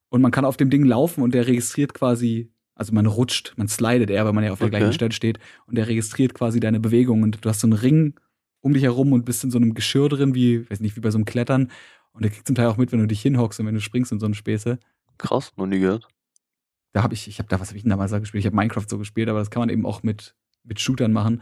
Und 0.10 0.22
man 0.22 0.32
kann 0.32 0.46
auf 0.46 0.58
dem 0.58 0.70
Ding 0.70 0.84
laufen 0.86 1.22
und 1.22 1.34
der 1.34 1.46
registriert 1.48 1.94
quasi, 1.94 2.52
also 2.74 2.94
man 2.94 3.06
rutscht, 3.06 3.54
man 3.58 3.68
slidet 3.68 4.10
eher, 4.10 4.26
weil 4.26 4.34
man 4.34 4.44
ja 4.44 4.52
auf 4.52 4.60
der 4.60 4.68
Okay. 4.68 4.78
gleichen 4.78 4.94
Stelle 4.94 5.12
steht. 5.12 5.40
Und 5.68 5.78
der 5.78 5.88
registriert 5.88 6.34
quasi 6.34 6.60
deine 6.60 6.80
Bewegung. 6.80 7.22
Und 7.24 7.44
du 7.44 7.50
hast 7.50 7.60
so 7.60 7.68
einen 7.68 7.74
Ring 7.74 8.14
um 8.62 8.74
dich 8.74 8.84
herum 8.84 9.14
und 9.14 9.26
bist 9.26 9.44
in 9.44 9.52
so 9.52 9.58
einem 9.58 9.74
Geschirr 9.74 10.10
drin, 10.10 10.34
wie, 10.34 10.70
weiß 10.70 10.80
nicht, 10.80 10.96
wie 10.96 11.02
bei 11.02 11.12
so 11.12 11.18
einem 11.18 11.26
Klettern. 11.26 11.70
Und 12.14 12.24
der 12.24 12.32
kriegt 12.32 12.48
zum 12.48 12.56
Teil 12.56 12.68
auch 12.68 12.78
mit, 12.78 12.92
wenn 12.92 13.00
du 13.00 13.08
dich 13.08 13.22
hinhockst 13.22 13.60
und 13.60 13.66
wenn 13.68 13.76
du 13.76 13.82
springst 13.82 14.12
in 14.12 14.20
so 14.20 14.26
eine 14.26 14.36
Späße. 14.36 14.80
Krass, 15.18 15.52
noch 15.58 15.68
nie 15.68 15.80
gehört. 15.80 16.08
Da 16.94 17.04
habe 17.04 17.14
ich, 17.14 17.28
ich 17.28 17.40
habe 17.40 17.50
da, 17.50 17.60
was 17.60 17.68
habe 17.68 17.78
ich 17.78 17.84
denn 17.84 17.90
damals 17.90 18.12
da 18.12 18.20
gespielt? 18.20 18.40
Ich 18.42 18.46
habe 18.46 18.56
Minecraft 18.56 18.86
so 18.88 18.98
gespielt, 18.98 19.28
aber 19.28 19.40
das 19.40 19.52
kann 19.52 19.60
man 19.60 19.70
eben 19.70 19.86
auch 19.86 20.02
mit, 20.02 20.34
mit 20.64 20.80
Shootern 20.80 21.12
machen. 21.12 21.42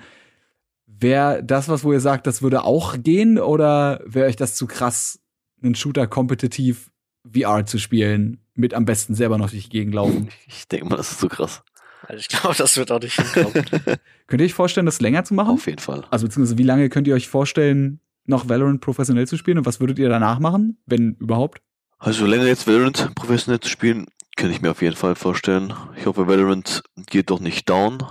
Wäre 1.00 1.44
das 1.44 1.70
was, 1.70 1.84
wo 1.84 1.94
ihr 1.94 2.00
sagt, 2.00 2.28
das 2.28 2.42
würde 2.42 2.64
auch 2.64 2.96
gehen 3.02 3.40
oder 3.40 4.02
wäre 4.06 4.28
euch 4.28 4.36
das 4.36 4.56
zu 4.56 4.68
krass, 4.68 5.20
einen 5.62 5.76
Shooter 5.76 6.08
kompetitiv 6.08 6.92
VR 7.32 7.66
zu 7.66 7.78
spielen, 7.78 8.40
mit 8.54 8.74
am 8.74 8.86
besten 8.86 9.16
selber 9.16 9.38
noch 9.38 9.50
durch 9.50 9.64
die 9.64 9.70
Gegend 9.70 9.96
laufen? 9.96 10.30
Ich 10.48 10.68
denke 10.68 10.88
mal, 10.88 10.98
das 10.98 11.12
ist 11.12 11.20
so 11.20 11.28
krass. 11.28 11.64
Also 12.08 12.20
ich 12.20 12.28
glaube, 12.28 12.56
das 12.58 12.76
wird 12.78 12.92
auch 12.92 13.00
nicht 13.00 13.16
hinkommen. 13.16 13.66
Könnt 14.28 14.42
ihr 14.42 14.46
euch 14.46 14.54
vorstellen, 14.54 14.86
das 14.86 15.02
länger 15.02 15.24
zu 15.24 15.34
machen? 15.34 15.52
Auf 15.52 15.68
jeden 15.68 15.80
Fall. 15.80 16.04
Also 16.10 16.28
beziehungsweise 16.28 16.58
wie 16.58 16.64
lange 16.64 16.90
könnt 16.90 17.08
ihr 17.08 17.16
euch 17.16 17.30
vorstellen, 17.30 18.00
noch 18.26 18.50
Valorant 18.50 18.82
professionell 18.82 19.28
zu 19.28 19.38
spielen 19.38 19.58
und 19.58 19.66
was 19.66 19.80
würdet 19.80 20.00
ihr 20.00 20.10
danach 20.10 20.40
machen, 20.40 20.78
wenn 20.86 21.16
überhaupt? 21.20 21.62
Also 22.00 22.26
länger 22.26 22.46
jetzt 22.46 22.68
Valorant 22.68 23.16
professionell 23.16 23.60
zu 23.60 23.70
spielen, 23.70 24.08
könnte 24.36 24.56
ich 24.56 24.62
mir 24.62 24.72
auf 24.72 24.82
jeden 24.82 24.96
Fall 24.96 25.16
vorstellen. 25.16 25.74
Ich 25.98 26.06
hoffe, 26.06 26.28
Valorant 26.28 26.84
geht 27.08 27.30
doch 27.30 27.40
nicht 27.40 27.70
down. 27.70 28.04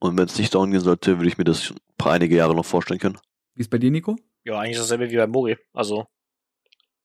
Und 0.00 0.16
wenn 0.16 0.26
es 0.26 0.38
nicht 0.38 0.54
down 0.54 0.70
gehen 0.70 0.80
sollte, 0.80 1.18
würde 1.18 1.28
ich 1.28 1.38
mir 1.38 1.44
das 1.44 1.70
ein 1.70 1.76
paar 1.96 2.12
einige 2.12 2.36
Jahre 2.36 2.54
noch 2.54 2.64
vorstellen 2.64 3.00
können. 3.00 3.18
Wie 3.54 3.62
ist 3.62 3.70
bei 3.70 3.78
dir, 3.78 3.90
Nico? 3.90 4.16
ja, 4.48 4.58
eigentlich 4.58 4.78
dasselbe 4.78 5.10
wie 5.10 5.16
bei 5.16 5.26
Mori. 5.26 5.56
Also, 5.72 6.06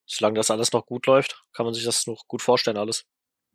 solange 0.05 0.35
das 0.35 0.49
alles 0.49 0.71
noch 0.71 0.85
gut 0.85 1.05
läuft, 1.05 1.43
kann 1.53 1.65
man 1.65 1.73
sich 1.73 1.83
das 1.83 2.07
noch 2.07 2.27
gut 2.27 2.41
vorstellen, 2.41 2.77
alles. 2.77 3.05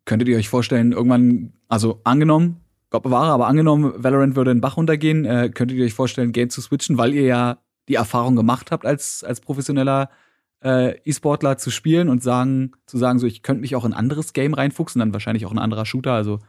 Könntet 0.05 0.27
ihr 0.27 0.37
euch 0.37 0.49
vorstellen, 0.49 0.91
irgendwann, 0.91 1.53
also 1.67 2.01
angenommen, 2.03 2.63
Gott 2.91 3.03
bewahre, 3.03 3.31
aber 3.31 3.47
angenommen, 3.47 3.93
Valorant 4.03 4.35
würde 4.35 4.53
den 4.53 4.61
Bach 4.61 4.77
runtergehen, 4.77 5.25
äh, 5.25 5.49
könntet 5.49 5.77
ihr 5.77 5.85
euch 5.85 5.93
vorstellen, 5.93 6.31
Game 6.31 6.49
zu 6.49 6.61
switchen, 6.61 6.97
weil 6.97 7.13
ihr 7.13 7.23
ja 7.23 7.59
die 7.87 7.95
Erfahrung 7.95 8.35
gemacht 8.35 8.71
habt, 8.71 8.85
als, 8.85 9.23
als 9.23 9.41
professioneller 9.41 10.09
äh, 10.63 10.97
E-Sportler 11.03 11.57
zu 11.57 11.71
spielen 11.71 12.09
und 12.09 12.23
sagen, 12.23 12.73
zu 12.85 12.97
sagen, 12.97 13.19
so, 13.19 13.27
ich 13.27 13.43
könnte 13.43 13.61
mich 13.61 13.75
auch 13.75 13.85
in 13.85 13.93
ein 13.93 13.99
anderes 13.99 14.33
Game 14.33 14.53
reinfuchsen, 14.53 14.99
dann 14.99 15.13
wahrscheinlich 15.13 15.45
auch 15.45 15.51
ein 15.51 15.59
anderer 15.59 15.85
Shooter, 15.85 16.13
also 16.13 16.39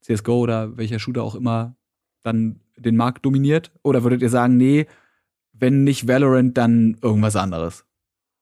CSGO 0.00 0.38
oder 0.38 0.76
welcher 0.76 0.98
Shooter 0.98 1.22
auch 1.22 1.34
immer 1.34 1.76
dann 2.24 2.60
den 2.76 2.96
Markt 2.96 3.24
dominiert? 3.24 3.70
Oder 3.82 4.02
würdet 4.02 4.22
ihr 4.22 4.30
sagen, 4.30 4.56
nee, 4.56 4.86
wenn 5.52 5.84
nicht 5.84 6.08
Valorant, 6.08 6.58
dann 6.58 6.98
irgendwas 7.00 7.36
anderes? 7.36 7.84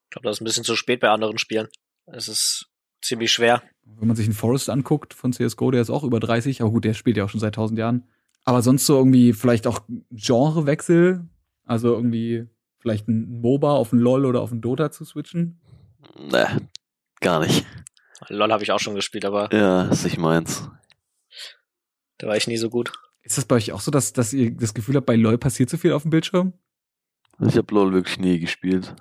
Ich 0.04 0.10
glaube, 0.10 0.28
das 0.28 0.36
ist 0.36 0.40
ein 0.40 0.44
bisschen 0.44 0.64
zu 0.64 0.76
spät 0.76 1.00
bei 1.00 1.10
anderen 1.10 1.38
Spielen. 1.38 1.68
Es 2.06 2.28
ist 2.28 2.70
ziemlich 3.02 3.32
schwer. 3.32 3.62
Wenn 3.84 4.08
man 4.08 4.16
sich 4.16 4.26
einen 4.26 4.34
Forest 4.34 4.70
anguckt 4.70 5.12
von 5.14 5.32
CSGO, 5.32 5.70
der 5.70 5.82
ist 5.82 5.90
auch 5.90 6.04
über 6.04 6.20
30, 6.20 6.62
aber 6.62 6.70
gut, 6.70 6.84
der 6.84 6.94
spielt 6.94 7.16
ja 7.16 7.24
auch 7.24 7.28
schon 7.30 7.40
seit 7.40 7.54
1000 7.54 7.78
Jahren. 7.78 8.08
Aber 8.44 8.62
sonst 8.62 8.86
so 8.86 8.96
irgendwie 8.96 9.32
vielleicht 9.32 9.66
auch 9.66 9.80
Genrewechsel, 10.10 11.28
also 11.64 11.94
irgendwie 11.94 12.46
vielleicht 12.78 13.08
ein 13.08 13.40
MOBA 13.40 13.72
auf 13.72 13.92
ein 13.92 13.98
LoL 13.98 14.26
oder 14.26 14.40
auf 14.40 14.50
ein 14.52 14.60
Dota 14.60 14.90
zu 14.90 15.04
switchen. 15.04 15.60
Ne, 16.18 16.68
gar 17.20 17.40
nicht. 17.40 17.64
LOL 18.28 18.52
habe 18.52 18.62
ich 18.62 18.72
auch 18.72 18.80
schon 18.80 18.94
gespielt, 18.94 19.24
aber 19.24 19.52
Ja, 19.52 19.84
ist 19.84 20.04
nicht 20.04 20.18
meins. 20.18 20.68
da 22.18 22.26
war 22.26 22.36
ich 22.36 22.46
nie 22.46 22.56
so 22.56 22.70
gut. 22.70 22.92
Ist 23.22 23.38
das 23.38 23.44
bei 23.44 23.56
euch 23.56 23.72
auch 23.72 23.80
so, 23.80 23.90
dass, 23.90 24.12
dass 24.12 24.32
ihr 24.32 24.50
das 24.50 24.74
Gefühl 24.74 24.96
habt, 24.96 25.06
bei 25.06 25.16
LoL 25.16 25.38
passiert 25.38 25.70
so 25.70 25.76
viel 25.76 25.92
auf 25.92 26.02
dem 26.02 26.10
Bildschirm? 26.10 26.52
Ich 27.40 27.56
habe 27.56 27.74
LoL 27.74 27.92
wirklich 27.92 28.18
nie 28.18 28.38
gespielt. 28.38 28.94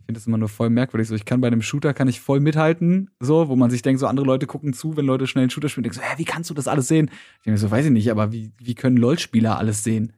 Ich 0.00 0.06
finde 0.06 0.18
das 0.18 0.26
immer 0.26 0.38
nur 0.38 0.48
voll 0.48 0.68
merkwürdig. 0.68 1.08
So, 1.08 1.14
ich 1.14 1.24
kann 1.24 1.40
bei 1.40 1.46
einem 1.46 1.62
Shooter 1.62 1.94
kann 1.94 2.08
ich 2.08 2.20
voll 2.20 2.40
mithalten, 2.40 3.10
so, 3.20 3.48
wo 3.48 3.56
man 3.56 3.70
sich 3.70 3.82
denkt, 3.82 4.00
so 4.00 4.06
andere 4.06 4.26
Leute 4.26 4.46
gucken 4.46 4.72
zu, 4.72 4.96
wenn 4.96 5.06
Leute 5.06 5.26
schnell 5.26 5.42
einen 5.42 5.50
Shooter 5.50 5.68
spielen, 5.68 5.84
denken 5.84 5.98
so, 5.98 6.02
hä, 6.02 6.14
wie 6.16 6.24
kannst 6.24 6.50
du 6.50 6.54
das 6.54 6.68
alles 6.68 6.88
sehen? 6.88 7.08
Ich 7.08 7.44
denke 7.44 7.52
mir 7.52 7.58
so, 7.58 7.70
weiß 7.70 7.86
ich 7.86 7.92
nicht, 7.92 8.10
aber 8.10 8.32
wie, 8.32 8.52
wie 8.58 8.74
können 8.74 8.96
LoL-Spieler 8.96 9.58
alles 9.58 9.84
sehen? 9.84 10.12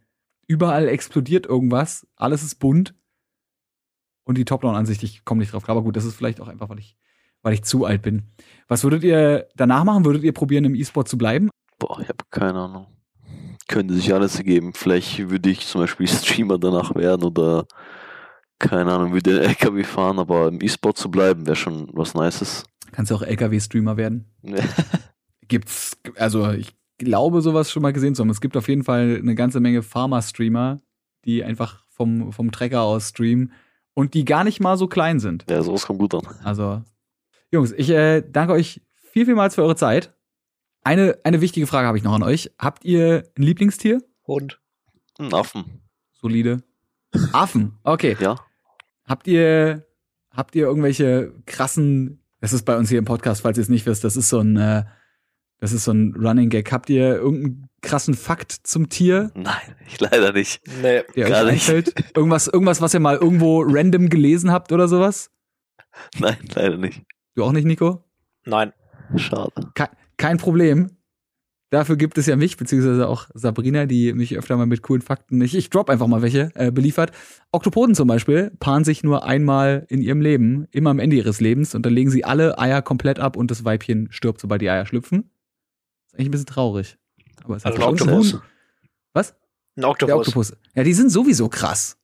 Überall 0.47 0.89
explodiert 0.89 1.47
irgendwas, 1.47 2.07
alles 2.17 2.43
ist 2.43 2.57
bunt 2.57 2.95
und 4.25 4.39
die 4.39 4.45
Top-Down-Ansicht, 4.45 5.03
ich 5.03 5.25
komme 5.25 5.41
nicht 5.41 5.53
drauf. 5.53 5.69
Aber 5.69 5.83
gut, 5.83 5.97
das 5.97 6.05
ist 6.05 6.15
vielleicht 6.15 6.41
auch 6.41 6.49
einfach, 6.49 6.69
weil 6.69 6.79
ich, 6.79 6.97
weil 7.43 7.55
ich 7.55 7.63
zu 7.63 7.85
alt 7.85 8.03
bin. 8.03 8.23
Was 8.69 8.83
würdet 8.85 9.05
ihr 9.05 9.49
danach 9.55 9.85
machen? 9.85 10.05
Würdet 10.05 10.25
ihr 10.25 10.33
probieren, 10.33 10.65
im 10.65 10.75
E-Sport 10.75 11.09
zu 11.09 11.19
bleiben? 11.19 11.51
Boah, 11.79 12.01
ich 12.01 12.09
habe 12.09 12.25
keine 12.31 12.59
Ahnung. 12.59 12.87
Könnte 13.69 13.95
sich 13.95 14.13
alles 14.13 14.37
ergeben. 14.37 14.73
Vielleicht 14.75 15.31
würde 15.31 15.51
ich 15.51 15.67
zum 15.67 15.81
Beispiel 15.81 16.07
Streamer 16.09 16.59
danach 16.59 16.95
werden 16.95 17.25
oder 17.25 17.67
keine 18.59 18.93
Ahnung, 18.93 19.13
würde 19.13 19.35
den 19.35 19.43
LKW 19.43 19.83
fahren, 19.85 20.19
aber 20.19 20.49
im 20.49 20.61
E-Sport 20.61 20.97
zu 20.97 21.11
bleiben 21.11 21.47
wäre 21.47 21.57
schon 21.57 21.89
was 21.93 22.15
Nices. 22.15 22.65
Kannst 22.93 23.11
du 23.11 23.17
auch 23.17 23.23
LKW-Streamer 23.23 23.97
werden? 23.97 24.33
Gibt's, 25.49 25.99
also 26.17 26.51
ich 26.53 26.75
glaube, 26.99 27.43
sowas 27.43 27.71
schon 27.71 27.83
mal 27.83 27.93
gesehen 27.93 28.15
zu 28.15 28.23
haben. 28.23 28.31
Es 28.31 28.41
gibt 28.41 28.57
auf 28.57 28.69
jeden 28.69 28.85
Fall 28.85 29.19
eine 29.21 29.35
ganze 29.35 29.61
Menge 29.61 29.83
Pharma-Streamer, 29.83 30.81
die 31.25 31.45
einfach 31.45 31.85
vom, 31.89 32.33
vom 32.33 32.51
Trecker 32.51 32.83
aus 32.83 33.11
streamen 33.11 33.53
und 33.95 34.15
die 34.15 34.25
gar 34.25 34.45
nicht 34.45 34.61
mal 34.61 34.77
so 34.77 34.87
klein 34.87 35.21
sind. 35.21 35.45
ja, 35.49 35.63
sowas 35.63 35.87
kommt 35.87 36.01
gut 36.01 36.15
an. 36.15 36.23
Also, 36.43 36.83
Jungs, 37.51 37.73
ich 37.73 37.91
äh, 37.91 38.23
danke 38.23 38.53
euch 38.53 38.81
viel, 38.95 39.27
vielmals 39.27 39.55
für 39.55 39.63
eure 39.63 39.77
Zeit. 39.77 40.15
Eine, 40.85 41.19
eine 41.25 41.41
wichtige 41.41 41.67
Frage 41.67 41.87
habe 41.89 41.97
ich 41.97 42.05
noch 42.05 42.15
an 42.15 42.23
euch. 42.23 42.51
Habt 42.59 42.85
ihr 42.85 43.25
ein 43.37 43.43
Lieblingstier? 43.43 44.03
Hund. 44.27 44.61
Ein 45.19 45.33
Affen. 45.33 45.81
Solide. 46.21 46.63
Affen. 47.33 47.79
Okay. 47.85 48.17
Ja. 48.21 48.37
Habt 49.07 49.27
ihr, 49.27 49.87
habt 50.31 50.55
ihr 50.55 50.67
irgendwelche 50.67 51.33
krassen, 51.47 52.23
das 52.41 52.53
ist 52.53 52.65
bei 52.65 52.77
uns 52.77 52.89
hier 52.91 52.99
im 52.99 53.05
Podcast, 53.05 53.43
falls 53.43 53.57
ihr 53.59 53.63
es 53.63 53.69
nicht 53.69 53.87
wisst, 53.87 54.05
das 54.05 54.17
ist 54.17 54.29
so 54.29 54.41
ein, 54.41 54.57
äh, 54.57 54.85
das 55.59 55.73
ist 55.73 55.85
so 55.85 55.93
ein 55.93 56.15
Running 56.17 56.51
Gag. 56.51 56.71
Habt 56.73 56.91
ihr 56.91 57.15
irgendeinen 57.17 57.69
krassen 57.81 58.15
Fakt 58.15 58.53
zum 58.53 58.89
Tier, 58.89 59.31
Nein, 59.35 59.75
ich 59.87 60.01
leider 60.01 60.33
nicht. 60.33 60.61
Nee. 60.83 61.03
der 61.17 61.29
Gar 61.29 61.45
nicht. 61.45 61.53
einfällt? 61.69 61.95
Irgendwas, 62.17 62.47
irgendwas, 62.49 62.81
was 62.81 62.93
ihr 62.95 63.01
mal 63.01 63.17
irgendwo 63.17 63.63
random 63.67 64.09
gelesen 64.11 64.51
habt 64.51 64.73
oder 64.73 64.89
sowas? 64.89 65.31
Nein, 66.19 66.37
leider 66.55 66.77
nicht. 66.77 67.03
Du 67.35 67.45
auch 67.45 67.53
nicht, 67.53 67.65
Nico? 67.67 68.05
Nein. 68.45 68.73
Schade. 69.17 69.53
Ke 69.75 69.89
kein 70.17 70.39
Problem. 70.39 70.91
Dafür 71.71 71.97
gibt 71.97 72.19
es 72.19 72.27
ja 72.27 72.37
mich, 72.37 72.57
beziehungsweise 72.57 73.09
auch 73.09 73.29
Sabrina, 73.35 73.87
die 73.87 74.13
mich 74.13 74.39
öfter 74.39 74.57
mal 74.57 74.67
mit 74.67 74.83
coolen 74.83 75.03
Fakten, 75.03 75.41
ich, 75.41 75.57
ich 75.57 75.71
drop 75.71 75.91
einfach 75.91 76.07
mal 76.07 76.23
welche, 76.23 76.53
äh, 76.55 76.71
beliefert. 76.71 77.11
Oktopoden 77.51 77.97
zum 77.97 78.07
Beispiel 78.07 78.53
paaren 78.61 78.85
sich 78.85 79.03
nur 79.03 79.25
einmal 79.25 79.85
in 79.89 80.01
ihrem 80.01 80.21
Leben, 80.21 80.69
immer 80.71 80.91
am 80.91 81.01
Ende 81.01 81.17
ihres 81.17 81.41
Lebens, 81.41 81.75
und 81.75 81.85
dann 81.85 81.93
legen 81.93 82.11
sie 82.11 82.25
alle 82.25 82.59
Eier 82.59 82.81
komplett 82.81 83.19
ab 83.19 83.37
und 83.37 83.51
das 83.51 83.65
Weibchen 83.65 84.07
stirbt, 84.13 84.41
sobald 84.41 84.63
die 84.63 84.71
Eier 84.71 84.87
schlüpfen. 84.87 85.31
Ist 86.07 86.15
eigentlich 86.15 86.29
ein 86.29 86.31
bisschen 86.31 86.47
traurig. 86.47 86.97
Aber 87.43 87.57
es 87.57 87.65
Also 87.65 87.77
hat 87.79 87.85
ein 87.85 87.93
Oktopus. 87.93 88.39
Was? 89.13 89.33
Ein 89.33 89.81
Der 89.81 89.89
Oktopus. 89.89 90.15
Oktopus. 90.15 90.57
Ja, 90.77 90.85
die 90.85 90.95
sind 90.95 91.11
sowieso 91.11 91.49
krass. 91.49 91.97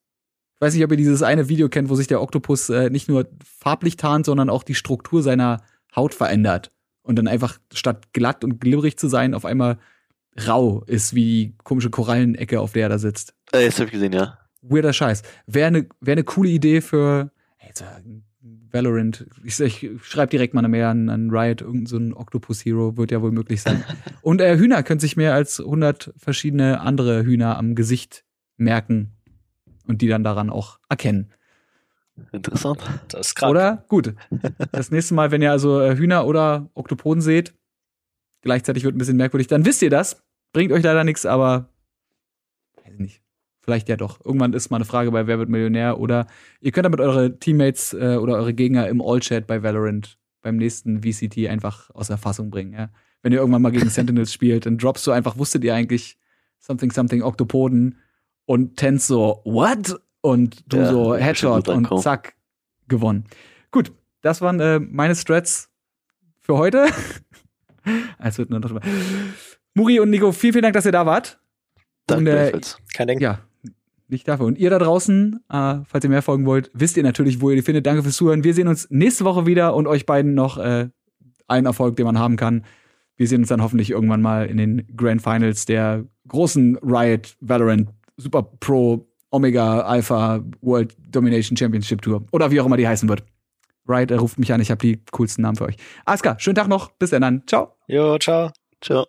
Ich 0.56 0.66
weiß 0.66 0.74
nicht, 0.74 0.84
ob 0.84 0.90
ihr 0.90 0.96
dieses 0.96 1.22
eine 1.22 1.48
Video 1.48 1.68
kennt, 1.68 1.88
wo 1.90 1.94
sich 1.94 2.08
der 2.08 2.20
Oktopus 2.20 2.70
äh, 2.70 2.90
nicht 2.90 3.08
nur 3.08 3.28
farblich 3.44 3.96
tarnt, 3.96 4.26
sondern 4.26 4.50
auch 4.50 4.64
die 4.64 4.74
Struktur 4.74 5.22
seiner 5.22 5.62
Haut 5.94 6.12
verändert. 6.12 6.72
Und 7.10 7.16
dann 7.16 7.26
einfach 7.26 7.58
statt 7.72 8.12
glatt 8.12 8.44
und 8.44 8.60
glibberig 8.60 8.96
zu 8.96 9.08
sein, 9.08 9.34
auf 9.34 9.44
einmal 9.44 9.78
rau 10.46 10.84
ist, 10.86 11.12
wie 11.12 11.24
die 11.24 11.54
komische 11.64 11.90
Korallenecke, 11.90 12.60
auf 12.60 12.72
der 12.72 12.84
er 12.84 12.88
da 12.90 12.98
sitzt. 13.00 13.34
Äh, 13.52 13.64
jetzt 13.64 13.80
habe 13.80 13.86
ich 13.86 13.92
gesehen, 13.92 14.12
ja. 14.12 14.38
Weirder 14.62 14.92
Scheiß. 14.92 15.22
Wäre 15.48 15.66
eine 15.66 15.86
wär 16.00 16.14
ne 16.14 16.22
coole 16.22 16.50
Idee 16.50 16.80
für 16.80 17.32
so, 17.74 17.84
Valorant. 18.70 19.26
Ich, 19.42 19.58
ich 19.58 19.90
schreibe 20.04 20.30
direkt 20.30 20.54
mal 20.54 20.60
eine 20.60 20.68
Mail 20.68 20.84
an, 20.84 21.08
an 21.08 21.30
Riot, 21.30 21.62
irgendein 21.62 21.86
so 21.86 21.96
ein 21.96 22.14
Octopus-Hero 22.14 22.96
wird 22.96 23.10
ja 23.10 23.22
wohl 23.22 23.32
möglich 23.32 23.60
sein. 23.60 23.82
Und 24.22 24.40
äh, 24.40 24.56
Hühner 24.56 24.84
können 24.84 25.00
sich 25.00 25.16
mehr 25.16 25.34
als 25.34 25.58
100 25.58 26.12
verschiedene 26.16 26.80
andere 26.80 27.24
Hühner 27.24 27.58
am 27.58 27.74
Gesicht 27.74 28.24
merken 28.56 29.16
und 29.88 30.00
die 30.00 30.06
dann 30.06 30.22
daran 30.22 30.48
auch 30.48 30.78
erkennen. 30.88 31.32
Interessant. 32.32 32.80
Das 33.08 33.28
ist 33.28 33.34
krank. 33.34 33.50
Oder? 33.50 33.84
Gut. 33.88 34.14
Das 34.72 34.90
nächste 34.90 35.14
Mal, 35.14 35.30
wenn 35.30 35.42
ihr 35.42 35.50
also 35.50 35.80
äh, 35.80 35.96
Hühner 35.96 36.26
oder 36.26 36.70
Oktopoden 36.74 37.20
seht, 37.20 37.54
gleichzeitig 38.42 38.84
wird 38.84 38.94
ein 38.94 38.98
bisschen 38.98 39.16
merkwürdig, 39.16 39.46
dann 39.46 39.64
wisst 39.64 39.82
ihr 39.82 39.90
das. 39.90 40.22
Bringt 40.52 40.72
euch 40.72 40.82
leider 40.82 41.04
nichts, 41.04 41.26
aber 41.26 41.68
weiß 42.84 42.98
nicht. 42.98 43.22
Vielleicht 43.60 43.88
ja 43.88 43.96
doch. 43.96 44.24
Irgendwann 44.24 44.52
ist 44.52 44.70
mal 44.70 44.76
eine 44.76 44.84
Frage 44.84 45.10
bei 45.10 45.26
Wer 45.26 45.38
wird 45.38 45.48
Millionär 45.48 46.00
oder 46.00 46.26
ihr 46.60 46.72
könnt 46.72 46.86
damit 46.86 47.00
eure 47.00 47.38
Teammates 47.38 47.92
äh, 47.92 48.16
oder 48.16 48.34
eure 48.34 48.54
Gegner 48.54 48.88
im 48.88 49.00
All-Chat 49.02 49.46
bei 49.46 49.62
Valorant 49.62 50.18
beim 50.42 50.56
nächsten 50.56 51.02
VCT 51.02 51.48
einfach 51.48 51.90
aus 51.90 52.08
der 52.08 52.16
Fassung 52.16 52.50
bringen. 52.50 52.72
Ja? 52.72 52.90
Wenn 53.22 53.32
ihr 53.32 53.38
irgendwann 53.38 53.62
mal 53.62 53.70
gegen 53.70 53.88
Sentinels 53.90 54.32
spielt, 54.32 54.66
dann 54.66 54.78
droppst 54.78 55.06
du 55.06 55.10
einfach, 55.10 55.36
wusstet 55.36 55.62
ihr 55.64 55.74
eigentlich 55.74 56.16
something 56.58 56.90
something 56.90 57.22
Oktopoden 57.22 57.98
und 58.46 58.76
Tens 58.76 59.06
so, 59.06 59.42
what? 59.44 60.00
Und 60.20 60.64
du 60.72 60.76
Ja, 60.76 60.90
so 60.90 61.14
Headshot 61.14 61.68
und 61.68 61.88
zack, 62.02 62.34
gewonnen. 62.88 63.24
Gut, 63.70 63.92
das 64.20 64.40
waren 64.40 64.60
äh, 64.60 64.78
meine 64.78 65.14
Strats 65.14 65.70
für 66.40 66.56
heute. 66.56 66.86
Es 68.18 68.36
wird 68.36 68.50
nur 68.50 68.60
noch 68.60 68.70
mal. 68.72 68.82
Muri 69.72 70.00
und 70.00 70.10
Nico, 70.10 70.32
vielen, 70.32 70.52
vielen 70.52 70.62
Dank, 70.64 70.74
dass 70.74 70.84
ihr 70.84 70.92
da 70.92 71.06
wart. 71.06 71.40
Danke 72.06 72.52
äh. 72.52 72.60
Kein 72.92 73.08
Ding. 73.08 73.20
Ja, 73.20 73.40
nicht 74.08 74.28
dafür. 74.28 74.46
Und 74.46 74.58
ihr 74.58 74.68
da 74.68 74.78
draußen, 74.78 75.40
äh, 75.48 75.76
falls 75.86 76.04
ihr 76.04 76.10
mehr 76.10 76.22
folgen 76.22 76.44
wollt, 76.44 76.70
wisst 76.74 76.96
ihr 76.98 77.02
natürlich, 77.02 77.40
wo 77.40 77.48
ihr 77.48 77.56
die 77.56 77.62
findet. 77.62 77.86
Danke 77.86 78.02
fürs 78.02 78.16
Zuhören. 78.16 78.44
Wir 78.44 78.52
sehen 78.52 78.68
uns 78.68 78.88
nächste 78.90 79.24
Woche 79.24 79.46
wieder 79.46 79.74
und 79.74 79.86
euch 79.86 80.04
beiden 80.04 80.34
noch 80.34 80.58
äh, 80.58 80.88
einen 81.46 81.66
Erfolg, 81.66 81.96
den 81.96 82.04
man 82.04 82.18
haben 82.18 82.36
kann. 82.36 82.64
Wir 83.16 83.28
sehen 83.28 83.40
uns 83.40 83.48
dann 83.48 83.62
hoffentlich 83.62 83.90
irgendwann 83.90 84.22
mal 84.22 84.46
in 84.46 84.56
den 84.56 84.86
Grand 84.96 85.22
Finals 85.22 85.64
der 85.64 86.04
großen 86.28 86.78
Riot 86.82 87.36
Valorant 87.40 87.90
Super 88.16 88.42
Pro 88.42 89.09
Omega 89.30 89.82
Alpha 89.82 90.42
World 90.60 90.96
Domination 90.98 91.56
Championship 91.56 92.02
Tour. 92.02 92.24
Oder 92.32 92.50
wie 92.50 92.60
auch 92.60 92.66
immer 92.66 92.76
die 92.76 92.88
heißen 92.88 93.08
wird. 93.08 93.24
Riot, 93.88 94.10
er 94.10 94.18
ruft 94.18 94.38
mich 94.38 94.52
an, 94.52 94.60
ich 94.60 94.70
habe 94.70 94.80
die 94.80 95.02
coolsten 95.10 95.42
Namen 95.42 95.56
für 95.56 95.64
euch. 95.64 95.76
Alles 96.04 96.22
klar, 96.22 96.36
schönen 96.38 96.56
Tag 96.56 96.68
noch. 96.68 96.92
Bis 96.92 97.10
dann. 97.10 97.42
Ciao. 97.46 97.74
Jo, 97.86 98.18
ciao. 98.18 98.50
Ciao. 98.80 99.06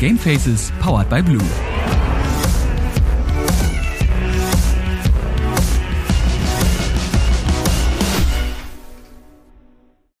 Game 0.00 0.16
Faces 0.16 0.72
powered 0.80 1.10
by 1.10 1.20
Blue. 1.20 1.69